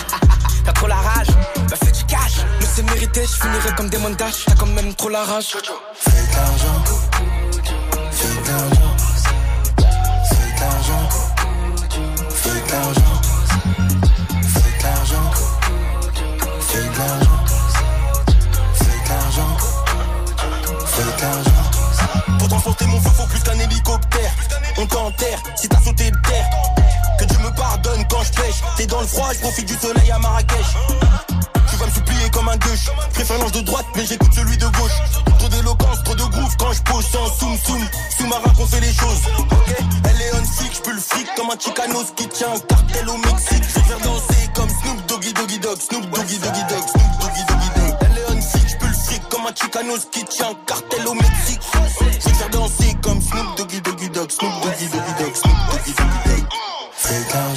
[0.65, 1.27] T'as trop la rage,
[1.69, 2.37] bah fais du cash.
[2.59, 5.55] Mais c'est mérité, je finirai comme des montages T'as quand même trop la rage.
[5.95, 6.83] Fais de l'argent.
[8.11, 8.95] Fais de l'argent.
[10.23, 11.09] Fais de l'argent.
[12.29, 13.10] Fais de l'argent
[25.57, 26.49] Si t'as sauté de terre.
[27.19, 28.61] Que Dieu me pardonne quand je pêche.
[28.77, 30.65] T'es dans le froid, je profite du soleil à Marrakech.
[31.69, 32.89] Tu vas me supplier comme un gauche.
[33.13, 34.97] Préférence de droite, mais j'écoute celui de gauche.
[35.37, 37.87] Trop d'éloquence, trop de groove quand je pose sans soum soum.
[38.17, 39.21] Sous-marin qu'on fait les choses.
[40.03, 43.17] Elle est on flic, je peux le fric comme un Chicanos qui tient cartel au
[43.17, 43.63] Mexique.
[43.63, 45.77] Je faire danser comme Snoop Doggy Doggy Dog.
[45.79, 46.83] Snoop Doggy Doggy Dog.
[46.89, 47.97] Snoop Doggy Doggy Dog.
[48.01, 51.07] Elle est on flic, je peux le fric comme un Chicanos qui tient un cartel
[51.07, 51.61] au Mexique.
[52.19, 54.29] Je faire danser comme Snoop Doggy Doggy Dog.
[54.29, 55.35] Snoop Doggy Doggy Dog.
[55.35, 56.41] Snoop Doggy Doggy
[57.33, 57.50] Dog.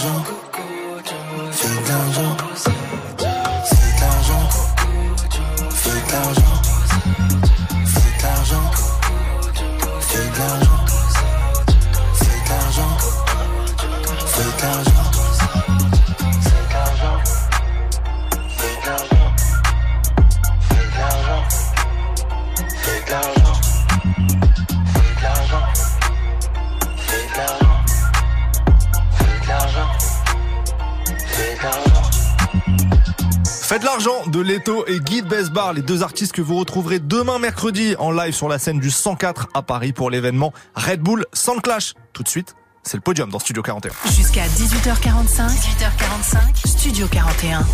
[34.87, 38.59] Et Guy Besbar, les deux artistes que vous retrouverez demain mercredi en live sur la
[38.59, 41.95] scène du 104 à Paris pour l'événement Red Bull Sound Clash.
[42.13, 43.93] Tout de suite, c'est le podium dans Studio 41.
[44.11, 45.49] Jusqu'à 18h45.
[45.49, 46.67] 18h45.
[46.67, 47.65] Studio 41.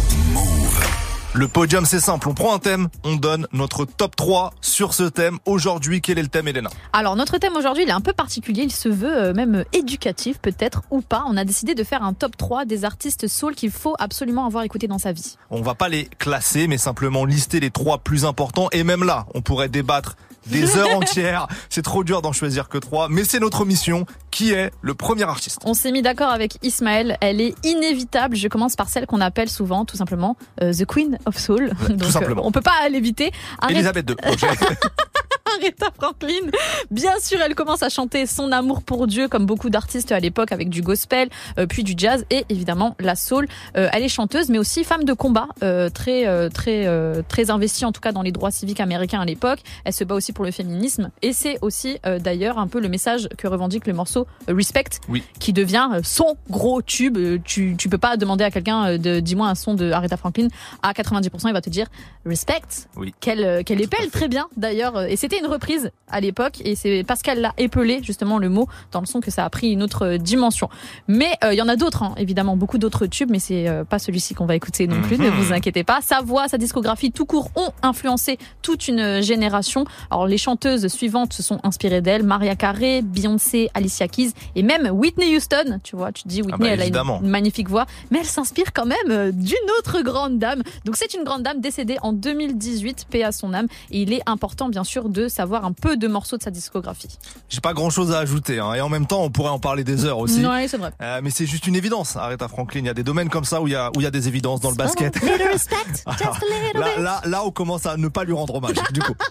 [1.33, 2.29] Le podium, c'est simple.
[2.29, 5.39] On prend un thème, on donne notre top 3 sur ce thème.
[5.45, 8.63] Aujourd'hui, quel est le thème, Elena Alors notre thème aujourd'hui, il est un peu particulier,
[8.65, 11.23] il se veut euh, même éducatif peut-être ou pas.
[11.29, 14.65] On a décidé de faire un top 3 des artistes soul qu'il faut absolument avoir
[14.65, 15.37] écouté dans sa vie.
[15.51, 18.69] On va pas les classer, mais simplement lister les trois plus importants.
[18.73, 20.17] Et même là, on pourrait débattre
[20.47, 21.47] des heures entières.
[21.69, 24.07] C'est trop dur d'en choisir que trois, mais c'est notre mission.
[24.31, 28.37] Qui est le premier artiste On s'est mis d'accord avec Ismaël, elle est inévitable.
[28.37, 31.73] Je commence par celle qu'on appelle souvent tout simplement euh, The Queen of Soul.
[31.89, 32.43] Donc, simplement.
[32.43, 33.33] euh, on peut pas l'éviter.
[33.69, 34.17] Elisabeth II.
[35.59, 36.51] Aretha Franklin.
[36.91, 40.53] Bien sûr, elle commence à chanter son amour pour Dieu, comme beaucoup d'artistes à l'époque,
[40.53, 41.29] avec du gospel,
[41.59, 43.47] euh, puis du jazz et évidemment la soul.
[43.77, 46.87] Euh, elle est chanteuse, mais aussi femme de combat, euh, très très
[47.29, 49.61] très investie en tout cas dans les droits civiques américains à l'époque.
[49.85, 53.29] Elle se bat aussi pour le féminisme et c'est aussi d'ailleurs un peu le message
[53.37, 55.23] que revendique le morceau Respect, Oui.
[55.39, 57.19] qui devient son gros tube.
[57.45, 60.49] Tu tu peux pas demander à quelqu'un de dis-moi un son de Aretha Franklin
[60.83, 61.87] à 90%, il va te dire
[62.27, 62.63] Respect.
[62.97, 63.15] Oui.
[63.21, 67.23] Qu'elle qu'elle épelle très bien d'ailleurs et c'était une reprise à l'époque et c'est parce
[67.23, 70.07] qu'elle l'a épelé justement le mot dans le son que ça a pris une autre
[70.07, 70.69] euh, dimension.
[71.09, 73.85] Mais euh, il y en a d'autres hein, évidemment beaucoup d'autres tubes mais c'est euh,
[73.85, 75.25] pas celui-ci qu'on va écouter non plus, Mhm.
[75.27, 76.01] ne vous inquiétez pas.
[76.03, 79.85] Sa voix, sa discographie tout court ont influencé toute une génération.
[80.11, 84.89] Alors les chanteuses suivantes se sont inspirées d'elle, Maria Carey, Beyoncé, Alicia Keys et même
[84.93, 87.19] Whitney Houston, tu vois, tu te dis Whitney bah, elle a évidemment.
[87.21, 90.63] une, une magnifique voix, mais elle s'inspire quand même d'une autre grande dame.
[90.85, 94.23] Donc c'est une grande dame décédée en 2018, paix à son âme, et il est
[94.27, 97.19] important bien sûr de savoir un peu de morceaux de sa discographie.
[97.49, 98.75] J'ai pas grand chose à ajouter, hein.
[98.75, 100.45] et en même temps, on pourrait en parler des heures aussi.
[100.45, 100.93] Ouais, c'est vrai.
[101.01, 102.81] Euh, mais c'est juste une évidence, Aretha Franklin.
[102.81, 104.11] Il y a des domaines comme ça où il y a, où il y a
[104.11, 105.15] des évidences dans le basket.
[105.23, 107.03] Little respect, just Alors, a little là, bit.
[107.03, 109.15] là, là, on commence à ne pas lui rendre hommage, du coup.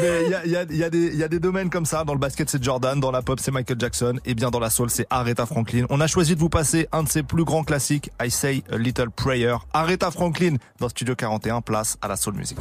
[0.00, 2.04] Mais il y a, y, a, y a des domaines comme ça.
[2.04, 2.98] Dans le basket, c'est Jordan.
[3.00, 4.18] Dans la pop, c'est Michael Jackson.
[4.24, 5.84] Et bien dans la soul, c'est Aretha Franklin.
[5.90, 8.76] On a choisi de vous passer un de ses plus grands classiques, I Say a
[8.76, 9.56] Little Prayer.
[9.72, 12.58] Aretha Franklin dans Studio 41, place à la soul music.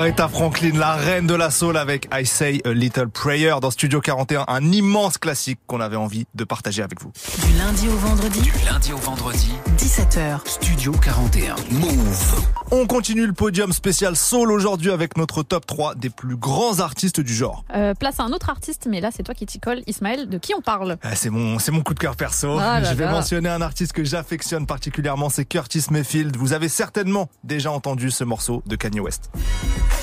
[0.00, 4.00] Aretha Franklin, la reine de la soul avec I Say a Little Prayer dans Studio
[4.00, 7.12] 41, un immense classique qu'on avait envie de partager avec vous.
[7.46, 10.48] Du lundi au vendredi, Du lundi au vendredi, 17h.
[10.48, 11.54] Studio 41.
[11.70, 12.59] Move.
[12.72, 17.20] On continue le podium spécial soul aujourd'hui avec notre top 3 des plus grands artistes
[17.20, 17.64] du genre.
[17.74, 20.28] Euh, place à un autre artiste, mais là c'est toi qui t'y colle, Ismaël.
[20.28, 22.56] De qui on parle Ah, C'est mon, c'est mon coup de cœur perso.
[22.60, 23.10] Ah là Je vais là.
[23.10, 26.36] mentionner un artiste que j'affectionne particulièrement, c'est Curtis Mayfield.
[26.36, 29.30] Vous avez certainement déjà entendu ce morceau de Kanye West.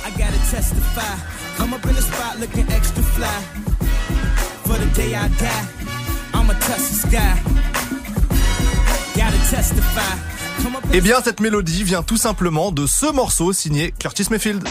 [0.05, 0.11] I
[10.93, 14.67] Eh bien, cette mélodie vient tout simplement de ce morceau signé Curtis Mayfield.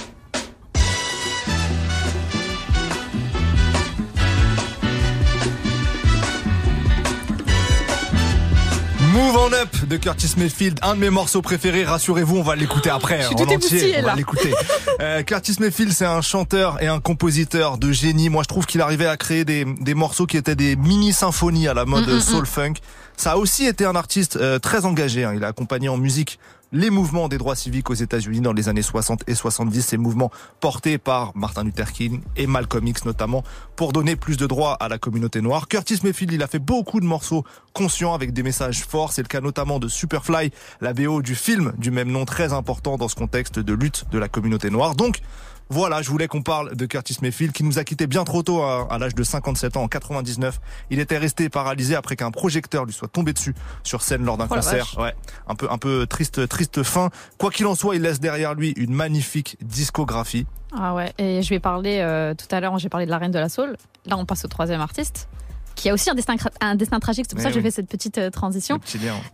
[9.13, 11.85] Move on Up de Curtis Mayfield, un de mes morceaux préférés.
[11.85, 13.95] Rassurez-vous, on va l'écouter après Je suis en entier.
[13.99, 14.53] On va l'écouter.
[15.03, 18.31] Euh, Curtis Mayfield, c'est un chanteur et un compositeur de génie.
[18.31, 21.69] Moi, je trouve qu'il arrivait à créer des, des morceaux qui étaient des mini symphonies
[21.69, 22.47] à la mode Mm, mm, soul mm.
[22.47, 22.73] funk.
[23.17, 25.25] Ça a aussi été un artiste euh, très engagé.
[25.25, 25.33] hein.
[25.35, 26.39] Il a accompagné en musique
[26.73, 30.31] les mouvements des droits civiques aux États-Unis dans les années 60 et 70, ces mouvements
[30.61, 33.45] portés par Martin Luther King et Malcolm X notamment
[33.77, 35.69] pour donner plus de droits à la communauté noire.
[35.69, 39.13] Curtis Mayfield, il a fait beaucoup de morceaux conscients avec des messages forts.
[39.13, 42.97] C'est le cas notamment de Superfly, la BO du film du même nom très important
[42.99, 44.97] dans ce contexte de lutte de la communauté noire.
[44.97, 45.21] Donc,
[45.69, 48.63] voilà, je voulais qu'on parle de Curtis Mayfield qui nous a quitté bien trop tôt
[48.63, 50.61] à, à l'âge de 57 ans en 99.
[50.91, 54.47] Il était resté paralysé après qu'un projecteur lui soit tombé dessus sur scène lors d'un
[54.51, 54.95] Oh concert.
[54.99, 55.15] Ouais,
[55.49, 57.11] un peu un peu triste triste fin.
[57.39, 60.47] Quoi qu'il en soit, il laisse derrière lui une magnifique discographie.
[60.77, 63.31] Ah ouais, et je vais parler euh, tout à l'heure, j'ai parlé de la reine
[63.31, 63.77] de la soul.
[64.05, 65.29] Là, on passe au troisième artiste
[65.77, 67.27] qui a aussi un destin, un destin tragique.
[67.29, 67.65] C'est pour Eh ça que j'ai oui.
[67.67, 68.81] fait cette petite euh, transition.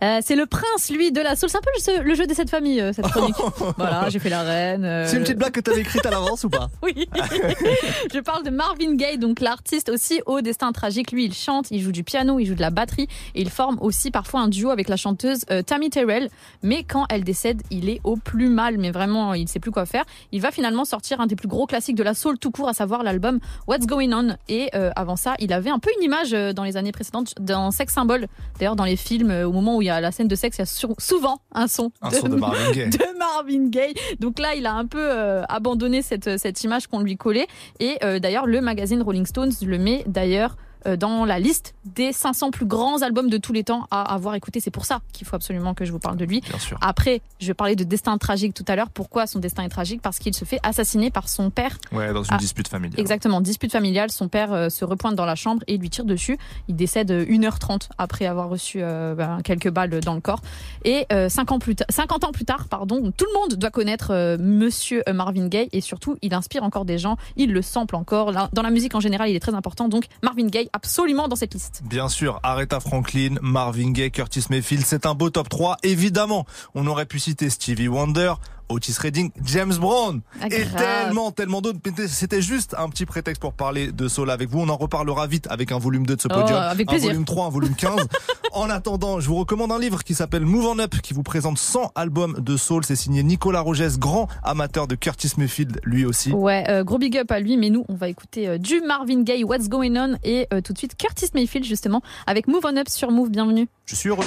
[0.03, 1.49] Euh, c'est le prince, lui, de la soul.
[1.49, 3.35] C'est un peu le, jeu- le jeu de cette famille, euh, cette chronique.
[3.77, 4.85] voilà, j'ai fait la reine.
[4.85, 7.07] euh, C'est une petite blague que t'avais écrite à l'avance ou pas Oui.
[8.13, 11.11] je parle de Marvin Gaye, donc l'artiste aussi au destin tragique.
[11.11, 13.77] Lui, il chante, il joue du piano, il joue de la batterie et il forme
[13.81, 16.29] aussi parfois un duo avec la chanteuse euh, Tammy Terrell.
[16.61, 19.85] Mais quand elle décède, il est au plus mal, mais vraiment, il sait plus quoi
[19.85, 20.03] faire.
[20.31, 22.73] Il va finalement sortir un des plus gros classiques de la soul tout court, à
[22.73, 24.35] savoir l'album What's Going On.
[24.49, 27.33] Et euh, avant ça, il avait un peu une image euh, dans les années précédentes
[27.39, 28.27] dans Sex Symbol.
[28.59, 30.57] D'ailleurs, dans les films, euh, au moment où il y a la scène de sexe,
[30.57, 32.89] il y a sur- souvent un son Un son de Marvin Gaye.
[32.89, 33.93] de Marvin Gaye.
[34.19, 37.47] Donc là, il a un peu euh, abandonné cette, cette image qu'on lui collait.
[37.79, 40.57] Et euh, d'ailleurs, le magazine Rolling Stones le met d'ailleurs
[40.97, 44.59] dans la liste des 500 plus grands albums de tous les temps à avoir écouté.
[44.59, 46.41] C'est pour ça qu'il faut absolument que je vous parle de lui.
[46.41, 46.77] Bien sûr.
[46.81, 48.89] Après, je vais parler de destin tragique tout à l'heure.
[48.89, 50.01] Pourquoi son destin est tragique?
[50.01, 51.77] Parce qu'il se fait assassiner par son père.
[51.91, 52.99] Ouais, dans une Ah, dispute familiale.
[52.99, 54.11] Exactement, dispute familiale.
[54.11, 56.37] Son père euh, se repointe dans la chambre et lui tire dessus.
[56.67, 60.41] Il décède euh, 1h30 après avoir reçu euh, ben, quelques balles dans le corps.
[60.85, 63.69] Et euh, 5 ans plus ta- 50 ans plus tard, pardon, tout le monde doit
[63.71, 67.17] connaître euh, Monsieur euh, Marvin Gaye et surtout, il inspire encore des gens.
[67.35, 68.31] Il le sample encore.
[68.53, 69.87] Dans la musique en général, il est très important.
[69.89, 71.81] Donc, Marvin Gaye, absolument dans cette liste.
[71.85, 75.77] Bien sûr, Aretha Franklin, Marvin Gaye, Curtis Mayfield, c'est un beau top 3.
[75.83, 76.45] Évidemment,
[76.75, 78.33] on aurait pu citer Stevie Wonder,
[78.69, 81.79] Otis Redding, James Brown Ah, et tellement, tellement d'autres.
[82.07, 84.59] C'était juste un petit prétexte pour parler de Soul avec vous.
[84.59, 86.57] On en reparlera vite avec un volume 2 de ce Oh, podium.
[86.57, 88.07] avec un volume 3, un volume 15.
[88.53, 91.57] en attendant, je vous recommande un livre qui s'appelle Move On Up qui vous présente
[91.57, 92.83] 100 albums de Soul.
[92.85, 96.31] C'est signé Nicolas Rogès, grand amateur de Curtis Mayfield, lui aussi.
[96.31, 99.23] Ouais, euh, gros big up à lui, mais nous, on va écouter euh, du Marvin
[99.23, 102.77] Gaye, What's Going On, et euh, tout de suite Curtis Mayfield, justement, avec Move On
[102.77, 103.29] Up sur Move.
[103.29, 103.67] Bienvenue.
[103.85, 104.25] Je suis heureux.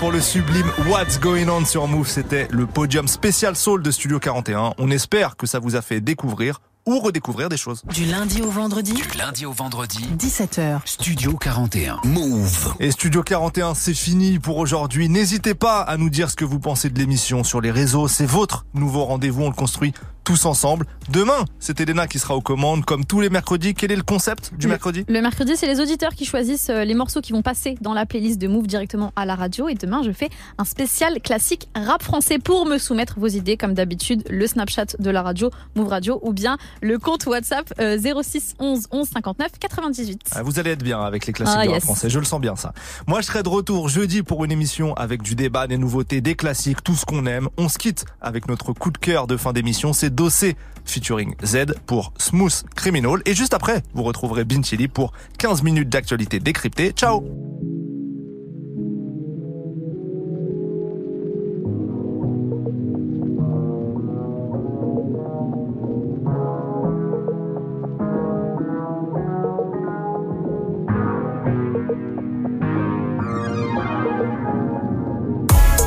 [0.00, 2.08] Pour le sublime What's Going On sur Move.
[2.08, 4.74] C'était le podium spécial Soul de Studio 41.
[4.76, 7.82] On espère que ça vous a fait découvrir ou redécouvrir des choses.
[7.94, 8.92] Du lundi au vendredi.
[8.92, 10.04] Du lundi au vendredi.
[10.18, 10.80] 17h.
[10.84, 12.00] Studio 41.
[12.02, 12.74] Move.
[12.80, 15.08] Et Studio 41, c'est fini pour aujourd'hui.
[15.08, 18.08] N'hésitez pas à nous dire ce que vous pensez de l'émission sur les réseaux.
[18.08, 19.44] C'est votre nouveau rendez-vous.
[19.44, 19.94] On le construit
[20.28, 20.84] tous ensemble.
[21.08, 23.72] Demain, c'est Elena qui sera aux commandes, comme tous les mercredis.
[23.72, 25.06] Quel est le concept du Le- mercredi?
[25.08, 28.04] Le mercredi, c'est les auditeurs qui choisissent euh, les morceaux qui vont passer dans la
[28.04, 29.70] playlist de Move directement à la radio.
[29.70, 30.28] Et demain, je fais
[30.58, 35.08] un spécial classique rap français pour me soumettre vos idées, comme d'habitude, le Snapchat de
[35.10, 40.20] la radio, Move Radio, ou bien le compte WhatsApp euh, 06 11 11 59 98.
[40.32, 42.54] Ah, Vous allez être bien avec les classiques Ah, rap français, je le sens bien
[42.54, 42.74] ça.
[43.06, 46.34] Moi je serai de retour jeudi pour une émission avec du débat, des nouveautés, des
[46.34, 47.48] classiques, tout ce qu'on aime.
[47.56, 51.74] On se quitte avec notre coup de cœur de fin d'émission, c'est Dossé featuring Z
[51.86, 53.22] pour Smooth Criminal.
[53.24, 56.90] Et juste après, vous retrouverez Bin Chili pour 15 minutes d'actualité décryptée.
[56.90, 57.22] Ciao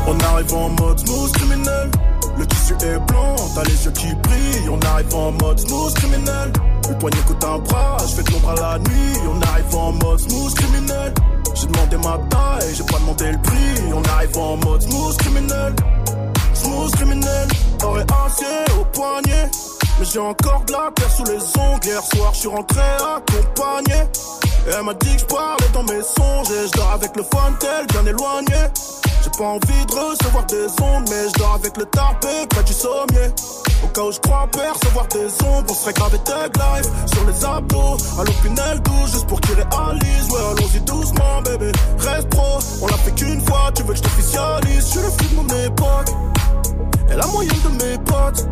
[0.07, 1.31] On arrive en mode smooth.
[2.41, 4.69] Le tissu est blanc, t'as les yeux qui brillent.
[4.71, 6.51] On arrive en mode smooth criminel.
[6.89, 9.13] Le poignet coûte un bras, je fais de l'ombre à la nuit.
[9.29, 11.13] On arrive en mode smooth criminel.
[11.53, 13.93] J'ai demandé ma taille, j'ai pas demandé le prix.
[13.93, 15.75] On arrive en mode smooth criminel.
[16.55, 19.51] Smooth criminel, et acier au poignet.
[19.99, 21.85] Mais j'ai encore de la terre sous les ongles.
[21.85, 24.01] Hier soir, je suis rentré accompagné.
[24.67, 26.49] Et elle m'a dit que je parlais dans mes songes.
[26.49, 28.65] Et je dors avec le fun tel bien éloigné.
[29.23, 32.73] J'ai pas envie de recevoir des ondes, mais je dors avec le tarpé près du
[32.73, 33.29] sommier.
[33.83, 37.45] Au cas où je crois percevoir des ondes, on serait gravé tag life sur les
[37.45, 37.97] abdos.
[38.19, 40.29] À l'opinel douce, juste pour qu'il réalise.
[40.31, 41.71] Ouais, allons-y doucement, bébé.
[41.99, 44.75] Reste pro, on l'a fait qu'une fois, tu veux que je t'officialise?
[44.77, 46.09] Je suis le flic de mon époque,
[47.11, 48.47] et la moyenne de mes potes.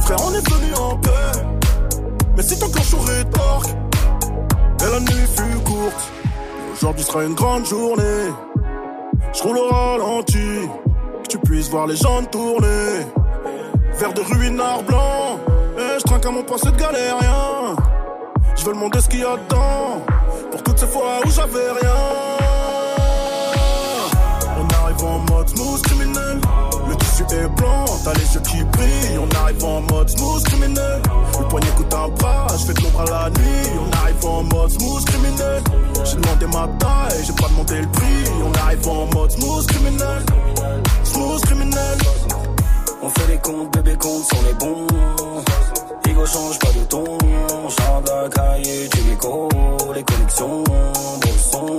[0.00, 1.40] Frère, on est venu en paix,
[2.36, 3.68] mais si ton cloche aurait torque,
[4.80, 6.12] et la nuit fut courte.
[6.72, 8.32] Aujourd'hui sera une grande journée.
[9.32, 10.68] Je roule au ralenti,
[11.22, 13.06] que tu puisses voir les gens tourner.
[13.98, 15.40] Vers de ruinards blancs,
[15.78, 17.76] et je trinque à mon passé de galérien.
[18.56, 20.02] Je veux le monde de ce qu'il y a dedans,
[20.50, 21.94] pour toutes ces fois où j'avais rien.
[24.58, 25.85] On arrive en mode smooth.
[27.32, 29.18] Est blanc, t'as les yeux qui brillent.
[29.18, 31.02] On arrive en mode smooth criminel.
[31.40, 33.68] Le poignet coûte un bras, je fais de l'ombre à la nuit.
[33.80, 35.62] On arrive en mode smooth criminel.
[36.04, 38.30] J'ai demandé ma taille, j'ai pas demandé le prix.
[38.44, 40.22] On arrive en mode smooth criminel.
[41.02, 41.98] Smooth criminel.
[43.02, 44.86] On fait les comptes, bébé compte sont les bons.
[46.16, 47.18] Ego change pas de ton.
[48.06, 49.48] La cahier du micro.
[49.94, 51.78] Les connexions, bon son.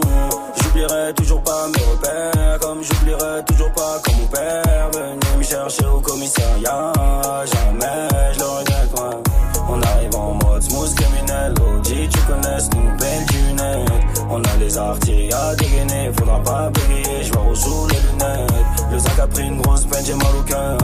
[0.61, 2.59] J'oublierai toujours pas mes repères.
[2.59, 6.93] Comme j'oublierai toujours pas quand mon père venait me chercher au commissariat.
[7.45, 9.23] Jamais je le regrette, ouais.
[9.69, 11.53] On arrive en mode smooth criminel.
[11.59, 14.21] OG, tu connais nous belle lunette.
[14.29, 16.11] On a les artilleries à dégainer.
[16.17, 18.51] Faudra pas bégayer, je vois sous les lunettes.
[18.91, 20.77] Le sac a pris une grosse peine, j'ai mal au cœur.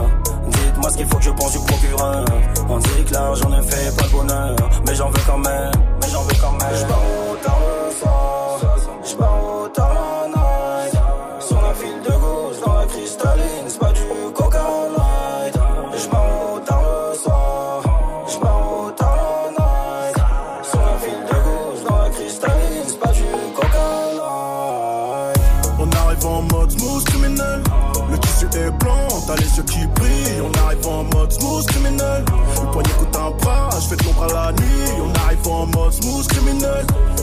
[0.74, 2.24] Dites-moi ce qu'il faut que je pense du procureur.
[2.68, 4.56] On dit que l'argent ne fait pas le bonheur.
[4.84, 5.70] Mais j'en veux quand même,
[6.00, 6.74] mais j'en veux quand même.
[6.76, 8.58] J'pars au soir.
[9.04, 10.03] J'pars au tard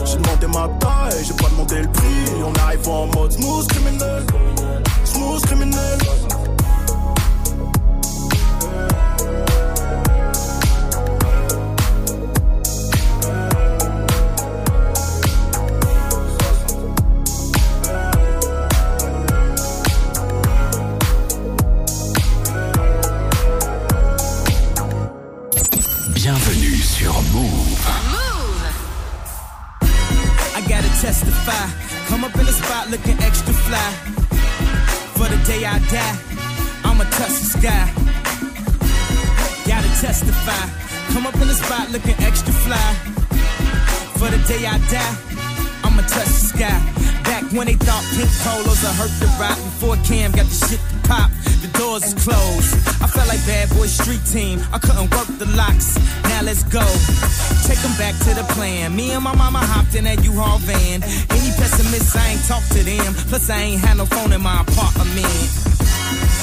[0.04, 2.42] J'ai demandé ma taille, j'ai pas demandé le prix.
[2.44, 4.24] On arrive en mode smooth criminel.
[5.04, 5.98] Smooth criminel.
[31.44, 33.90] Come up in the spot looking extra fly.
[35.16, 36.16] For the day I die,
[36.84, 37.90] I'ma touch the sky.
[39.66, 40.64] Gotta testify.
[41.12, 42.94] Come up in the spot looking extra fly.
[44.18, 45.41] For the day I die,
[45.92, 46.80] I'ma touch the sky.
[47.28, 50.80] Back when they thought pink polos would hurt the rock before Cam got the shit
[50.80, 51.28] to pop.
[51.60, 52.72] The doors is closed.
[53.04, 54.64] I felt like bad boy street team.
[54.72, 56.00] I couldn't work the locks.
[56.32, 56.80] Now let's go.
[57.68, 58.96] Take them back to the plan.
[58.96, 61.04] Me and my mama hopped in that U-Haul van.
[61.04, 63.12] Any pessimists, I ain't talk to them.
[63.28, 65.28] Plus, I ain't had no phone in my apartment.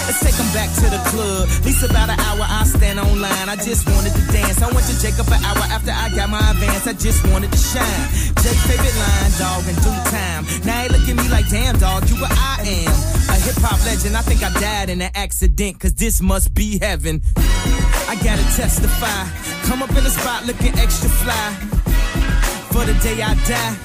[0.07, 1.47] Let's take them back to the club.
[1.49, 3.49] At least about an hour, I stand on online.
[3.49, 4.61] I just wanted to dance.
[4.61, 6.87] I went to Jacob an hour after I got my advance.
[6.87, 8.05] I just wanted to shine.
[8.41, 10.41] Jake's favorite line, dog, in due time.
[10.65, 12.93] Now he look at me like, damn, dog, you what I am.
[13.29, 14.15] A hip hop legend.
[14.15, 17.21] I think I died in an accident, cause this must be heaven.
[18.07, 19.21] I gotta testify.
[19.67, 21.49] Come up in the spot looking extra fly.
[22.71, 23.75] For the day I die,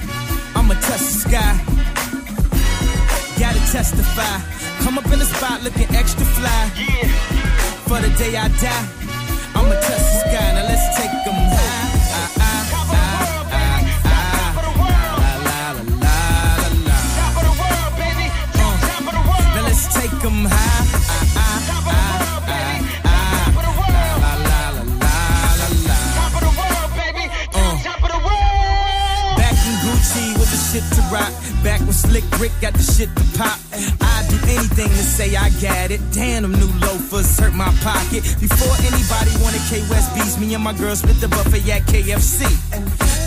[0.55, 1.53] I'ma touch the sky.
[3.39, 4.54] Gotta testify.
[4.85, 6.71] Come up in the spot looking extra fly.
[6.77, 7.07] Yeah.
[7.87, 8.85] For the day I die,
[9.55, 10.53] I'ma touch the sky.
[10.53, 11.14] Now let's take
[35.95, 36.01] it.
[36.11, 38.23] Damn, them new loafers hurt my pocket.
[38.39, 42.43] Before anybody wanted K West beats, me and my girl split the buffet at KFC.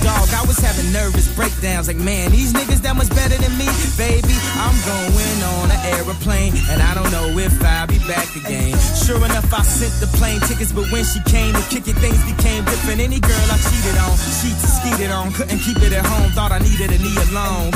[0.05, 1.89] Dog, I was having nervous breakdowns.
[1.89, 3.67] Like, man, these niggas that much better than me.
[3.97, 6.55] Baby, I'm going on an aeroplane.
[6.71, 8.77] And I don't know if I'll be back again.
[8.95, 10.73] Sure enough, I sent the plane tickets.
[10.73, 13.01] But when she came to kick it, things became different.
[13.01, 15.33] Any girl I cheated on, she skeeted on.
[15.33, 16.31] Couldn't keep it at home.
[16.33, 17.73] Thought I needed a knee alone.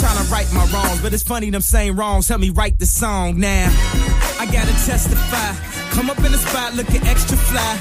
[0.00, 2.86] Trying to right my wrongs, but it's funny them same wrongs help me write the
[2.86, 3.68] song now.
[4.40, 5.52] I gotta testify.
[5.90, 7.76] Come up in the spot looking extra fly.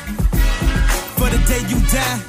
[1.15, 2.19] For the day you die,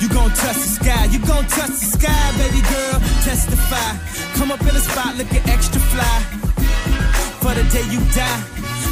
[0.00, 1.04] you gon' touch the sky.
[1.12, 3.00] You gon' touch the sky, baby girl.
[3.22, 3.90] Testify.
[4.38, 6.18] Come up in the spot looking extra fly.
[7.42, 8.40] For the day you die,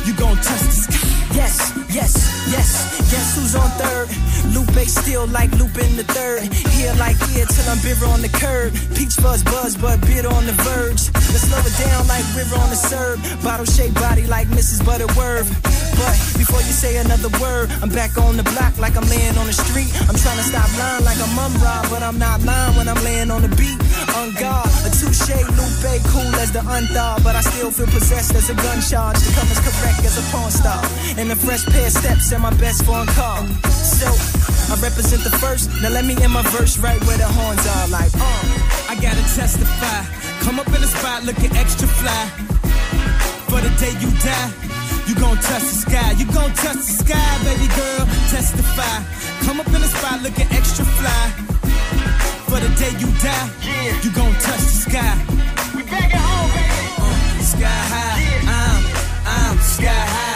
[0.04, 1.21] you gon' touch the sky.
[1.30, 2.12] Yes, yes,
[2.50, 2.70] yes.
[3.10, 4.08] Guess who's on third?
[4.54, 6.42] Lupe still like Lupe in the third.
[6.74, 8.72] Here like here till I'm bitter on the curb.
[8.96, 11.12] Peach fuzz buzz, but bitter on the verge.
[11.32, 13.18] Let's slow it down like river on the serve.
[13.42, 14.84] Bottle shaped body like Mrs.
[14.84, 15.48] Butterworth.
[15.96, 19.46] But before you say another word, I'm back on the block like I'm laying on
[19.46, 19.92] the street.
[20.08, 21.32] I'm trying to stop lying like I'm
[21.92, 23.78] but I'm not lying when I'm laying on the beat.
[24.16, 28.50] On guard, a touche, Lupe, cool as the unthought, but I still feel possessed as
[28.50, 29.18] a gun charge.
[29.20, 30.82] The cover's correct as a porn star.
[31.18, 33.46] And a fresh pair of steps and my best phone call.
[33.70, 34.08] So,
[34.72, 35.70] I represent the first.
[35.80, 38.90] Now let me end my verse right where the horns are like, uh.
[38.90, 40.02] I gotta testify.
[40.40, 42.24] Come up in the spot looking extra fly.
[43.46, 44.50] For the day you die,
[45.06, 46.10] you gon' touch the sky.
[46.18, 48.04] You gon' touch the sky, baby girl.
[48.32, 48.96] Testify.
[49.44, 51.24] Come up in the spot looking extra fly.
[52.48, 54.00] For the day you die, yeah.
[54.02, 55.12] you gon' touch the sky.
[55.76, 56.82] We back at home, baby.
[56.98, 58.18] Uh, sky high,
[58.48, 58.80] I'm,
[59.28, 60.31] I'm sky high.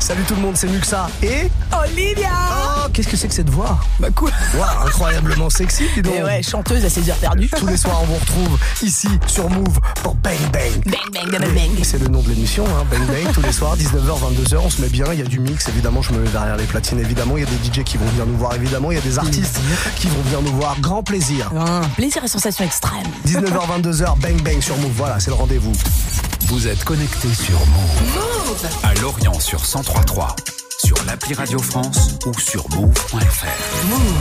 [0.00, 3.78] Salut tout le monde, c'est Muxa et Olivia Oh, qu'est-ce que c'est que cette voix?
[4.00, 6.14] Bah quoi Waouh, incroyablement sexy, dis donc.
[6.14, 7.48] Et ouais, chanteuse à ses heures perdues.
[7.56, 10.72] Tous les soirs, on vous retrouve ici sur Move pour Bang Bang.
[10.86, 11.84] Bang bang bang bang bang.
[11.84, 14.82] C'est le nom de l'émission, hein, Bang Bang, tous les soirs, 19h, 22h, on se
[14.82, 17.36] met bien, il y a du mix, évidemment, je me mets derrière les platines, évidemment,
[17.36, 19.18] il y a des DJ qui vont venir nous voir, évidemment, il y a des
[19.18, 19.60] artistes
[19.96, 21.52] qui vont venir nous voir, grand plaisir.
[21.56, 23.06] Ah, plaisir et sensation extrême.
[23.26, 25.72] 19h, 22h, Bang Bang sur Move, voilà, c'est le rendez-vous.
[26.46, 28.02] Vous êtes connecté sur Move.
[28.14, 28.66] Move.
[28.82, 30.34] À Lorient sur 1033,
[30.84, 33.86] sur l'appli Radio France ou sur move.fr.
[33.88, 34.12] Move